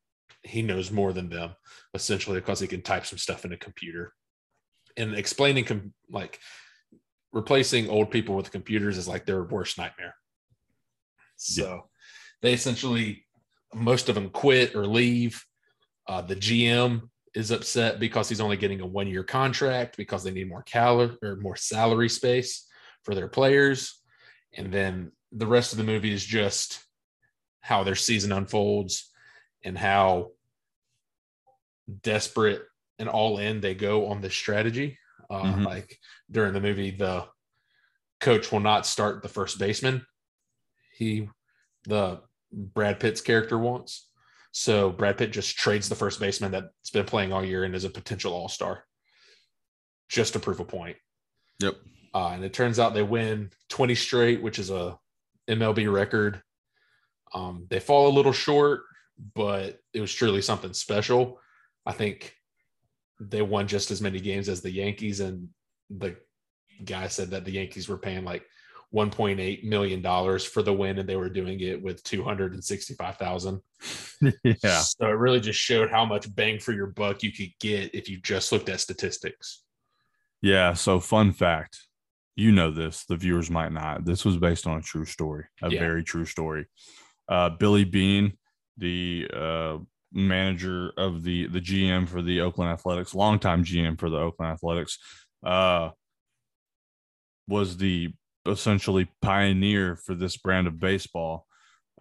he 0.44 0.62
knows 0.62 0.92
more 0.92 1.12
than 1.12 1.30
them, 1.30 1.56
essentially 1.94 2.40
because 2.40 2.60
he 2.60 2.68
can 2.68 2.82
type 2.82 3.06
some 3.06 3.18
stuff 3.18 3.46
in 3.46 3.54
a 3.54 3.58
computer. 3.58 4.14
And 4.98 5.16
explaining 5.16 5.66
com- 5.66 5.94
like 6.10 6.40
replacing 7.34 7.90
old 7.90 8.12
people 8.12 8.36
with 8.36 8.52
computers 8.52 8.98
is 8.98 9.08
like 9.08 9.26
their 9.26 9.44
worst 9.44 9.78
nightmare. 9.78 10.16
So 11.36 11.90
they 12.42 12.54
essentially 12.54 13.26
most 13.74 14.08
of 14.08 14.16
them 14.16 14.30
quit 14.30 14.76
or 14.76 14.86
leave. 14.86 15.44
Uh, 16.08 16.22
the 16.22 16.36
GM 16.36 17.10
is 17.34 17.52
upset 17.52 18.00
because 18.00 18.30
he's 18.30 18.40
only 18.40 18.56
getting 18.56 18.80
a 18.80 18.86
one 18.86 19.08
year 19.08 19.24
contract 19.24 19.98
because 19.98 20.24
they 20.24 20.32
need 20.32 20.48
more 20.48 20.64
cal 20.64 21.02
or 21.02 21.36
more 21.38 21.56
salary 21.56 22.08
space 22.08 22.68
for 23.06 23.16
their 23.16 23.28
players. 23.30 24.02
And 24.54 24.74
then 24.74 25.12
the 25.32 25.48
rest 25.48 25.72
of 25.72 25.78
the 25.78 25.84
movie 25.84 26.12
is 26.12 26.26
just 26.26 26.84
how 27.62 27.84
their 27.84 27.96
season 27.96 28.32
unfolds 28.32 29.10
and 29.64 29.78
how 29.78 30.32
desperate 32.02 32.64
and 33.00 33.08
all 33.08 33.38
in 33.38 33.62
they 33.62 33.76
go 33.76 34.08
on 34.08 34.22
this 34.22 34.34
strategy. 34.36 34.98
Uh, 35.30 35.44
Mhm. 35.44 35.66
Like 35.66 36.00
during 36.30 36.54
the 36.54 36.62
movie, 36.62 36.92
the 36.92 37.28
coach 38.20 38.52
will 38.52 38.60
not 38.60 38.86
start 38.86 39.22
the 39.22 39.30
first 39.30 39.60
baseman. 39.60 40.06
He, 40.94 41.30
the 41.84 42.22
Brad 42.52 43.00
Pitt's 43.00 43.22
character 43.22 43.58
wants. 43.58 44.10
So 44.52 44.90
Brad 44.92 45.18
Pitt 45.18 45.32
just 45.34 45.58
trades 45.58 45.90
the 45.90 45.96
first 45.96 46.20
baseman 46.20 46.52
that's 46.52 46.90
been 46.92 47.06
playing 47.06 47.34
all 47.34 47.44
year 47.44 47.66
and 47.66 47.76
is 47.76 47.84
a 47.84 47.90
potential 47.90 48.34
all 48.34 48.48
star 48.48 48.86
just 50.08 50.34
to 50.34 50.40
prove 50.40 50.60
a 50.62 50.66
point. 50.66 50.98
Yep. 51.60 51.76
Uh, 52.16 52.30
and 52.30 52.46
it 52.46 52.54
turns 52.54 52.80
out 52.80 52.94
they 52.94 53.04
win 53.04 53.52
20 53.68 53.94
straight, 53.94 54.42
which 54.42 54.58
is 54.58 54.70
a 54.70 54.98
MLB 55.50 55.92
record. 55.92 56.42
Um, 57.34 57.68
they 57.70 57.82
fall 57.82 58.08
a 58.08 58.16
little 58.16 58.32
short, 58.32 58.84
but 59.34 59.82
it 59.94 60.00
was 60.00 60.14
truly 60.14 60.42
something 60.42 60.72
special. 60.72 61.42
I 61.86 61.92
think 61.92 62.34
they 63.20 63.42
won 63.42 63.68
just 63.68 63.92
as 63.92 64.02
many 64.02 64.22
games 64.22 64.48
as 64.48 64.62
the 64.62 64.72
Yankees, 64.72 65.20
and 65.20 65.50
the 65.90 66.16
guy 66.86 67.10
said 67.10 67.32
that 67.32 67.44
the 67.44 67.52
Yankees 67.52 67.90
were 67.90 67.98
paying 67.98 68.24
like 68.24 68.46
1.8 68.94 69.66
million 69.66 70.02
dollars 70.02 70.46
for 70.46 70.62
the 70.64 70.74
win, 70.74 71.00
and 71.00 71.10
they 71.10 71.18
were 71.18 71.30
doing 71.30 71.60
it 71.60 71.84
with 71.84 72.02
265,000. 72.04 73.60
yeah. 74.64 74.80
So 74.80 75.06
it 75.08 75.18
really 75.18 75.42
just 75.42 75.60
showed 75.60 75.92
how 75.92 76.06
much 76.06 76.34
bang 76.34 76.60
for 76.60 76.72
your 76.72 76.88
buck 76.88 77.24
you 77.24 77.34
could 77.34 77.52
get 77.60 77.94
if 77.94 78.08
you 78.08 78.22
just 78.22 78.54
looked 78.54 78.70
at 78.70 78.80
statistics. 78.80 79.64
Yeah. 80.42 80.72
So, 80.74 81.02
fun 81.02 81.34
fact 81.34 81.82
you 82.36 82.52
know 82.52 82.72
this, 82.72 83.06
the 83.06 83.16
viewers 83.16 83.50
might 83.50 83.72
not. 83.72 84.06
This 84.06 84.26
was 84.26 84.38
based 84.38 84.68
on 84.68 84.78
a 84.78 84.82
true 84.82 85.06
story, 85.06 85.46
a 85.62 85.70
Yeah. 85.70 85.80
very 85.80 86.04
true 86.04 86.26
story. 86.26 86.66
Uh, 87.28 87.50
Billy 87.50 87.86
Beane, 87.86 88.38
the 88.78 89.28
uh, 89.34 89.78
manager 90.12 90.92
of 90.98 91.24
the 91.24 91.48
the 91.48 91.62
GM 91.62 92.08
for 92.08 92.22
the 92.22 92.42
Oakland 92.42 92.72
Athletics, 92.72 93.16
longtime 93.16 93.64
GM 93.64 93.98
for 94.00 94.10
the 94.10 94.18
Oakland 94.18 94.52
Athletics, 94.52 95.00
uh, 95.44 95.90
was 97.48 97.78
the 97.78 98.14
essentially 98.48 99.10
pioneer 99.22 99.96
for 99.96 100.14
this 100.16 100.38
brand 100.38 100.68
of 100.68 100.80
baseball. 100.80 101.48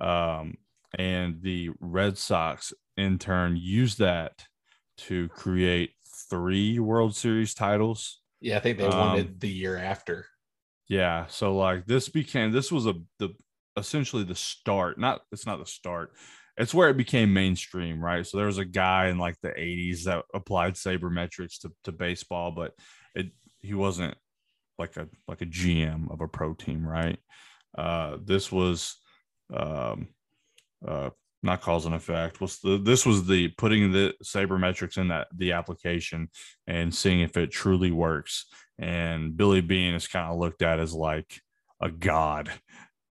Um, 0.01 0.55
and 0.99 1.41
the 1.43 1.71
Red 1.81 2.19
Sox, 2.19 2.73
in 2.97 3.19
turn, 3.19 3.57
used 3.57 3.99
that 3.99 4.45
to 4.99 5.29
create 5.31 5.91
three 6.31 6.79
World 6.79 7.17
Series 7.17 7.55
titles. 7.55 8.21
Yeah, 8.45 8.59
I 8.59 8.61
think 8.61 8.77
they 8.79 8.87
Um, 8.87 9.19
it 9.19 9.41
the 9.41 9.49
year 9.49 9.77
after. 9.79 10.27
Yeah, 10.89 11.27
so 11.27 11.57
like 11.57 11.87
this 11.87 12.09
became 12.09 12.53
this 12.53 12.71
was 12.71 12.87
a 12.87 12.95
the 13.19 13.31
essentially 13.77 14.25
the 14.25 14.35
start. 14.35 14.99
Not 14.99 15.23
it's 15.33 15.47
not 15.47 15.59
the 15.59 15.67
start. 15.67 16.13
It's 16.57 16.75
where 16.75 16.91
it 16.91 16.97
became 16.97 17.33
mainstream, 17.33 18.05
right? 18.05 18.25
So 18.27 18.37
there 18.37 18.47
was 18.47 18.59
a 18.59 18.65
guy 18.65 19.09
in 19.09 19.19
like 19.19 19.41
the 19.41 19.59
80s 19.59 20.05
that 20.05 20.25
applied 20.35 20.75
sabermetrics 20.75 21.61
to, 21.63 21.73
to 21.85 21.93
baseball, 21.93 22.53
but 22.53 22.75
it 23.15 23.33
he 23.61 23.75
wasn't 23.75 24.17
like 24.79 24.97
a 24.97 25.09
like 25.29 25.43
a 25.43 25.47
GM 25.47 26.11
of 26.11 26.21
a 26.21 26.29
pro 26.29 26.55
team, 26.55 26.87
right? 26.87 27.19
Uh 27.77 28.19
this 28.23 28.53
was 28.53 28.97
um 29.55 30.09
uh 30.87 31.11
not 31.45 31.61
cause 31.61 31.85
and 31.85 31.95
effect. 31.95 32.41
Was 32.41 32.59
the 32.59 32.79
this 32.79 33.05
was 33.05 33.27
the 33.27 33.49
putting 33.49 33.93
the 33.93 34.15
sabermetrics 34.25 34.97
in 34.97 35.09
that 35.09 35.29
the 35.37 35.53
application 35.53 36.31
and 36.67 36.95
seeing 36.95 37.21
if 37.21 37.37
it 37.37 37.51
truly 37.51 37.91
works. 37.91 38.47
And 38.79 39.37
billy 39.37 39.61
beane 39.61 39.95
is 39.95 40.09
kind 40.09 40.31
of 40.31 40.39
looked 40.39 40.63
at 40.63 40.81
as 40.81 40.93
like 40.93 41.41
a 41.81 41.91
god 41.91 42.51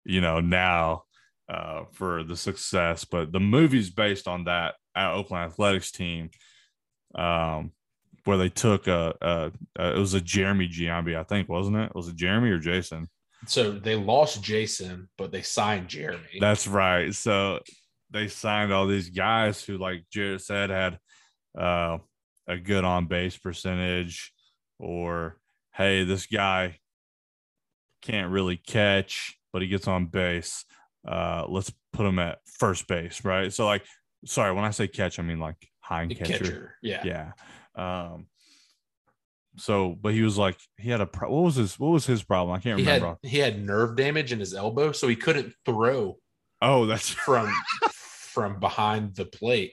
you 0.05 0.21
know 0.21 0.41
now 0.41 1.03
uh 1.49 1.85
for 1.93 2.25
the 2.25 2.37
success. 2.37 3.05
But 3.05 3.33
the 3.33 3.41
movie's 3.41 3.91
based 3.91 4.27
on 4.27 4.45
that 4.45 4.75
uh, 4.97 5.13
oakland 5.13 5.45
athletics 5.45 5.93
team 5.93 6.31
um 7.15 7.73
where 8.25 8.39
they 8.39 8.49
took 8.49 8.87
a, 8.87 9.15
a, 9.21 9.53
a 9.79 9.97
it 9.97 9.99
was 9.99 10.15
a 10.15 10.21
jeremy 10.21 10.69
giambi 10.69 11.17
i 11.17 11.23
think 11.23 11.49
wasn't 11.49 11.77
it? 11.77 11.95
Was 11.95 12.09
it 12.09 12.17
jeremy 12.17 12.51
or 12.51 12.59
jason? 12.59 13.09
So 13.47 13.73
they 13.73 13.97
lost 13.97 14.43
Jason, 14.43 15.09
but 15.19 15.33
they 15.33 15.43
signed 15.43 15.89
Jeremy. 15.89 16.39
That's 16.39 16.69
right. 16.69 17.13
So 17.13 17.59
they 18.13 18.29
signed 18.29 18.73
all 18.73 18.87
these 18.87 19.11
guys 19.11 19.63
who, 19.65 19.79
like 19.79 20.05
Jared 20.13 20.41
said, 20.41 20.71
had 20.71 20.99
uh, 21.59 21.99
a 22.47 22.57
good 22.59 22.85
on 22.85 23.07
base 23.07 23.37
percentage, 23.37 24.33
or 24.79 25.39
hey, 25.75 26.05
this 26.05 26.27
guy 26.27 26.79
can't 28.03 28.31
really 28.31 28.57
catch, 28.57 29.37
but 29.53 29.63
he 29.63 29.69
gets 29.69 29.89
on 29.89 30.07
base. 30.07 30.65
Uh, 31.07 31.45
let's 31.49 31.73
put 31.93 32.07
him 32.07 32.19
at 32.19 32.39
first 32.59 32.87
base, 32.87 33.25
right? 33.25 33.53
So, 33.53 33.67
like, 33.67 33.85
sorry, 34.25 34.53
when 34.53 34.65
I 34.65 34.71
say 34.71 34.89
catch, 34.89 35.19
I 35.19 35.23
mean 35.23 35.41
like 35.41 35.57
high 35.81 36.07
catcher. 36.07 36.25
catcher. 36.39 36.75
Yeah. 36.83 37.33
Yeah. 37.77 38.13
Um. 38.13 38.27
So, 39.59 39.95
but 40.01 40.15
he 40.15 40.23
was 40.23 40.39
like, 40.39 40.59
he 40.79 40.89
had 40.89 41.03
a 41.03 41.07
pro- 41.07 41.31
what 41.31 41.43
was 41.45 41.57
his 41.57 41.79
what 41.79 41.89
was 41.89 42.07
his 42.07 42.23
problem? 42.23 42.57
I 42.57 42.61
can't 42.61 42.79
He 42.79 42.87
remember. 42.87 43.19
had 43.23 43.31
he 43.31 43.39
had 43.39 43.63
nerve 43.65 43.97
damage 43.97 44.33
in 44.33 44.41
his 44.41 44.55
elbow, 44.55 44.93
so 44.93 45.09
he 45.09 45.17
couldn't 45.17 45.53
throw 45.67 46.17
oh, 46.63 46.87
that's 46.87 47.09
from 47.11 47.53
from 48.33 48.59
behind 48.59 49.15
the 49.15 49.25
plate 49.25 49.73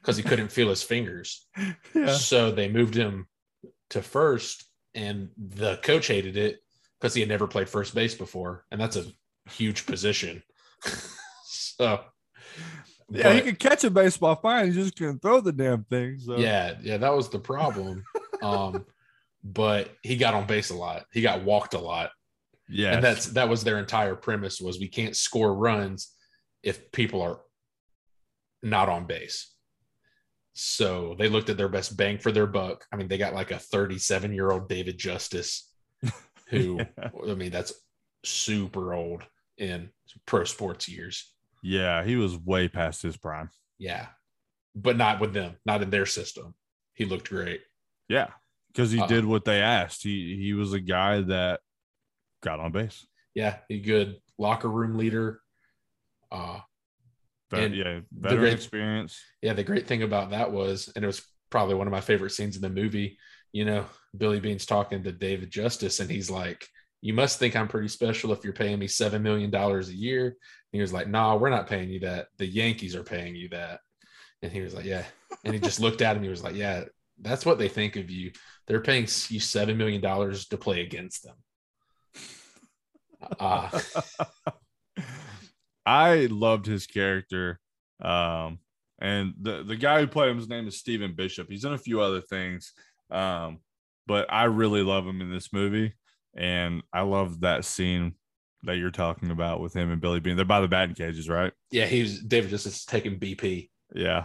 because 0.00 0.16
he 0.16 0.22
couldn't 0.22 0.52
feel 0.52 0.68
his 0.68 0.82
fingers. 0.82 1.46
yeah. 1.94 2.12
So 2.12 2.52
they 2.52 2.68
moved 2.68 2.94
him 2.94 3.26
to 3.90 4.02
first, 4.02 4.64
and 4.94 5.30
the 5.36 5.78
coach 5.78 6.06
hated 6.06 6.36
it 6.36 6.60
because 7.00 7.14
he 7.14 7.20
had 7.20 7.28
never 7.28 7.46
played 7.46 7.68
first 7.68 7.94
base 7.94 8.14
before, 8.14 8.64
and 8.70 8.80
that's 8.80 8.96
a 8.96 9.06
huge 9.50 9.84
position. 9.86 10.42
so 11.44 12.00
Yeah, 13.10 13.32
he 13.32 13.40
could 13.40 13.58
catch 13.58 13.84
a 13.84 13.90
baseball 13.90 14.36
fine. 14.36 14.66
He 14.66 14.72
just 14.72 14.96
couldn't 14.96 15.20
throw 15.20 15.40
the 15.40 15.52
damn 15.52 15.84
thing. 15.84 16.18
So 16.18 16.36
yeah, 16.36 16.74
yeah, 16.80 16.98
that 16.98 17.14
was 17.14 17.28
the 17.28 17.40
problem. 17.40 18.04
um, 18.42 18.86
but 19.42 19.90
he 20.02 20.16
got 20.16 20.34
on 20.34 20.46
base 20.46 20.70
a 20.70 20.76
lot. 20.76 21.04
He 21.12 21.20
got 21.20 21.42
walked 21.42 21.74
a 21.74 21.78
lot. 21.78 22.10
yeah, 22.68 22.94
and 22.94 23.04
that's 23.04 23.26
that 23.26 23.48
was 23.48 23.64
their 23.64 23.78
entire 23.78 24.14
premise 24.14 24.60
was 24.60 24.78
we 24.78 24.88
can't 24.88 25.16
score 25.16 25.54
runs 25.54 26.12
if 26.62 26.90
people 26.90 27.22
are 27.22 27.40
not 28.70 28.88
on 28.88 29.06
base 29.06 29.52
so 30.58 31.14
they 31.18 31.28
looked 31.28 31.50
at 31.50 31.56
their 31.56 31.68
best 31.68 31.96
bang 31.96 32.18
for 32.18 32.32
their 32.32 32.46
buck 32.46 32.84
i 32.92 32.96
mean 32.96 33.08
they 33.08 33.18
got 33.18 33.34
like 33.34 33.50
a 33.50 33.58
37 33.58 34.32
year 34.32 34.50
old 34.50 34.68
david 34.68 34.96
justice 34.98 35.70
who 36.48 36.78
Yeah. 36.78 37.10
i 37.30 37.34
mean 37.34 37.50
that's 37.50 37.72
super 38.24 38.94
old 38.94 39.22
in 39.58 39.90
pro 40.26 40.44
sports 40.44 40.88
years 40.88 41.32
yeah, 41.62 42.04
he 42.04 42.14
was 42.16 42.36
way 42.38 42.68
past 42.68 43.02
his 43.02 43.16
prime. 43.16 43.50
yeah 43.78 44.06
but 44.74 44.96
not 44.96 45.20
with 45.20 45.32
them 45.32 45.56
not 45.64 45.82
in 45.82 45.90
their 45.90 46.06
system 46.06 46.54
he 46.94 47.04
looked 47.04 47.28
great 47.30 47.60
Yeah, 48.08 48.28
because 48.68 48.90
he 48.92 49.00
Uh, 49.00 49.06
did 49.06 49.24
what 49.24 49.44
they 49.44 49.60
asked. 49.60 50.02
He 50.02 50.36
he 50.42 50.52
was 50.54 50.72
a 50.72 50.80
guy 50.80 51.20
that 51.22 51.60
got 52.42 52.60
on 52.60 52.72
base. 52.72 53.06
Yeah, 53.34 53.58
a 53.68 53.78
good 53.80 54.16
locker 54.38 54.70
room 54.70 54.96
leader. 54.96 55.40
Uh, 56.30 56.60
Vet- 57.56 57.64
And 57.64 57.74
yeah, 57.76 58.00
veteran 58.12 58.40
great- 58.40 58.52
experience. 58.52 59.18
yeah, 59.42 59.52
the 59.54 59.64
great 59.64 59.86
thing 59.86 60.02
about 60.02 60.30
that 60.30 60.52
was, 60.52 60.92
and 60.94 61.04
it 61.04 61.06
was 61.06 61.22
probably 61.50 61.74
one 61.74 61.86
of 61.86 61.92
my 61.92 62.00
favorite 62.00 62.30
scenes 62.30 62.56
in 62.56 62.62
the 62.62 62.70
movie. 62.70 63.18
You 63.52 63.64
know, 63.64 63.86
Billy 64.16 64.40
Beane's 64.40 64.66
talking 64.66 65.02
to 65.02 65.12
David 65.12 65.50
Justice, 65.50 66.00
and 66.00 66.10
he's 66.10 66.30
like, 66.30 66.66
"You 67.00 67.14
must 67.14 67.38
think 67.38 67.56
I'm 67.56 67.68
pretty 67.68 67.88
special 67.88 68.32
if 68.32 68.44
you're 68.44 68.52
paying 68.52 68.78
me 68.78 68.86
seven 68.88 69.22
million 69.22 69.50
dollars 69.50 69.88
a 69.88 69.94
year." 69.94 70.26
And 70.26 70.36
he 70.72 70.80
was 70.80 70.92
like, 70.92 71.08
"Nah, 71.08 71.36
we're 71.36 71.50
not 71.50 71.68
paying 71.68 71.88
you 71.90 72.00
that. 72.00 72.28
The 72.38 72.46
Yankees 72.46 72.94
are 72.96 73.02
paying 73.04 73.34
you 73.36 73.48
that." 73.50 73.80
And 74.42 74.52
he 74.52 74.60
was 74.60 74.74
like, 74.74 74.84
"Yeah," 74.84 75.04
and 75.44 75.54
he 75.54 75.60
just 75.60 75.80
looked 75.80 76.02
at 76.02 76.16
him. 76.16 76.22
He 76.22 76.28
was 76.28 76.42
like, 76.44 76.54
"Yeah, 76.56 76.84
that's 77.20 77.46
what 77.46 77.58
they 77.58 77.68
think 77.68 77.96
of 77.96 78.10
you. 78.10 78.32
They're 78.66 78.80
paying 78.82 79.04
you 79.28 79.40
seven 79.40 79.78
million 79.78 80.00
dollars 80.02 80.48
to 80.48 80.58
play 80.58 80.82
against 80.82 81.22
them." 81.24 81.36
Uh, 83.40 83.80
I 85.86 86.26
loved 86.30 86.66
his 86.66 86.86
character. 86.86 87.60
Um, 88.02 88.58
and 88.98 89.34
the 89.40 89.62
the 89.62 89.76
guy 89.76 90.00
who 90.00 90.06
played 90.06 90.30
him, 90.30 90.38
his 90.38 90.48
name 90.48 90.66
is 90.66 90.78
Stephen 90.78 91.14
Bishop. 91.14 91.48
He's 91.48 91.64
in 91.64 91.72
a 91.72 91.78
few 91.78 92.00
other 92.00 92.20
things. 92.20 92.72
Um, 93.10 93.60
but 94.06 94.32
I 94.32 94.44
really 94.44 94.82
love 94.82 95.06
him 95.06 95.20
in 95.20 95.30
this 95.30 95.52
movie. 95.52 95.94
And 96.36 96.82
I 96.92 97.02
love 97.02 97.40
that 97.40 97.64
scene 97.64 98.14
that 98.62 98.76
you're 98.76 98.90
talking 98.90 99.30
about 99.30 99.60
with 99.60 99.74
him 99.74 99.90
and 99.90 100.00
Billy 100.00 100.20
Beane. 100.20 100.36
They're 100.36 100.44
by 100.44 100.60
the 100.60 100.68
batting 100.68 100.94
cages, 100.94 101.28
right? 101.28 101.52
yeah, 101.70 101.86
he 101.86 102.02
was 102.02 102.20
David 102.20 102.50
Justice 102.50 102.84
taking 102.84 103.18
BP. 103.18 103.70
Yeah. 103.94 104.24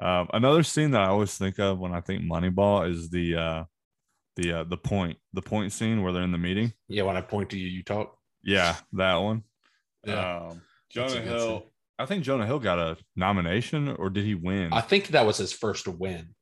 Um, 0.00 0.28
another 0.32 0.62
scene 0.62 0.92
that 0.92 1.02
I 1.02 1.08
always 1.08 1.36
think 1.36 1.58
of 1.58 1.78
when 1.78 1.92
I 1.92 2.00
think 2.00 2.22
Moneyball 2.22 2.90
is 2.90 3.10
the 3.10 3.36
uh 3.36 3.64
the 4.36 4.52
uh 4.60 4.64
the 4.64 4.78
point, 4.78 5.18
the 5.34 5.42
point 5.42 5.72
scene 5.72 6.02
where 6.02 6.12
they're 6.12 6.22
in 6.22 6.32
the 6.32 6.38
meeting. 6.38 6.72
Yeah, 6.88 7.02
when 7.02 7.16
I 7.16 7.20
point 7.20 7.50
to 7.50 7.58
you, 7.58 7.68
you 7.68 7.82
talk. 7.82 8.16
Yeah, 8.42 8.76
that 8.94 9.16
one. 9.16 9.42
Yeah. 10.06 10.48
Um, 10.48 10.62
Jonah 10.90 11.20
Hill. 11.20 11.66
I 11.98 12.06
think 12.06 12.24
Jonah 12.24 12.46
Hill 12.46 12.58
got 12.58 12.78
a 12.78 12.96
nomination, 13.16 13.88
or 13.88 14.08
did 14.10 14.24
he 14.24 14.34
win? 14.34 14.72
I 14.72 14.80
think 14.80 15.08
that 15.08 15.26
was 15.26 15.36
his 15.38 15.52
first 15.52 15.86
win. 15.86 16.34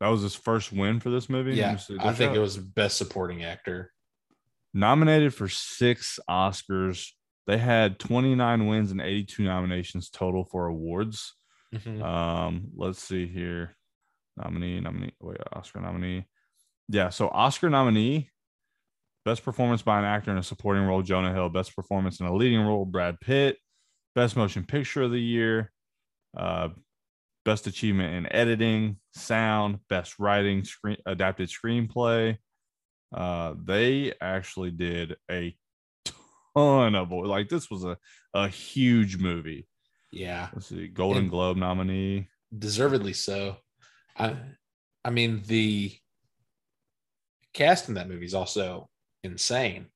that 0.00 0.08
was 0.08 0.22
his 0.22 0.34
first 0.34 0.72
win 0.72 0.98
for 0.98 1.10
this 1.10 1.28
movie. 1.28 1.54
Yeah, 1.54 1.76
see. 1.76 1.96
I 2.00 2.12
think 2.12 2.32
a- 2.32 2.36
it 2.36 2.40
was 2.40 2.56
best 2.56 2.96
supporting 2.96 3.44
actor. 3.44 3.92
nominated 4.74 5.34
for 5.34 5.48
six 5.48 6.18
Oscars. 6.28 7.08
They 7.46 7.58
had 7.58 7.98
29 7.98 8.66
wins 8.66 8.90
and 8.90 9.00
82 9.00 9.44
nominations 9.44 10.08
total 10.10 10.44
for 10.44 10.66
awards. 10.66 11.34
Mhm. 11.74 12.02
Um, 12.02 12.68
let's 12.76 13.00
see 13.02 13.26
here. 13.26 13.76
Nominee, 14.36 14.80
nominee, 14.80 15.12
wait, 15.20 15.38
Oscar 15.52 15.80
nominee. 15.80 16.24
Yeah, 16.88 17.10
so 17.10 17.28
Oscar 17.28 17.68
nominee, 17.70 18.30
best 19.24 19.44
performance 19.44 19.82
by 19.82 19.98
an 19.98 20.04
actor 20.04 20.30
in 20.30 20.38
a 20.38 20.42
supporting 20.42 20.84
role, 20.84 21.02
Jonah 21.02 21.32
Hill. 21.32 21.48
Best 21.48 21.74
performance 21.76 22.18
in 22.20 22.26
a 22.26 22.34
leading 22.34 22.60
role, 22.60 22.84
Brad 22.84 23.20
Pitt. 23.20 23.58
Best 24.14 24.36
motion 24.36 24.64
picture 24.64 25.02
of 25.02 25.10
the 25.10 25.20
year. 25.20 25.72
Uh, 26.36 26.68
best 27.44 27.66
achievement 27.66 28.14
in 28.14 28.32
editing, 28.32 28.98
sound, 29.14 29.78
best 29.88 30.18
writing, 30.18 30.64
screen 30.64 30.96
adapted 31.06 31.48
screenplay. 31.48 32.36
Uh, 33.14 33.54
they 33.64 34.12
actually 34.20 34.70
did 34.70 35.16
a 35.30 35.54
ton 36.54 36.94
of 36.94 37.10
like 37.10 37.48
this 37.48 37.70
was 37.70 37.84
a 37.84 37.96
a 38.34 38.48
huge 38.48 39.16
movie. 39.18 39.66
Yeah, 40.10 40.48
Let's 40.52 40.66
see, 40.66 40.88
Golden 40.88 41.22
And- 41.22 41.30
Globe 41.30 41.56
nominee. 41.56 42.28
deservedly 42.56 43.14
so. 43.14 43.56
I, 44.16 44.36
I 45.04 45.10
mean 45.10 45.42
the 45.46 45.94
cast 47.54 47.88
in 47.88 47.94
that 47.94 48.08
movie 48.08 48.26
is 48.26 48.34
also 48.34 48.90
insane. 49.24 49.86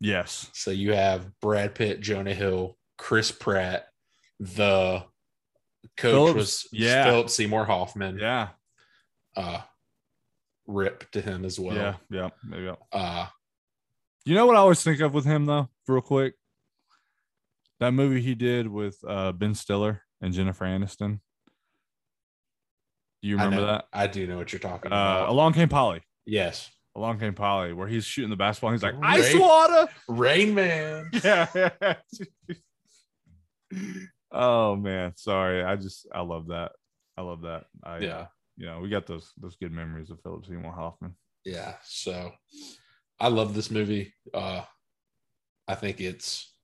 Yes. 0.00 0.48
So 0.54 0.70
you 0.70 0.92
have 0.94 1.30
Brad 1.40 1.74
Pitt, 1.74 2.00
Jonah 2.00 2.32
Hill, 2.34 2.76
Chris 3.02 3.32
Pratt, 3.32 3.86
the 4.38 5.04
coach 5.96 6.12
Phillips, 6.12 6.34
was 6.36 6.66
yeah. 6.72 7.04
Philip 7.04 7.28
Seymour 7.30 7.64
Hoffman. 7.64 8.16
Yeah. 8.18 8.50
Uh, 9.36 9.60
rip 10.68 11.10
to 11.10 11.20
him 11.20 11.44
as 11.44 11.58
well. 11.58 11.74
yeah. 11.74 11.96
Yeah. 12.10 12.28
Yeah. 12.56 12.74
Uh, 12.92 13.26
You 14.24 14.36
know 14.36 14.46
what 14.46 14.54
I 14.54 14.60
always 14.60 14.84
think 14.84 15.00
of 15.00 15.12
with 15.14 15.24
him 15.24 15.46
though, 15.46 15.68
real 15.88 16.00
quick? 16.00 16.34
That 17.80 17.90
movie 17.90 18.20
he 18.20 18.36
did 18.36 18.68
with 18.68 18.96
uh, 19.06 19.32
Ben 19.32 19.54
Stiller 19.56 20.02
and 20.20 20.32
Jennifer 20.32 20.64
Aniston. 20.64 21.18
Do 23.20 23.28
you 23.28 23.36
I 23.38 23.44
remember 23.44 23.66
know- 23.66 23.72
that? 23.72 23.86
I 23.92 24.06
do 24.06 24.28
know 24.28 24.36
what 24.36 24.52
you're 24.52 24.60
talking 24.60 24.92
Uh, 24.92 24.94
about. 24.94 25.28
Along 25.28 25.52
Came 25.54 25.68
Polly. 25.68 26.02
yes, 26.24 26.70
Along 26.94 27.18
Came 27.18 27.34
Polly, 27.34 27.72
where 27.72 27.88
he's 27.88 28.04
shooting 28.04 28.30
the 28.30 28.36
basketball. 28.36 28.70
And 28.70 28.76
he's 28.76 28.82
like, 28.84 29.00
Right. 29.00 29.20
ice 29.20 29.34
water. 29.34 29.88
Rain 30.08 30.54
Man. 30.54 31.10
Yeah. 31.24 31.46
oh 34.32 34.76
man, 34.76 35.12
sorry. 35.16 35.62
I 35.62 35.76
just 35.76 36.06
I 36.12 36.20
love 36.20 36.48
that. 36.48 36.72
I 37.16 37.22
love 37.22 37.42
that. 37.42 37.64
I, 37.84 37.98
Yeah. 37.98 38.16
uh, 38.18 38.26
you 38.56 38.66
know, 38.66 38.80
we 38.80 38.88
got 38.88 39.06
those 39.06 39.32
those 39.40 39.56
good 39.56 39.72
memories 39.72 40.10
of 40.10 40.20
Philip 40.22 40.46
Seymour 40.46 40.72
Hoffman. 40.72 41.14
Yeah, 41.44 41.74
so 41.84 42.32
I 43.18 43.28
love 43.28 43.54
this 43.54 43.70
movie. 43.70 44.14
Uh, 44.32 44.62
I 45.66 45.74
think 45.74 46.00
it's 46.00 46.54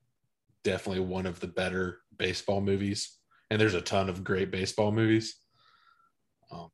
definitely 0.64 1.04
one 1.04 1.26
of 1.26 1.40
the 1.40 1.48
better 1.48 2.00
baseball 2.16 2.60
movies, 2.60 3.16
and 3.50 3.60
there's 3.60 3.74
a 3.74 3.80
ton 3.80 4.08
of 4.08 4.22
great 4.24 4.50
baseball 4.50 4.92
movies. 4.92 5.36
Um, 6.50 6.68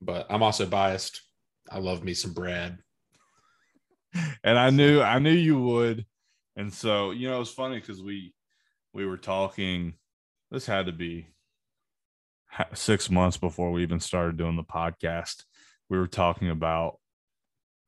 but 0.00 0.26
I'm 0.30 0.42
also 0.42 0.66
biased. 0.66 1.20
I 1.70 1.78
love 1.78 2.02
me 2.04 2.14
some 2.14 2.32
Brad. 2.34 2.78
and 4.44 4.58
I 4.58 4.70
knew 4.70 5.00
I 5.00 5.18
knew 5.18 5.30
you 5.32 5.60
would. 5.60 6.04
And 6.56 6.72
so, 6.72 7.12
you 7.12 7.28
know, 7.30 7.40
it's 7.40 7.50
funny 7.50 7.80
because 7.80 8.02
we 8.02 8.34
we 8.92 9.06
were 9.06 9.16
talking. 9.16 9.94
This 10.50 10.66
had 10.66 10.86
to 10.86 10.92
be 10.92 11.28
six 12.74 13.10
months 13.10 13.36
before 13.36 13.72
we 13.72 13.82
even 13.82 14.00
started 14.00 14.36
doing 14.36 14.56
the 14.56 14.62
podcast. 14.64 15.44
We 15.88 15.98
were 15.98 16.06
talking 16.08 16.50
about 16.50 16.98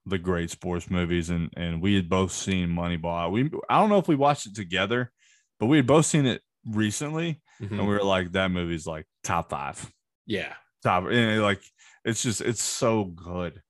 the 0.06 0.18
great 0.18 0.50
sports 0.50 0.90
movies, 0.90 1.30
and 1.30 1.50
and 1.56 1.80
we 1.82 1.94
had 1.96 2.08
both 2.08 2.32
seen 2.32 2.68
Moneyball. 2.70 3.30
We 3.30 3.50
I 3.68 3.78
don't 3.80 3.90
know 3.90 3.98
if 3.98 4.08
we 4.08 4.16
watched 4.16 4.46
it 4.46 4.54
together, 4.54 5.12
but 5.60 5.66
we 5.66 5.76
had 5.78 5.86
both 5.86 6.06
seen 6.06 6.26
it 6.26 6.42
recently, 6.66 7.42
Mhm. 7.60 7.70
and 7.72 7.80
we 7.80 7.86
were 7.94 8.02
like, 8.02 8.32
that 8.32 8.50
movie's 8.50 8.86
like 8.86 9.06
top 9.22 9.50
five, 9.50 9.90
Yeah, 10.26 10.54
top, 10.82 11.04
and 11.10 11.42
like 11.42 11.62
it's 12.04 12.22
just 12.22 12.40
it's 12.40 12.62
so 12.62 13.04
good. 13.04 13.62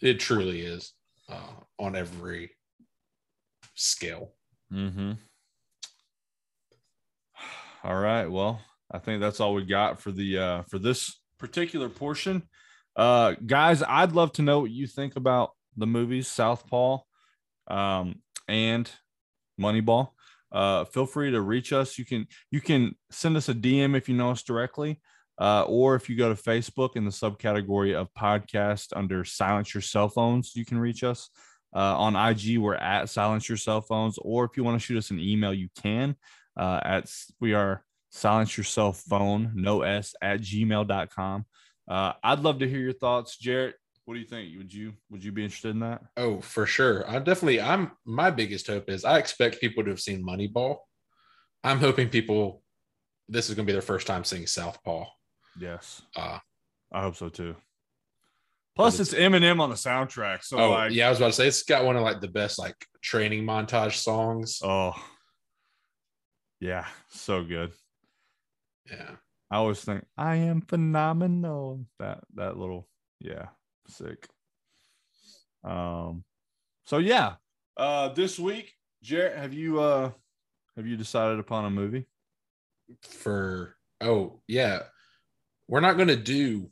it 0.00 0.18
truly 0.20 0.62
is 0.62 0.94
uh, 1.28 1.52
on 1.78 1.94
every 1.96 2.50
scale. 3.74 4.32
Mm-hmm. 4.72 5.12
All 7.84 7.98
right. 7.98 8.26
Well, 8.26 8.60
I 8.90 8.98
think 8.98 9.20
that's 9.20 9.40
all 9.40 9.54
we 9.54 9.64
got 9.64 10.00
for 10.00 10.12
the 10.12 10.38
uh 10.38 10.62
for 10.62 10.78
this 10.78 11.20
particular 11.38 11.88
portion. 11.88 12.44
Uh 12.94 13.34
guys, 13.44 13.82
I'd 13.82 14.12
love 14.12 14.32
to 14.34 14.42
know 14.42 14.60
what 14.60 14.70
you 14.70 14.86
think 14.86 15.16
about 15.16 15.50
the 15.76 15.86
movies 15.86 16.28
Southpaw 16.28 16.98
um 17.66 18.20
and 18.46 18.88
Moneyball. 19.60 20.10
Uh 20.52 20.84
feel 20.84 21.06
free 21.06 21.32
to 21.32 21.40
reach 21.40 21.72
us. 21.72 21.98
You 21.98 22.04
can 22.04 22.26
you 22.52 22.60
can 22.60 22.94
send 23.10 23.36
us 23.36 23.48
a 23.48 23.54
DM 23.54 23.96
if 23.96 24.08
you 24.08 24.14
know 24.14 24.30
us 24.30 24.42
directly. 24.42 25.00
Uh, 25.38 25.62
or 25.62 25.96
if 25.96 26.08
you 26.08 26.14
go 26.16 26.32
to 26.32 26.40
Facebook 26.40 26.94
in 26.94 27.04
the 27.04 27.10
subcategory 27.10 27.94
of 27.96 28.12
podcast 28.14 28.88
under 28.94 29.24
silence 29.24 29.74
your 29.74 29.80
cell 29.80 30.08
phones, 30.08 30.54
you 30.54 30.64
can 30.64 30.78
reach 30.78 31.02
us. 31.02 31.30
Uh, 31.74 31.98
on 31.98 32.14
IG, 32.14 32.58
we're 32.58 32.74
at 32.74 33.08
silence 33.08 33.48
your 33.48 33.56
cell 33.56 33.80
phones, 33.80 34.18
or 34.18 34.44
if 34.44 34.56
you 34.56 34.62
want 34.62 34.78
to 34.78 34.86
shoot 34.86 34.98
us 34.98 35.10
an 35.10 35.18
email, 35.18 35.52
you 35.52 35.68
can. 35.82 36.14
Uh, 36.56 36.80
at 36.84 37.10
we 37.40 37.54
are 37.54 37.84
silence 38.10 38.56
yourself 38.58 39.00
phone, 39.08 39.52
no 39.54 39.82
S 39.82 40.14
at 40.20 40.40
gmail.com. 40.40 41.46
Uh, 41.88 42.12
I'd 42.22 42.40
love 42.40 42.58
to 42.60 42.68
hear 42.68 42.78
your 42.80 42.92
thoughts, 42.92 43.36
Jarrett. 43.38 43.76
What 44.04 44.14
do 44.14 44.20
you 44.20 44.26
think? 44.26 44.56
Would 44.58 44.72
you 44.74 44.94
would 45.10 45.22
you 45.24 45.32
be 45.32 45.44
interested 45.44 45.70
in 45.70 45.80
that? 45.80 46.02
Oh, 46.16 46.40
for 46.40 46.66
sure. 46.66 47.08
I 47.08 47.18
definitely. 47.20 47.60
I'm. 47.60 47.92
My 48.04 48.30
biggest 48.30 48.66
hope 48.66 48.90
is 48.90 49.04
I 49.04 49.18
expect 49.18 49.60
people 49.60 49.84
to 49.84 49.90
have 49.90 50.00
seen 50.00 50.24
Moneyball. 50.26 50.78
I'm 51.64 51.78
hoping 51.78 52.08
people. 52.08 52.62
This 53.28 53.48
is 53.48 53.54
going 53.54 53.64
to 53.66 53.70
be 53.70 53.72
their 53.72 53.80
first 53.82 54.06
time 54.06 54.24
seeing 54.24 54.46
Southpaw. 54.46 55.04
Yes, 55.58 56.02
Uh, 56.16 56.38
I 56.90 57.02
hope 57.02 57.14
so 57.16 57.28
too. 57.28 57.54
Plus, 58.74 58.94
it's- 58.94 59.12
it's 59.12 59.20
Eminem 59.20 59.60
on 59.60 59.68
the 59.70 59.76
soundtrack, 59.76 60.42
so 60.42 60.58
oh 60.58 60.70
like, 60.70 60.92
yeah, 60.92 61.06
I 61.06 61.10
was 61.10 61.18
about 61.18 61.28
to 61.28 61.32
say 61.34 61.46
it's 61.46 61.62
got 61.62 61.84
one 61.84 61.94
of 61.96 62.02
like 62.02 62.20
the 62.20 62.28
best 62.28 62.58
like 62.58 62.74
training 63.02 63.44
montage 63.44 63.94
songs. 63.96 64.60
oh, 64.64 64.92
yeah, 66.62 66.86
so 67.10 67.42
good. 67.42 67.72
Yeah, 68.88 69.16
I 69.50 69.56
always 69.56 69.80
think 69.80 70.04
I 70.16 70.36
am 70.36 70.60
phenomenal. 70.60 71.84
That 71.98 72.20
that 72.34 72.56
little 72.56 72.88
yeah, 73.18 73.48
sick. 73.88 74.28
Um, 75.64 76.24
so 76.86 76.98
yeah, 76.98 77.34
uh, 77.76 78.10
this 78.10 78.38
week, 78.38 78.74
Jarrett, 79.02 79.36
have 79.36 79.52
you 79.52 79.80
uh 79.80 80.12
have 80.76 80.86
you 80.86 80.96
decided 80.96 81.40
upon 81.40 81.64
a 81.64 81.70
movie? 81.70 82.06
for 83.02 83.76
oh 84.00 84.40
yeah, 84.46 84.82
we're 85.68 85.80
not 85.80 85.96
going 85.96 86.08
to 86.08 86.16
do 86.16 86.70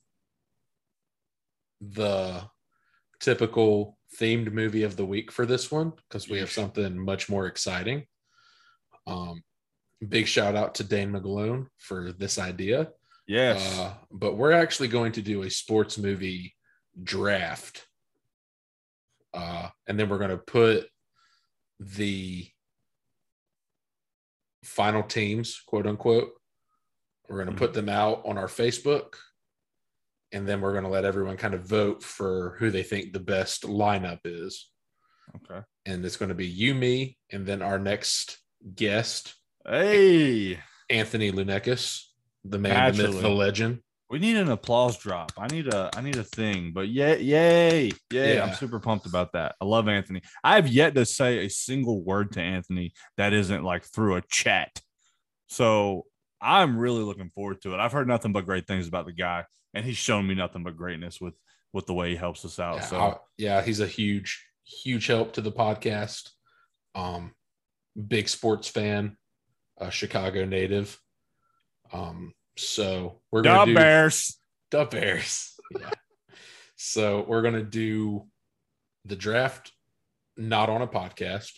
the 1.80 2.42
typical 3.20 3.98
themed 4.20 4.52
movie 4.52 4.82
of 4.82 4.96
the 4.96 5.04
week 5.04 5.32
for 5.32 5.46
this 5.46 5.70
one 5.70 5.92
because 6.08 6.28
we 6.28 6.38
have 6.38 6.50
something 6.50 6.98
much 6.98 7.28
more 7.28 7.46
exciting. 7.46 8.04
Um, 9.06 9.42
big 10.08 10.26
shout 10.26 10.54
out 10.56 10.74
to 10.76 10.84
Dane 10.84 11.10
McGlone 11.12 11.66
for 11.78 12.12
this 12.12 12.38
idea. 12.38 12.90
Yes. 13.26 13.78
Uh, 13.78 13.94
but 14.10 14.36
we're 14.36 14.52
actually 14.52 14.88
going 14.88 15.12
to 15.12 15.22
do 15.22 15.42
a 15.42 15.50
sports 15.50 15.98
movie 15.98 16.54
draft. 17.02 17.86
Uh, 19.32 19.68
and 19.86 19.98
then 19.98 20.08
we're 20.08 20.18
going 20.18 20.30
to 20.30 20.36
put 20.38 20.88
the 21.78 22.48
final 24.64 25.02
teams, 25.02 25.60
quote 25.66 25.86
unquote. 25.86 26.32
We're 27.28 27.36
going 27.36 27.48
to 27.48 27.54
Mhm. 27.54 27.58
put 27.58 27.74
them 27.74 27.88
out 27.88 28.22
on 28.26 28.36
our 28.38 28.48
Facebook. 28.48 29.14
And 30.32 30.46
then 30.48 30.60
we're 30.60 30.72
going 30.72 30.84
to 30.84 30.90
let 30.90 31.04
everyone 31.04 31.36
kind 31.36 31.54
of 31.54 31.64
vote 31.64 32.02
for 32.02 32.56
who 32.58 32.70
they 32.70 32.82
think 32.82 33.12
the 33.12 33.20
best 33.20 33.62
lineup 33.62 34.20
is. 34.24 34.70
okay. 35.48 35.64
And 35.86 36.04
it's 36.04 36.16
going 36.16 36.30
to 36.30 36.34
be 36.34 36.46
you, 36.48 36.74
me, 36.74 37.16
and 37.30 37.46
then 37.46 37.62
our 37.62 37.78
next 37.78 38.38
guest, 38.74 39.34
Hey, 39.66 40.58
Anthony 40.88 41.32
Lunekis, 41.32 42.04
the 42.44 42.58
man, 42.58 42.94
the 42.96 43.02
myth, 43.08 43.20
the 43.20 43.28
legend. 43.28 43.80
we 44.08 44.18
need 44.18 44.36
an 44.36 44.48
applause 44.50 44.96
drop. 44.98 45.32
I 45.38 45.46
need 45.48 45.68
a 45.68 45.90
I 45.94 46.00
need 46.00 46.16
a 46.16 46.24
thing. 46.24 46.72
But 46.74 46.88
yay, 46.88 47.20
yay, 47.20 47.92
yay. 48.12 48.40
I'm 48.40 48.54
super 48.54 48.80
pumped 48.80 49.06
about 49.06 49.32
that. 49.34 49.54
I 49.60 49.64
love 49.64 49.86
Anthony. 49.88 50.22
I 50.42 50.56
have 50.56 50.66
yet 50.68 50.94
to 50.94 51.04
say 51.04 51.44
a 51.44 51.50
single 51.50 52.02
word 52.02 52.32
to 52.32 52.40
Anthony 52.40 52.92
that 53.18 53.32
isn't 53.32 53.62
like 53.62 53.84
through 53.84 54.16
a 54.16 54.22
chat. 54.22 54.80
So 55.48 56.06
I'm 56.40 56.78
really 56.78 57.02
looking 57.02 57.30
forward 57.34 57.60
to 57.62 57.74
it. 57.74 57.80
I've 57.80 57.92
heard 57.92 58.08
nothing 58.08 58.32
but 58.32 58.46
great 58.46 58.66
things 58.66 58.88
about 58.88 59.04
the 59.06 59.12
guy, 59.12 59.44
and 59.74 59.84
he's 59.84 59.96
shown 59.98 60.26
me 60.26 60.34
nothing 60.34 60.62
but 60.62 60.76
greatness 60.76 61.20
with 61.20 61.34
with 61.72 61.86
the 61.86 61.94
way 61.94 62.10
he 62.10 62.16
helps 62.16 62.44
us 62.44 62.58
out. 62.58 62.76
yeah, 62.76 62.80
so 62.86 62.98
I- 62.98 63.16
yeah, 63.36 63.62
he's 63.62 63.78
a 63.80 63.86
huge, 63.86 64.44
huge 64.64 65.06
help 65.06 65.34
to 65.34 65.40
the 65.40 65.52
podcast. 65.52 66.30
Um, 66.96 67.32
big 68.08 68.28
sports 68.28 68.66
fan, 68.66 69.16
a 69.80 69.90
Chicago 69.90 70.44
native. 70.44 71.00
Um, 71.92 72.32
so 72.56 73.20
we're 73.32 73.42
gonna 73.42 73.66
do 73.66 73.74
Bears. 73.74 74.38
the 74.70 74.84
Bears. 74.84 75.54
Yeah. 75.78 75.90
so 76.76 77.24
we're 77.26 77.42
gonna 77.42 77.62
do 77.64 78.26
the 79.04 79.16
draft, 79.16 79.72
not 80.36 80.68
on 80.68 80.82
a 80.82 80.86
podcast, 80.86 81.52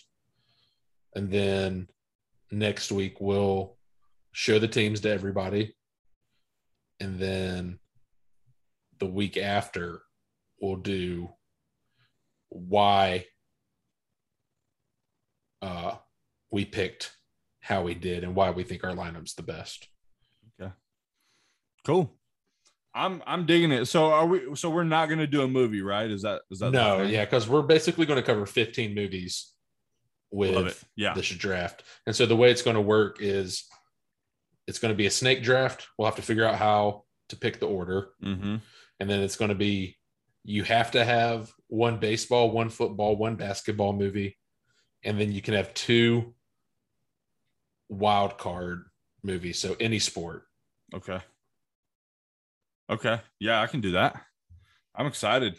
and 1.13 1.29
then 1.29 1.87
next 2.51 2.91
week 2.91 3.19
we'll 3.19 3.77
show 4.31 4.57
the 4.57 4.67
teams 4.67 5.01
to 5.01 5.11
everybody, 5.11 5.75
and 6.99 7.19
then 7.19 7.79
the 8.99 9.05
week 9.05 9.37
after 9.37 10.01
we'll 10.61 10.77
do 10.77 11.29
why 12.49 13.25
uh, 15.61 15.95
we 16.51 16.63
picked 16.63 17.11
how 17.63 17.81
we 17.81 17.93
did 17.93 18.25
and 18.25 18.35
why 18.35 18.51
we 18.51 18.63
think 18.63 18.83
our 18.83 18.91
lineup's 18.91 19.35
the 19.35 19.41
best. 19.41 19.87
Okay. 20.61 20.71
Cool. 21.85 22.13
I'm 22.93 23.23
I'm 23.25 23.45
digging 23.45 23.71
it. 23.71 23.85
So 23.85 24.11
are 24.11 24.25
we? 24.27 24.55
So 24.55 24.69
we're 24.69 24.83
not 24.83 25.07
gonna 25.07 25.25
do 25.25 25.41
a 25.41 25.47
movie, 25.47 25.81
right? 25.81 26.11
Is 26.11 26.21
that 26.23 26.41
is 26.51 26.59
that 26.59 26.71
No, 26.71 27.01
yeah, 27.01 27.25
because 27.25 27.47
we're 27.47 27.61
basically 27.61 28.05
going 28.05 28.21
to 28.21 28.25
cover 28.25 28.45
15 28.45 28.93
movies 28.93 29.51
with 30.29 30.83
Yeah. 30.95 31.13
this 31.13 31.29
draft. 31.29 31.83
And 32.05 32.15
so 32.15 32.25
the 32.25 32.35
way 32.35 32.51
it's 32.51 32.61
going 32.61 32.75
to 32.75 32.81
work 32.81 33.17
is 33.19 33.63
it's 34.67 34.79
going 34.79 34.93
to 34.93 34.97
be 34.97 35.05
a 35.05 35.11
snake 35.11 35.41
draft. 35.41 35.87
We'll 35.97 36.05
have 36.05 36.17
to 36.17 36.21
figure 36.21 36.45
out 36.45 36.55
how 36.55 37.05
to 37.29 37.35
pick 37.37 37.59
the 37.59 37.67
order. 37.67 38.09
Mm-hmm. 38.23 38.57
And 38.99 39.09
then 39.09 39.21
it's 39.21 39.37
going 39.37 39.49
to 39.49 39.55
be 39.55 39.97
you 40.43 40.63
have 40.63 40.91
to 40.91 41.05
have 41.05 41.51
one 41.67 41.97
baseball, 41.97 42.51
one 42.51 42.69
football, 42.69 43.15
one 43.15 43.35
basketball 43.35 43.93
movie. 43.93 44.37
And 45.03 45.19
then 45.19 45.31
you 45.31 45.41
can 45.41 45.53
have 45.53 45.73
two 45.73 46.33
wild 47.93 48.37
card 48.37 48.85
movies. 49.23 49.59
So 49.59 49.75
any 49.79 49.99
sport. 49.99 50.43
Okay. 50.93 51.19
Okay. 52.89 53.21
Yeah, 53.39 53.61
I 53.61 53.67
can 53.67 53.81
do 53.81 53.91
that. 53.91 54.21
I'm 54.95 55.07
excited. 55.07 55.55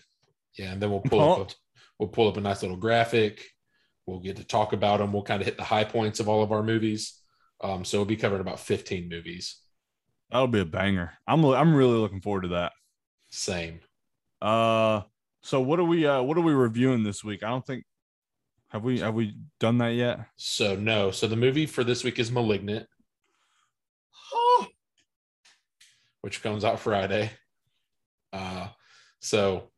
Yeah, 0.59 0.73
and 0.73 0.81
then 0.81 0.91
we'll 0.91 1.01
pull 1.01 1.33
up 1.33 1.51
a, 1.51 1.55
we'll 1.99 2.09
pull 2.09 2.29
up 2.29 2.37
a 2.37 2.41
nice 2.41 2.63
little 2.63 2.77
graphic. 2.77 3.45
We'll 4.07 4.21
get 4.21 4.37
to 4.37 4.45
talk 4.45 4.73
about 4.73 4.99
them. 4.99 5.13
We'll 5.13 5.23
kind 5.23 5.41
of 5.41 5.47
hit 5.47 5.57
the 5.57 5.65
high 5.65 5.85
points 5.85 6.21
of 6.21 6.29
all 6.29 6.43
of 6.43 6.53
our 6.53 6.63
movies. 6.63 7.19
Um, 7.61 7.85
so 7.85 7.99
we'll 7.99 8.05
be 8.05 8.17
covering 8.17 8.43
about 8.43 8.61
15 8.61 9.09
movies. 9.09 9.59
That'll 10.31 10.47
be 10.47 10.61
a 10.61 10.65
banger. 10.65 11.13
I'm 11.27 11.45
I'm 11.45 11.75
really 11.75 11.99
looking 11.99 12.21
forward 12.21 12.43
to 12.43 12.49
that. 12.49 12.73
Same. 13.31 13.81
Uh, 14.43 15.03
so 15.43 15.61
what 15.61 15.79
are 15.79 15.85
we 15.85 16.07
uh 16.07 16.23
what 16.23 16.37
are 16.37 16.43
we 16.43 16.53
reviewing 16.53 17.03
this 17.03 17.23
week? 17.23 17.43
I 17.43 17.49
don't 17.49 17.67
think 17.67 17.85
have 18.75 18.83
we 18.85 18.99
have 19.01 19.15
we 19.15 19.37
done 19.61 19.79
that 19.79 19.95
yet? 19.95 20.19
So 20.37 20.77
no. 20.77 21.11
So 21.11 21.27
the 21.27 21.37
movie 21.37 21.65
for 21.65 21.83
this 21.85 22.05
week 22.05 22.19
is 22.19 22.31
Malignant, 22.31 22.87
which 26.21 26.43
comes 26.43 26.65
out 26.65 26.81
Friday. 26.81 27.31
Uh, 28.33 28.69
so 29.21 29.71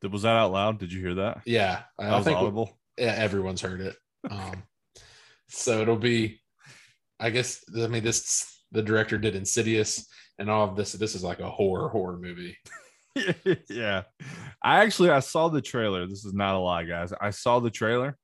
Did- 0.00 0.12
Was 0.12 0.22
that 0.22 0.36
out 0.36 0.52
loud? 0.52 0.78
Did 0.78 0.92
you 0.92 1.00
hear 1.00 1.14
that? 1.16 1.42
yeah, 1.44 1.82
I, 1.98 2.04
That 2.04 2.12
I 2.12 2.16
was 2.16 2.24
think 2.24 2.38
audible. 2.38 2.78
yeah, 2.98 3.14
everyone's 3.16 3.60
heard 3.60 3.80
it. 3.80 3.96
Um, 4.30 4.62
so 5.48 5.80
it'll 5.82 5.96
be, 5.96 6.40
I 7.20 7.30
guess. 7.30 7.62
I 7.76 7.86
mean, 7.88 8.02
this 8.02 8.60
the 8.72 8.82
director 8.82 9.18
did 9.18 9.36
Insidious 9.36 10.06
and 10.38 10.50
all 10.50 10.68
of 10.68 10.76
this. 10.76 10.92
This 10.92 11.14
is 11.14 11.22
like 11.22 11.40
a 11.40 11.50
horror 11.50 11.88
horror 11.90 12.16
movie. 12.18 12.56
yeah. 13.70 14.02
I 14.62 14.84
actually 14.84 15.10
I 15.10 15.20
saw 15.20 15.48
the 15.48 15.62
trailer. 15.62 16.06
This 16.06 16.24
is 16.24 16.34
not 16.34 16.54
a 16.54 16.58
lie, 16.58 16.84
guys. 16.84 17.12
I 17.20 17.30
saw 17.30 17.60
the 17.60 17.70
trailer. 17.70 18.16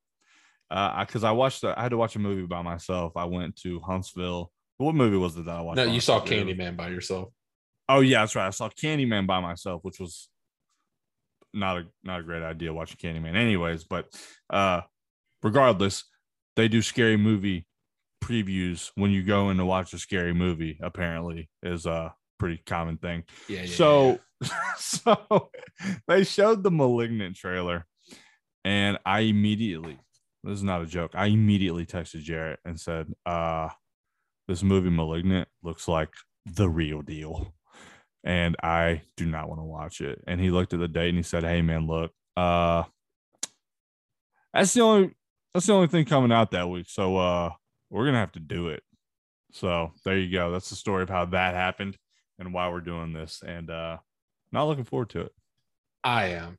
Uh, 0.70 1.04
because 1.04 1.24
I 1.24 1.32
watched 1.32 1.62
the, 1.62 1.76
I 1.76 1.82
had 1.82 1.90
to 1.90 1.96
watch 1.96 2.14
a 2.14 2.20
movie 2.20 2.46
by 2.46 2.62
myself. 2.62 3.16
I 3.16 3.24
went 3.24 3.56
to 3.62 3.80
Huntsville. 3.80 4.52
What 4.78 4.94
movie 4.94 5.16
was 5.16 5.36
it 5.36 5.44
that 5.46 5.56
I 5.56 5.60
watched? 5.62 5.76
No, 5.76 5.84
you 5.84 6.00
saw? 6.00 6.20
Candyman 6.20 6.76
by 6.76 6.88
yourself. 6.88 7.30
Oh 7.88 8.00
yeah, 8.00 8.20
that's 8.20 8.36
right. 8.36 8.46
I 8.46 8.50
saw 8.50 8.68
Candyman 8.68 9.26
by 9.26 9.40
myself, 9.40 9.82
which 9.82 9.98
was 9.98 10.28
not 11.52 11.78
a 11.78 11.86
not 12.04 12.20
a 12.20 12.22
great 12.22 12.42
idea 12.42 12.72
watching 12.72 12.98
Candyman. 12.98 13.34
Anyways, 13.34 13.84
but 13.84 14.06
uh 14.48 14.82
regardless, 15.42 16.04
they 16.54 16.68
do 16.68 16.82
scary 16.82 17.16
movie 17.16 17.66
previews 18.22 18.90
when 18.94 19.10
you 19.10 19.24
go 19.24 19.50
in 19.50 19.56
to 19.56 19.64
watch 19.64 19.92
a 19.92 19.98
scary 19.98 20.32
movie, 20.32 20.78
apparently, 20.80 21.50
is 21.64 21.86
a 21.86 22.14
pretty 22.38 22.62
common 22.64 22.96
thing. 22.96 23.24
Yeah. 23.48 23.62
yeah 23.62 23.74
so 23.74 24.20
so 24.76 25.50
they 26.08 26.24
showed 26.24 26.62
the 26.62 26.70
malignant 26.70 27.36
trailer 27.36 27.86
and 28.64 28.98
i 29.04 29.20
immediately 29.20 29.98
this 30.44 30.54
is 30.54 30.62
not 30.62 30.82
a 30.82 30.86
joke 30.86 31.12
i 31.14 31.26
immediately 31.26 31.84
texted 31.84 32.22
jarrett 32.22 32.58
and 32.64 32.80
said 32.80 33.06
uh 33.26 33.68
this 34.50 34.62
movie 34.64 34.90
malignant 34.90 35.48
looks 35.62 35.86
like 35.86 36.08
the 36.44 36.68
real 36.68 37.02
deal. 37.02 37.54
And 38.24 38.56
i 38.62 39.02
do 39.16 39.24
not 39.24 39.48
want 39.48 39.60
to 39.60 39.64
watch 39.64 40.00
it. 40.00 40.22
And 40.26 40.40
he 40.40 40.50
looked 40.50 40.74
at 40.74 40.80
the 40.80 40.88
date 40.88 41.08
and 41.08 41.16
he 41.16 41.22
said 41.22 41.44
hey 41.44 41.62
man 41.62 41.86
look 41.86 42.12
uh 42.36 42.82
that's 44.52 44.74
the 44.74 44.80
only 44.80 45.14
that's 45.54 45.66
the 45.66 45.72
only 45.72 45.86
thing 45.86 46.04
coming 46.04 46.32
out 46.32 46.50
that 46.50 46.68
week 46.68 46.86
so 46.88 47.16
uh 47.16 47.50
we're 47.88 48.04
gonna 48.04 48.18
have 48.18 48.32
to 48.32 48.40
do 48.40 48.68
it. 48.68 48.82
So 49.52 49.92
there 50.04 50.18
you 50.18 50.30
go. 50.30 50.50
That's 50.50 50.70
the 50.70 50.76
story 50.76 51.02
of 51.04 51.08
how 51.08 51.24
that 51.26 51.54
happened 51.54 51.96
and 52.38 52.52
why 52.52 52.68
we're 52.68 52.80
doing 52.80 53.12
this. 53.12 53.42
And 53.46 53.70
uh 53.70 53.98
not 54.52 54.64
looking 54.64 54.84
forward 54.84 55.10
to 55.10 55.20
it 55.20 55.32
I 56.02 56.26
am. 56.28 56.58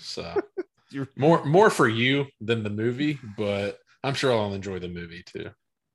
So 0.00 0.34
You're- 0.90 1.06
more 1.16 1.44
more 1.44 1.70
for 1.70 1.88
you 1.88 2.26
than 2.40 2.62
the 2.64 2.70
movie, 2.70 3.18
but 3.36 3.78
I'm 4.04 4.14
sure 4.14 4.32
I'll 4.32 4.52
enjoy 4.54 4.78
the 4.80 4.88
movie 4.88 5.22
too. 5.24 5.50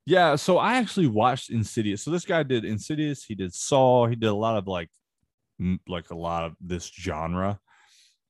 yeah 0.06 0.36
so 0.36 0.56
i 0.56 0.76
actually 0.76 1.06
watched 1.06 1.50
insidious 1.50 2.02
so 2.02 2.10
this 2.10 2.24
guy 2.24 2.42
did 2.42 2.64
insidious 2.64 3.24
he 3.24 3.34
did 3.34 3.52
saw 3.52 4.06
he 4.06 4.16
did 4.16 4.28
a 4.30 4.34
lot 4.34 4.56
of 4.56 4.66
like 4.66 4.88
like 5.86 6.08
a 6.10 6.16
lot 6.16 6.44
of 6.44 6.54
this 6.60 6.86
genre 6.86 7.58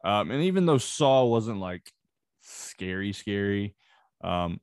um 0.05 0.31
and 0.33 0.43
even 0.43 0.67
though 0.67 0.79
saw 0.79 1.25
wasn't 1.25 1.59
like 1.61 1.93
scary 2.41 3.13
scary 3.13 3.77
um 4.25 4.59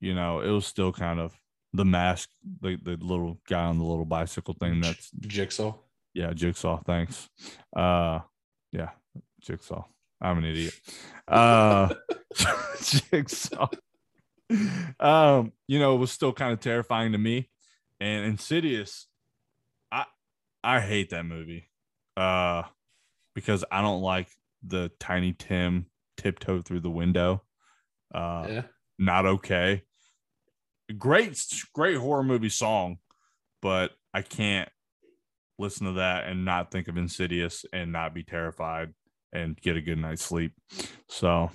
you 0.00 0.14
know 0.14 0.40
it 0.40 0.50
was 0.50 0.64
still 0.66 0.92
kind 0.92 1.18
of 1.18 1.34
the 1.72 1.84
mask 1.84 2.28
the, 2.60 2.76
the 2.82 2.96
little 3.00 3.40
guy 3.48 3.64
on 3.64 3.78
the 3.78 3.84
little 3.84 4.04
bicycle 4.04 4.54
thing 4.54 4.80
that's 4.80 5.10
Jigsaw. 5.20 5.74
Yeah, 6.14 6.32
Jigsaw. 6.32 6.82
Thanks. 6.84 7.28
Uh, 7.74 8.20
yeah, 8.70 8.90
Jigsaw. 9.40 9.84
I'm 10.20 10.38
an 10.38 10.44
idiot. 10.44 10.74
Uh, 11.26 11.94
Jigsaw. 12.82 13.68
Um, 15.00 15.52
you 15.66 15.78
know, 15.78 15.94
it 15.94 15.98
was 15.98 16.12
still 16.12 16.32
kind 16.32 16.52
of 16.52 16.60
terrifying 16.60 17.12
to 17.12 17.18
me. 17.18 17.48
And 18.00 18.24
Insidious, 18.26 19.06
I 19.90 20.04
I 20.62 20.80
hate 20.80 21.10
that 21.10 21.24
movie. 21.24 21.70
Uh, 22.16 22.64
because 23.34 23.64
I 23.70 23.80
don't 23.80 24.02
like 24.02 24.28
the 24.62 24.90
Tiny 25.00 25.32
Tim 25.32 25.86
tiptoe 26.16 26.60
through 26.62 26.80
the 26.80 26.90
window. 26.90 27.42
Uh, 28.14 28.46
yeah. 28.48 28.62
not 28.98 29.24
okay. 29.24 29.82
Great, 30.98 31.42
great 31.72 31.96
horror 31.96 32.22
movie 32.22 32.50
song, 32.50 32.98
but 33.62 33.92
I 34.12 34.20
can't 34.20 34.68
listen 35.58 35.86
to 35.86 35.92
that 35.94 36.26
and 36.26 36.44
not 36.44 36.70
think 36.70 36.88
of 36.88 36.96
Insidious 36.96 37.64
and 37.72 37.92
not 37.92 38.14
be 38.14 38.22
terrified 38.22 38.92
and 39.32 39.56
get 39.60 39.76
a 39.76 39.80
good 39.80 39.98
night's 39.98 40.24
sleep. 40.24 40.52
So, 41.08 41.50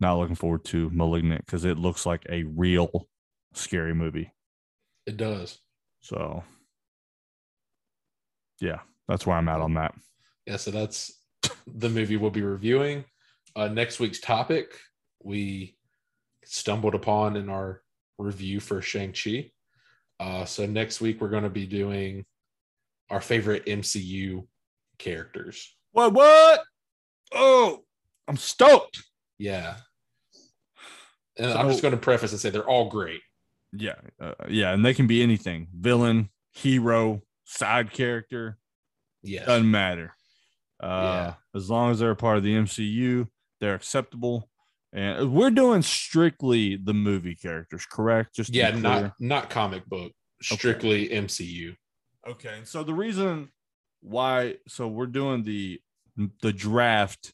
not 0.00 0.18
looking 0.18 0.34
forward 0.34 0.64
to 0.66 0.90
Malignant 0.90 1.44
because 1.44 1.64
it 1.64 1.78
looks 1.78 2.06
like 2.06 2.24
a 2.28 2.44
real 2.44 3.08
scary 3.54 3.94
movie. 3.94 4.32
It 5.06 5.16
does. 5.16 5.58
So, 6.00 6.42
yeah, 8.60 8.80
that's 9.08 9.26
where 9.26 9.36
I'm 9.36 9.48
at 9.48 9.60
on 9.60 9.74
that. 9.74 9.94
Yeah, 10.46 10.56
so 10.56 10.70
that's 10.70 11.12
the 11.66 11.88
movie 11.88 12.16
we'll 12.16 12.30
be 12.30 12.42
reviewing. 12.42 13.04
Uh, 13.56 13.68
next 13.68 14.00
week's 14.00 14.20
topic 14.20 14.72
we 15.22 15.76
stumbled 16.44 16.94
upon 16.94 17.36
in 17.36 17.48
our 17.48 17.82
review 18.18 18.60
for 18.60 18.80
Shang-Chi. 18.80 19.50
Uh, 20.18 20.44
so 20.44 20.66
next 20.66 21.00
week 21.00 21.20
we're 21.20 21.28
going 21.28 21.44
to 21.44 21.50
be 21.50 21.66
doing 21.66 22.24
our 23.10 23.20
favorite 23.20 23.66
MCU 23.66 24.46
characters. 24.98 25.76
What? 25.92 26.12
What? 26.12 26.62
Oh, 27.32 27.80
I'm 28.28 28.36
stoked. 28.36 29.02
Yeah. 29.38 29.76
And 31.36 31.52
so, 31.52 31.58
I'm 31.58 31.68
just 31.68 31.82
going 31.82 31.92
to 31.92 32.00
preface 32.00 32.32
and 32.32 32.40
say 32.40 32.50
they're 32.50 32.68
all 32.68 32.88
great. 32.88 33.20
Yeah. 33.72 33.94
Uh, 34.20 34.34
yeah. 34.48 34.72
And 34.72 34.84
they 34.84 34.94
can 34.94 35.06
be 35.06 35.22
anything 35.22 35.68
villain, 35.74 36.30
hero, 36.52 37.22
side 37.44 37.92
character. 37.92 38.58
Yes. 39.22 39.46
Doesn't 39.46 39.70
matter. 39.70 40.14
Uh, 40.82 40.86
yeah. 40.86 41.34
As 41.54 41.70
long 41.70 41.90
as 41.90 41.98
they're 41.98 42.10
a 42.10 42.16
part 42.16 42.38
of 42.38 42.42
the 42.42 42.54
MCU, 42.54 43.28
they're 43.60 43.74
acceptable. 43.74 44.48
And 44.92 45.32
we're 45.32 45.50
doing 45.50 45.82
strictly 45.82 46.76
the 46.76 46.94
movie 46.94 47.36
characters, 47.36 47.86
correct? 47.86 48.34
Just 48.34 48.52
yeah, 48.52 48.70
not 48.70 49.12
not 49.20 49.48
comic 49.48 49.86
book, 49.86 50.12
strictly 50.42 51.06
okay. 51.06 51.26
MCU. 51.26 51.76
Okay. 52.30 52.60
So 52.64 52.82
the 52.82 52.94
reason 52.94 53.50
why 54.00 54.56
so 54.68 54.88
we're 54.88 55.06
doing 55.06 55.42
the 55.42 55.80
the 56.42 56.52
draft 56.52 57.32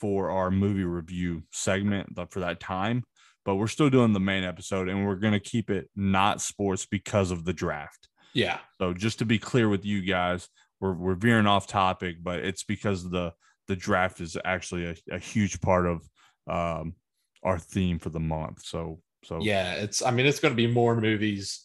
for 0.00 0.30
our 0.30 0.50
movie 0.50 0.84
review 0.84 1.42
segment 1.52 2.18
for 2.30 2.40
that 2.40 2.60
time, 2.60 3.04
but 3.44 3.56
we're 3.56 3.66
still 3.66 3.90
doing 3.90 4.12
the 4.12 4.20
main 4.20 4.44
episode 4.44 4.88
and 4.88 5.06
we're 5.06 5.16
going 5.16 5.32
to 5.32 5.40
keep 5.40 5.70
it 5.70 5.88
not 5.96 6.40
sports 6.40 6.86
because 6.86 7.30
of 7.30 7.44
the 7.44 7.52
draft. 7.52 8.08
Yeah. 8.34 8.58
So 8.78 8.92
just 8.92 9.18
to 9.20 9.24
be 9.24 9.38
clear 9.38 9.68
with 9.68 9.84
you 9.84 10.02
guys, 10.02 10.48
we're, 10.80 10.92
we're 10.92 11.14
veering 11.14 11.46
off 11.46 11.66
topic, 11.66 12.16
but 12.22 12.40
it's 12.40 12.64
because 12.64 13.08
the 13.08 13.32
the 13.66 13.76
draft 13.76 14.20
is 14.20 14.36
actually 14.44 14.86
a, 14.86 14.94
a 15.12 15.18
huge 15.18 15.60
part 15.60 15.86
of 15.86 16.08
um, 16.48 16.94
our 17.42 17.58
theme 17.58 17.98
for 17.98 18.10
the 18.10 18.20
month. 18.20 18.64
So 18.64 19.00
so 19.24 19.38
yeah, 19.40 19.74
it's 19.74 20.02
I 20.02 20.10
mean 20.10 20.26
it's 20.26 20.40
going 20.40 20.52
to 20.52 20.56
be 20.56 20.66
more 20.66 20.98
movies 20.98 21.64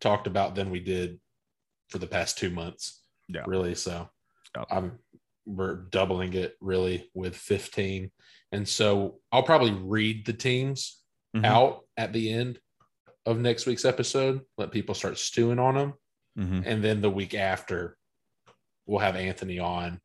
talked 0.00 0.26
about 0.26 0.54
than 0.54 0.70
we 0.70 0.80
did 0.80 1.18
for 1.90 1.98
the 1.98 2.06
past 2.06 2.38
two 2.38 2.50
months. 2.50 3.02
Yeah, 3.28 3.44
really. 3.46 3.74
So 3.74 4.08
yeah. 4.56 4.64
I'm 4.70 4.98
we're 5.46 5.76
doubling 5.76 6.34
it 6.34 6.56
really 6.60 7.10
with 7.14 7.36
15, 7.36 8.10
and 8.52 8.68
so 8.68 9.18
I'll 9.32 9.42
probably 9.42 9.72
read 9.72 10.26
the 10.26 10.32
teams 10.32 11.02
mm-hmm. 11.36 11.44
out 11.44 11.80
at 11.96 12.12
the 12.12 12.32
end 12.32 12.58
of 13.26 13.38
next 13.38 13.66
week's 13.66 13.84
episode. 13.84 14.40
Let 14.58 14.72
people 14.72 14.94
start 14.94 15.18
stewing 15.18 15.58
on 15.58 15.74
them, 15.74 15.94
mm-hmm. 16.38 16.60
and 16.64 16.82
then 16.82 17.00
the 17.00 17.10
week 17.10 17.34
after 17.34 17.96
we'll 18.86 19.00
have 19.00 19.16
Anthony 19.16 19.58
on. 19.58 20.00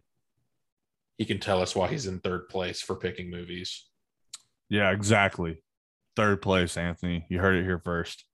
He 1.18 1.26
can 1.26 1.40
tell 1.40 1.62
us 1.62 1.76
why 1.76 1.88
he's 1.88 2.08
in 2.08 2.20
third 2.20 2.50
place 2.50 2.82
for 2.82 2.96
picking 2.96 3.30
movies. 3.30 3.86
Yeah, 4.70 4.92
exactly. 4.92 5.64
Third 6.16 6.42
place, 6.42 6.78
Anthony. 6.78 7.26
You 7.30 7.40
heard 7.40 7.56
it 7.56 7.64
here 7.64 7.82
first. 7.84 8.26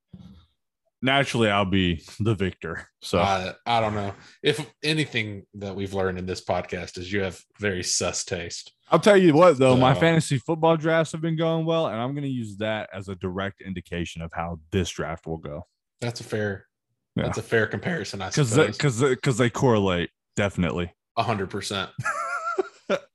Naturally, 1.01 1.49
I'll 1.49 1.65
be 1.65 2.03
the 2.19 2.35
victor. 2.35 2.87
So 3.01 3.19
uh, 3.19 3.53
I 3.65 3.79
don't 3.79 3.95
know 3.95 4.13
if 4.43 4.63
anything 4.83 5.43
that 5.55 5.75
we've 5.75 5.93
learned 5.93 6.19
in 6.19 6.25
this 6.25 6.43
podcast 6.43 6.97
is 6.97 7.11
you 7.11 7.21
have 7.23 7.41
very 7.59 7.83
sus 7.83 8.23
taste. 8.23 8.71
I'll 8.91 8.99
tell 8.99 9.17
you 9.17 9.33
what, 9.33 9.57
though, 9.57 9.77
my 9.77 9.93
fantasy 9.93 10.37
football 10.37 10.77
drafts 10.77 11.13
have 11.13 11.21
been 11.21 11.37
going 11.37 11.65
well, 11.65 11.87
and 11.87 11.95
I'm 11.95 12.11
going 12.11 12.23
to 12.23 12.29
use 12.29 12.57
that 12.57 12.89
as 12.93 13.07
a 13.07 13.15
direct 13.15 13.61
indication 13.61 14.21
of 14.21 14.31
how 14.33 14.59
this 14.71 14.89
draft 14.89 15.25
will 15.25 15.37
go. 15.37 15.65
That's 16.01 16.19
a 16.19 16.25
fair, 16.25 16.67
yeah. 17.15 17.23
that's 17.23 17.37
a 17.37 17.43
fair 17.43 17.67
comparison. 17.67 18.21
I 18.21 18.29
because 18.29 18.55
because 18.55 19.01
because 19.01 19.37
they 19.37 19.49
correlate 19.49 20.09
definitely. 20.35 20.93
A 21.17 21.23
hundred 21.23 21.49
percent. 21.49 21.89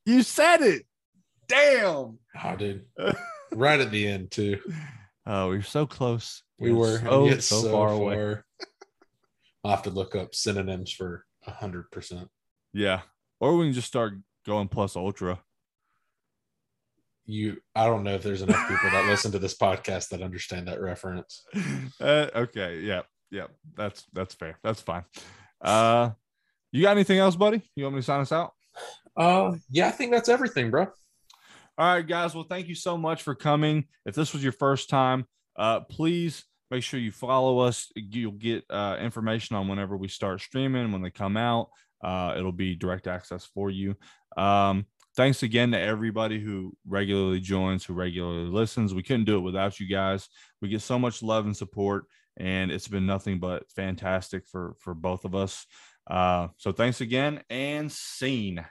You 0.05 0.23
said 0.23 0.61
it. 0.61 0.85
Damn. 1.47 2.19
Oh, 2.43 2.55
dude. 2.57 2.85
right 3.53 3.79
at 3.79 3.91
the 3.91 4.07
end, 4.07 4.31
too. 4.31 4.59
Oh, 5.25 5.49
we 5.49 5.57
are 5.57 5.61
so 5.61 5.85
close. 5.85 6.43
We 6.59 6.71
were 6.71 6.99
so, 6.99 7.29
so, 7.31 7.39
so 7.39 7.71
far, 7.71 7.89
far 7.89 7.91
away. 7.91 8.37
I'll 9.63 9.71
have 9.71 9.83
to 9.83 9.89
look 9.89 10.15
up 10.15 10.33
synonyms 10.33 10.91
for 10.91 11.25
a 11.45 11.51
hundred 11.51 11.91
percent. 11.91 12.29
Yeah. 12.73 13.01
Or 13.39 13.55
we 13.55 13.65
can 13.65 13.73
just 13.73 13.87
start 13.87 14.13
going 14.45 14.67
plus 14.67 14.95
ultra. 14.95 15.39
You 17.25 17.57
I 17.75 17.85
don't 17.85 18.03
know 18.03 18.15
if 18.15 18.23
there's 18.23 18.41
enough 18.41 18.67
people 18.67 18.89
that 18.89 19.05
listen 19.05 19.31
to 19.33 19.39
this 19.39 19.57
podcast 19.57 20.09
that 20.09 20.21
understand 20.21 20.67
that 20.67 20.81
reference. 20.81 21.43
Uh, 21.99 22.27
okay. 22.35 22.79
Yeah. 22.79 23.01
Yeah. 23.31 23.47
That's 23.75 24.05
that's 24.13 24.35
fair. 24.35 24.57
That's 24.63 24.81
fine. 24.81 25.03
Uh 25.61 26.11
you 26.71 26.83
got 26.83 26.91
anything 26.91 27.17
else, 27.17 27.35
buddy? 27.35 27.61
You 27.75 27.85
want 27.85 27.95
me 27.95 28.01
to 28.01 28.05
sign 28.05 28.21
us 28.21 28.31
out? 28.31 28.53
Uh, 29.15 29.55
yeah, 29.69 29.87
I 29.87 29.91
think 29.91 30.11
that's 30.11 30.29
everything, 30.29 30.69
bro. 30.69 30.87
All 31.77 31.95
right, 31.95 32.07
guys. 32.07 32.35
Well, 32.35 32.45
thank 32.47 32.67
you 32.67 32.75
so 32.75 32.97
much 32.97 33.23
for 33.23 33.33
coming. 33.33 33.85
If 34.05 34.15
this 34.15 34.33
was 34.33 34.43
your 34.43 34.51
first 34.51 34.89
time, 34.89 35.25
uh, 35.57 35.81
please 35.81 36.43
make 36.69 36.83
sure 36.83 36.99
you 36.99 37.11
follow 37.11 37.59
us. 37.59 37.91
You'll 37.95 38.31
get 38.33 38.65
uh, 38.69 38.97
information 38.99 39.55
on 39.55 39.67
whenever 39.67 39.97
we 39.97 40.07
start 40.07 40.41
streaming, 40.41 40.91
when 40.91 41.01
they 41.01 41.09
come 41.09 41.37
out. 41.37 41.69
Uh, 42.03 42.35
it'll 42.37 42.51
be 42.51 42.75
direct 42.75 43.07
access 43.07 43.45
for 43.45 43.69
you. 43.69 43.95
Um, 44.35 44.85
thanks 45.15 45.41
again 45.43 45.71
to 45.71 45.79
everybody 45.79 46.39
who 46.39 46.75
regularly 46.85 47.39
joins, 47.39 47.83
who 47.83 47.93
regularly 47.93 48.49
listens. 48.49 48.93
We 48.93 49.03
couldn't 49.03 49.25
do 49.25 49.37
it 49.37 49.41
without 49.41 49.79
you 49.79 49.87
guys. 49.87 50.27
We 50.61 50.69
get 50.69 50.81
so 50.81 50.99
much 50.99 51.23
love 51.23 51.45
and 51.45 51.57
support, 51.57 52.05
and 52.37 52.71
it's 52.71 52.87
been 52.87 53.07
nothing 53.07 53.39
but 53.39 53.69
fantastic 53.71 54.45
for 54.47 54.75
for 54.79 54.93
both 54.93 55.25
of 55.25 55.33
us. 55.33 55.65
Uh, 56.05 56.49
so 56.57 56.71
thanks 56.71 57.01
again 57.01 57.41
and 57.49 57.91
scene. 57.91 58.63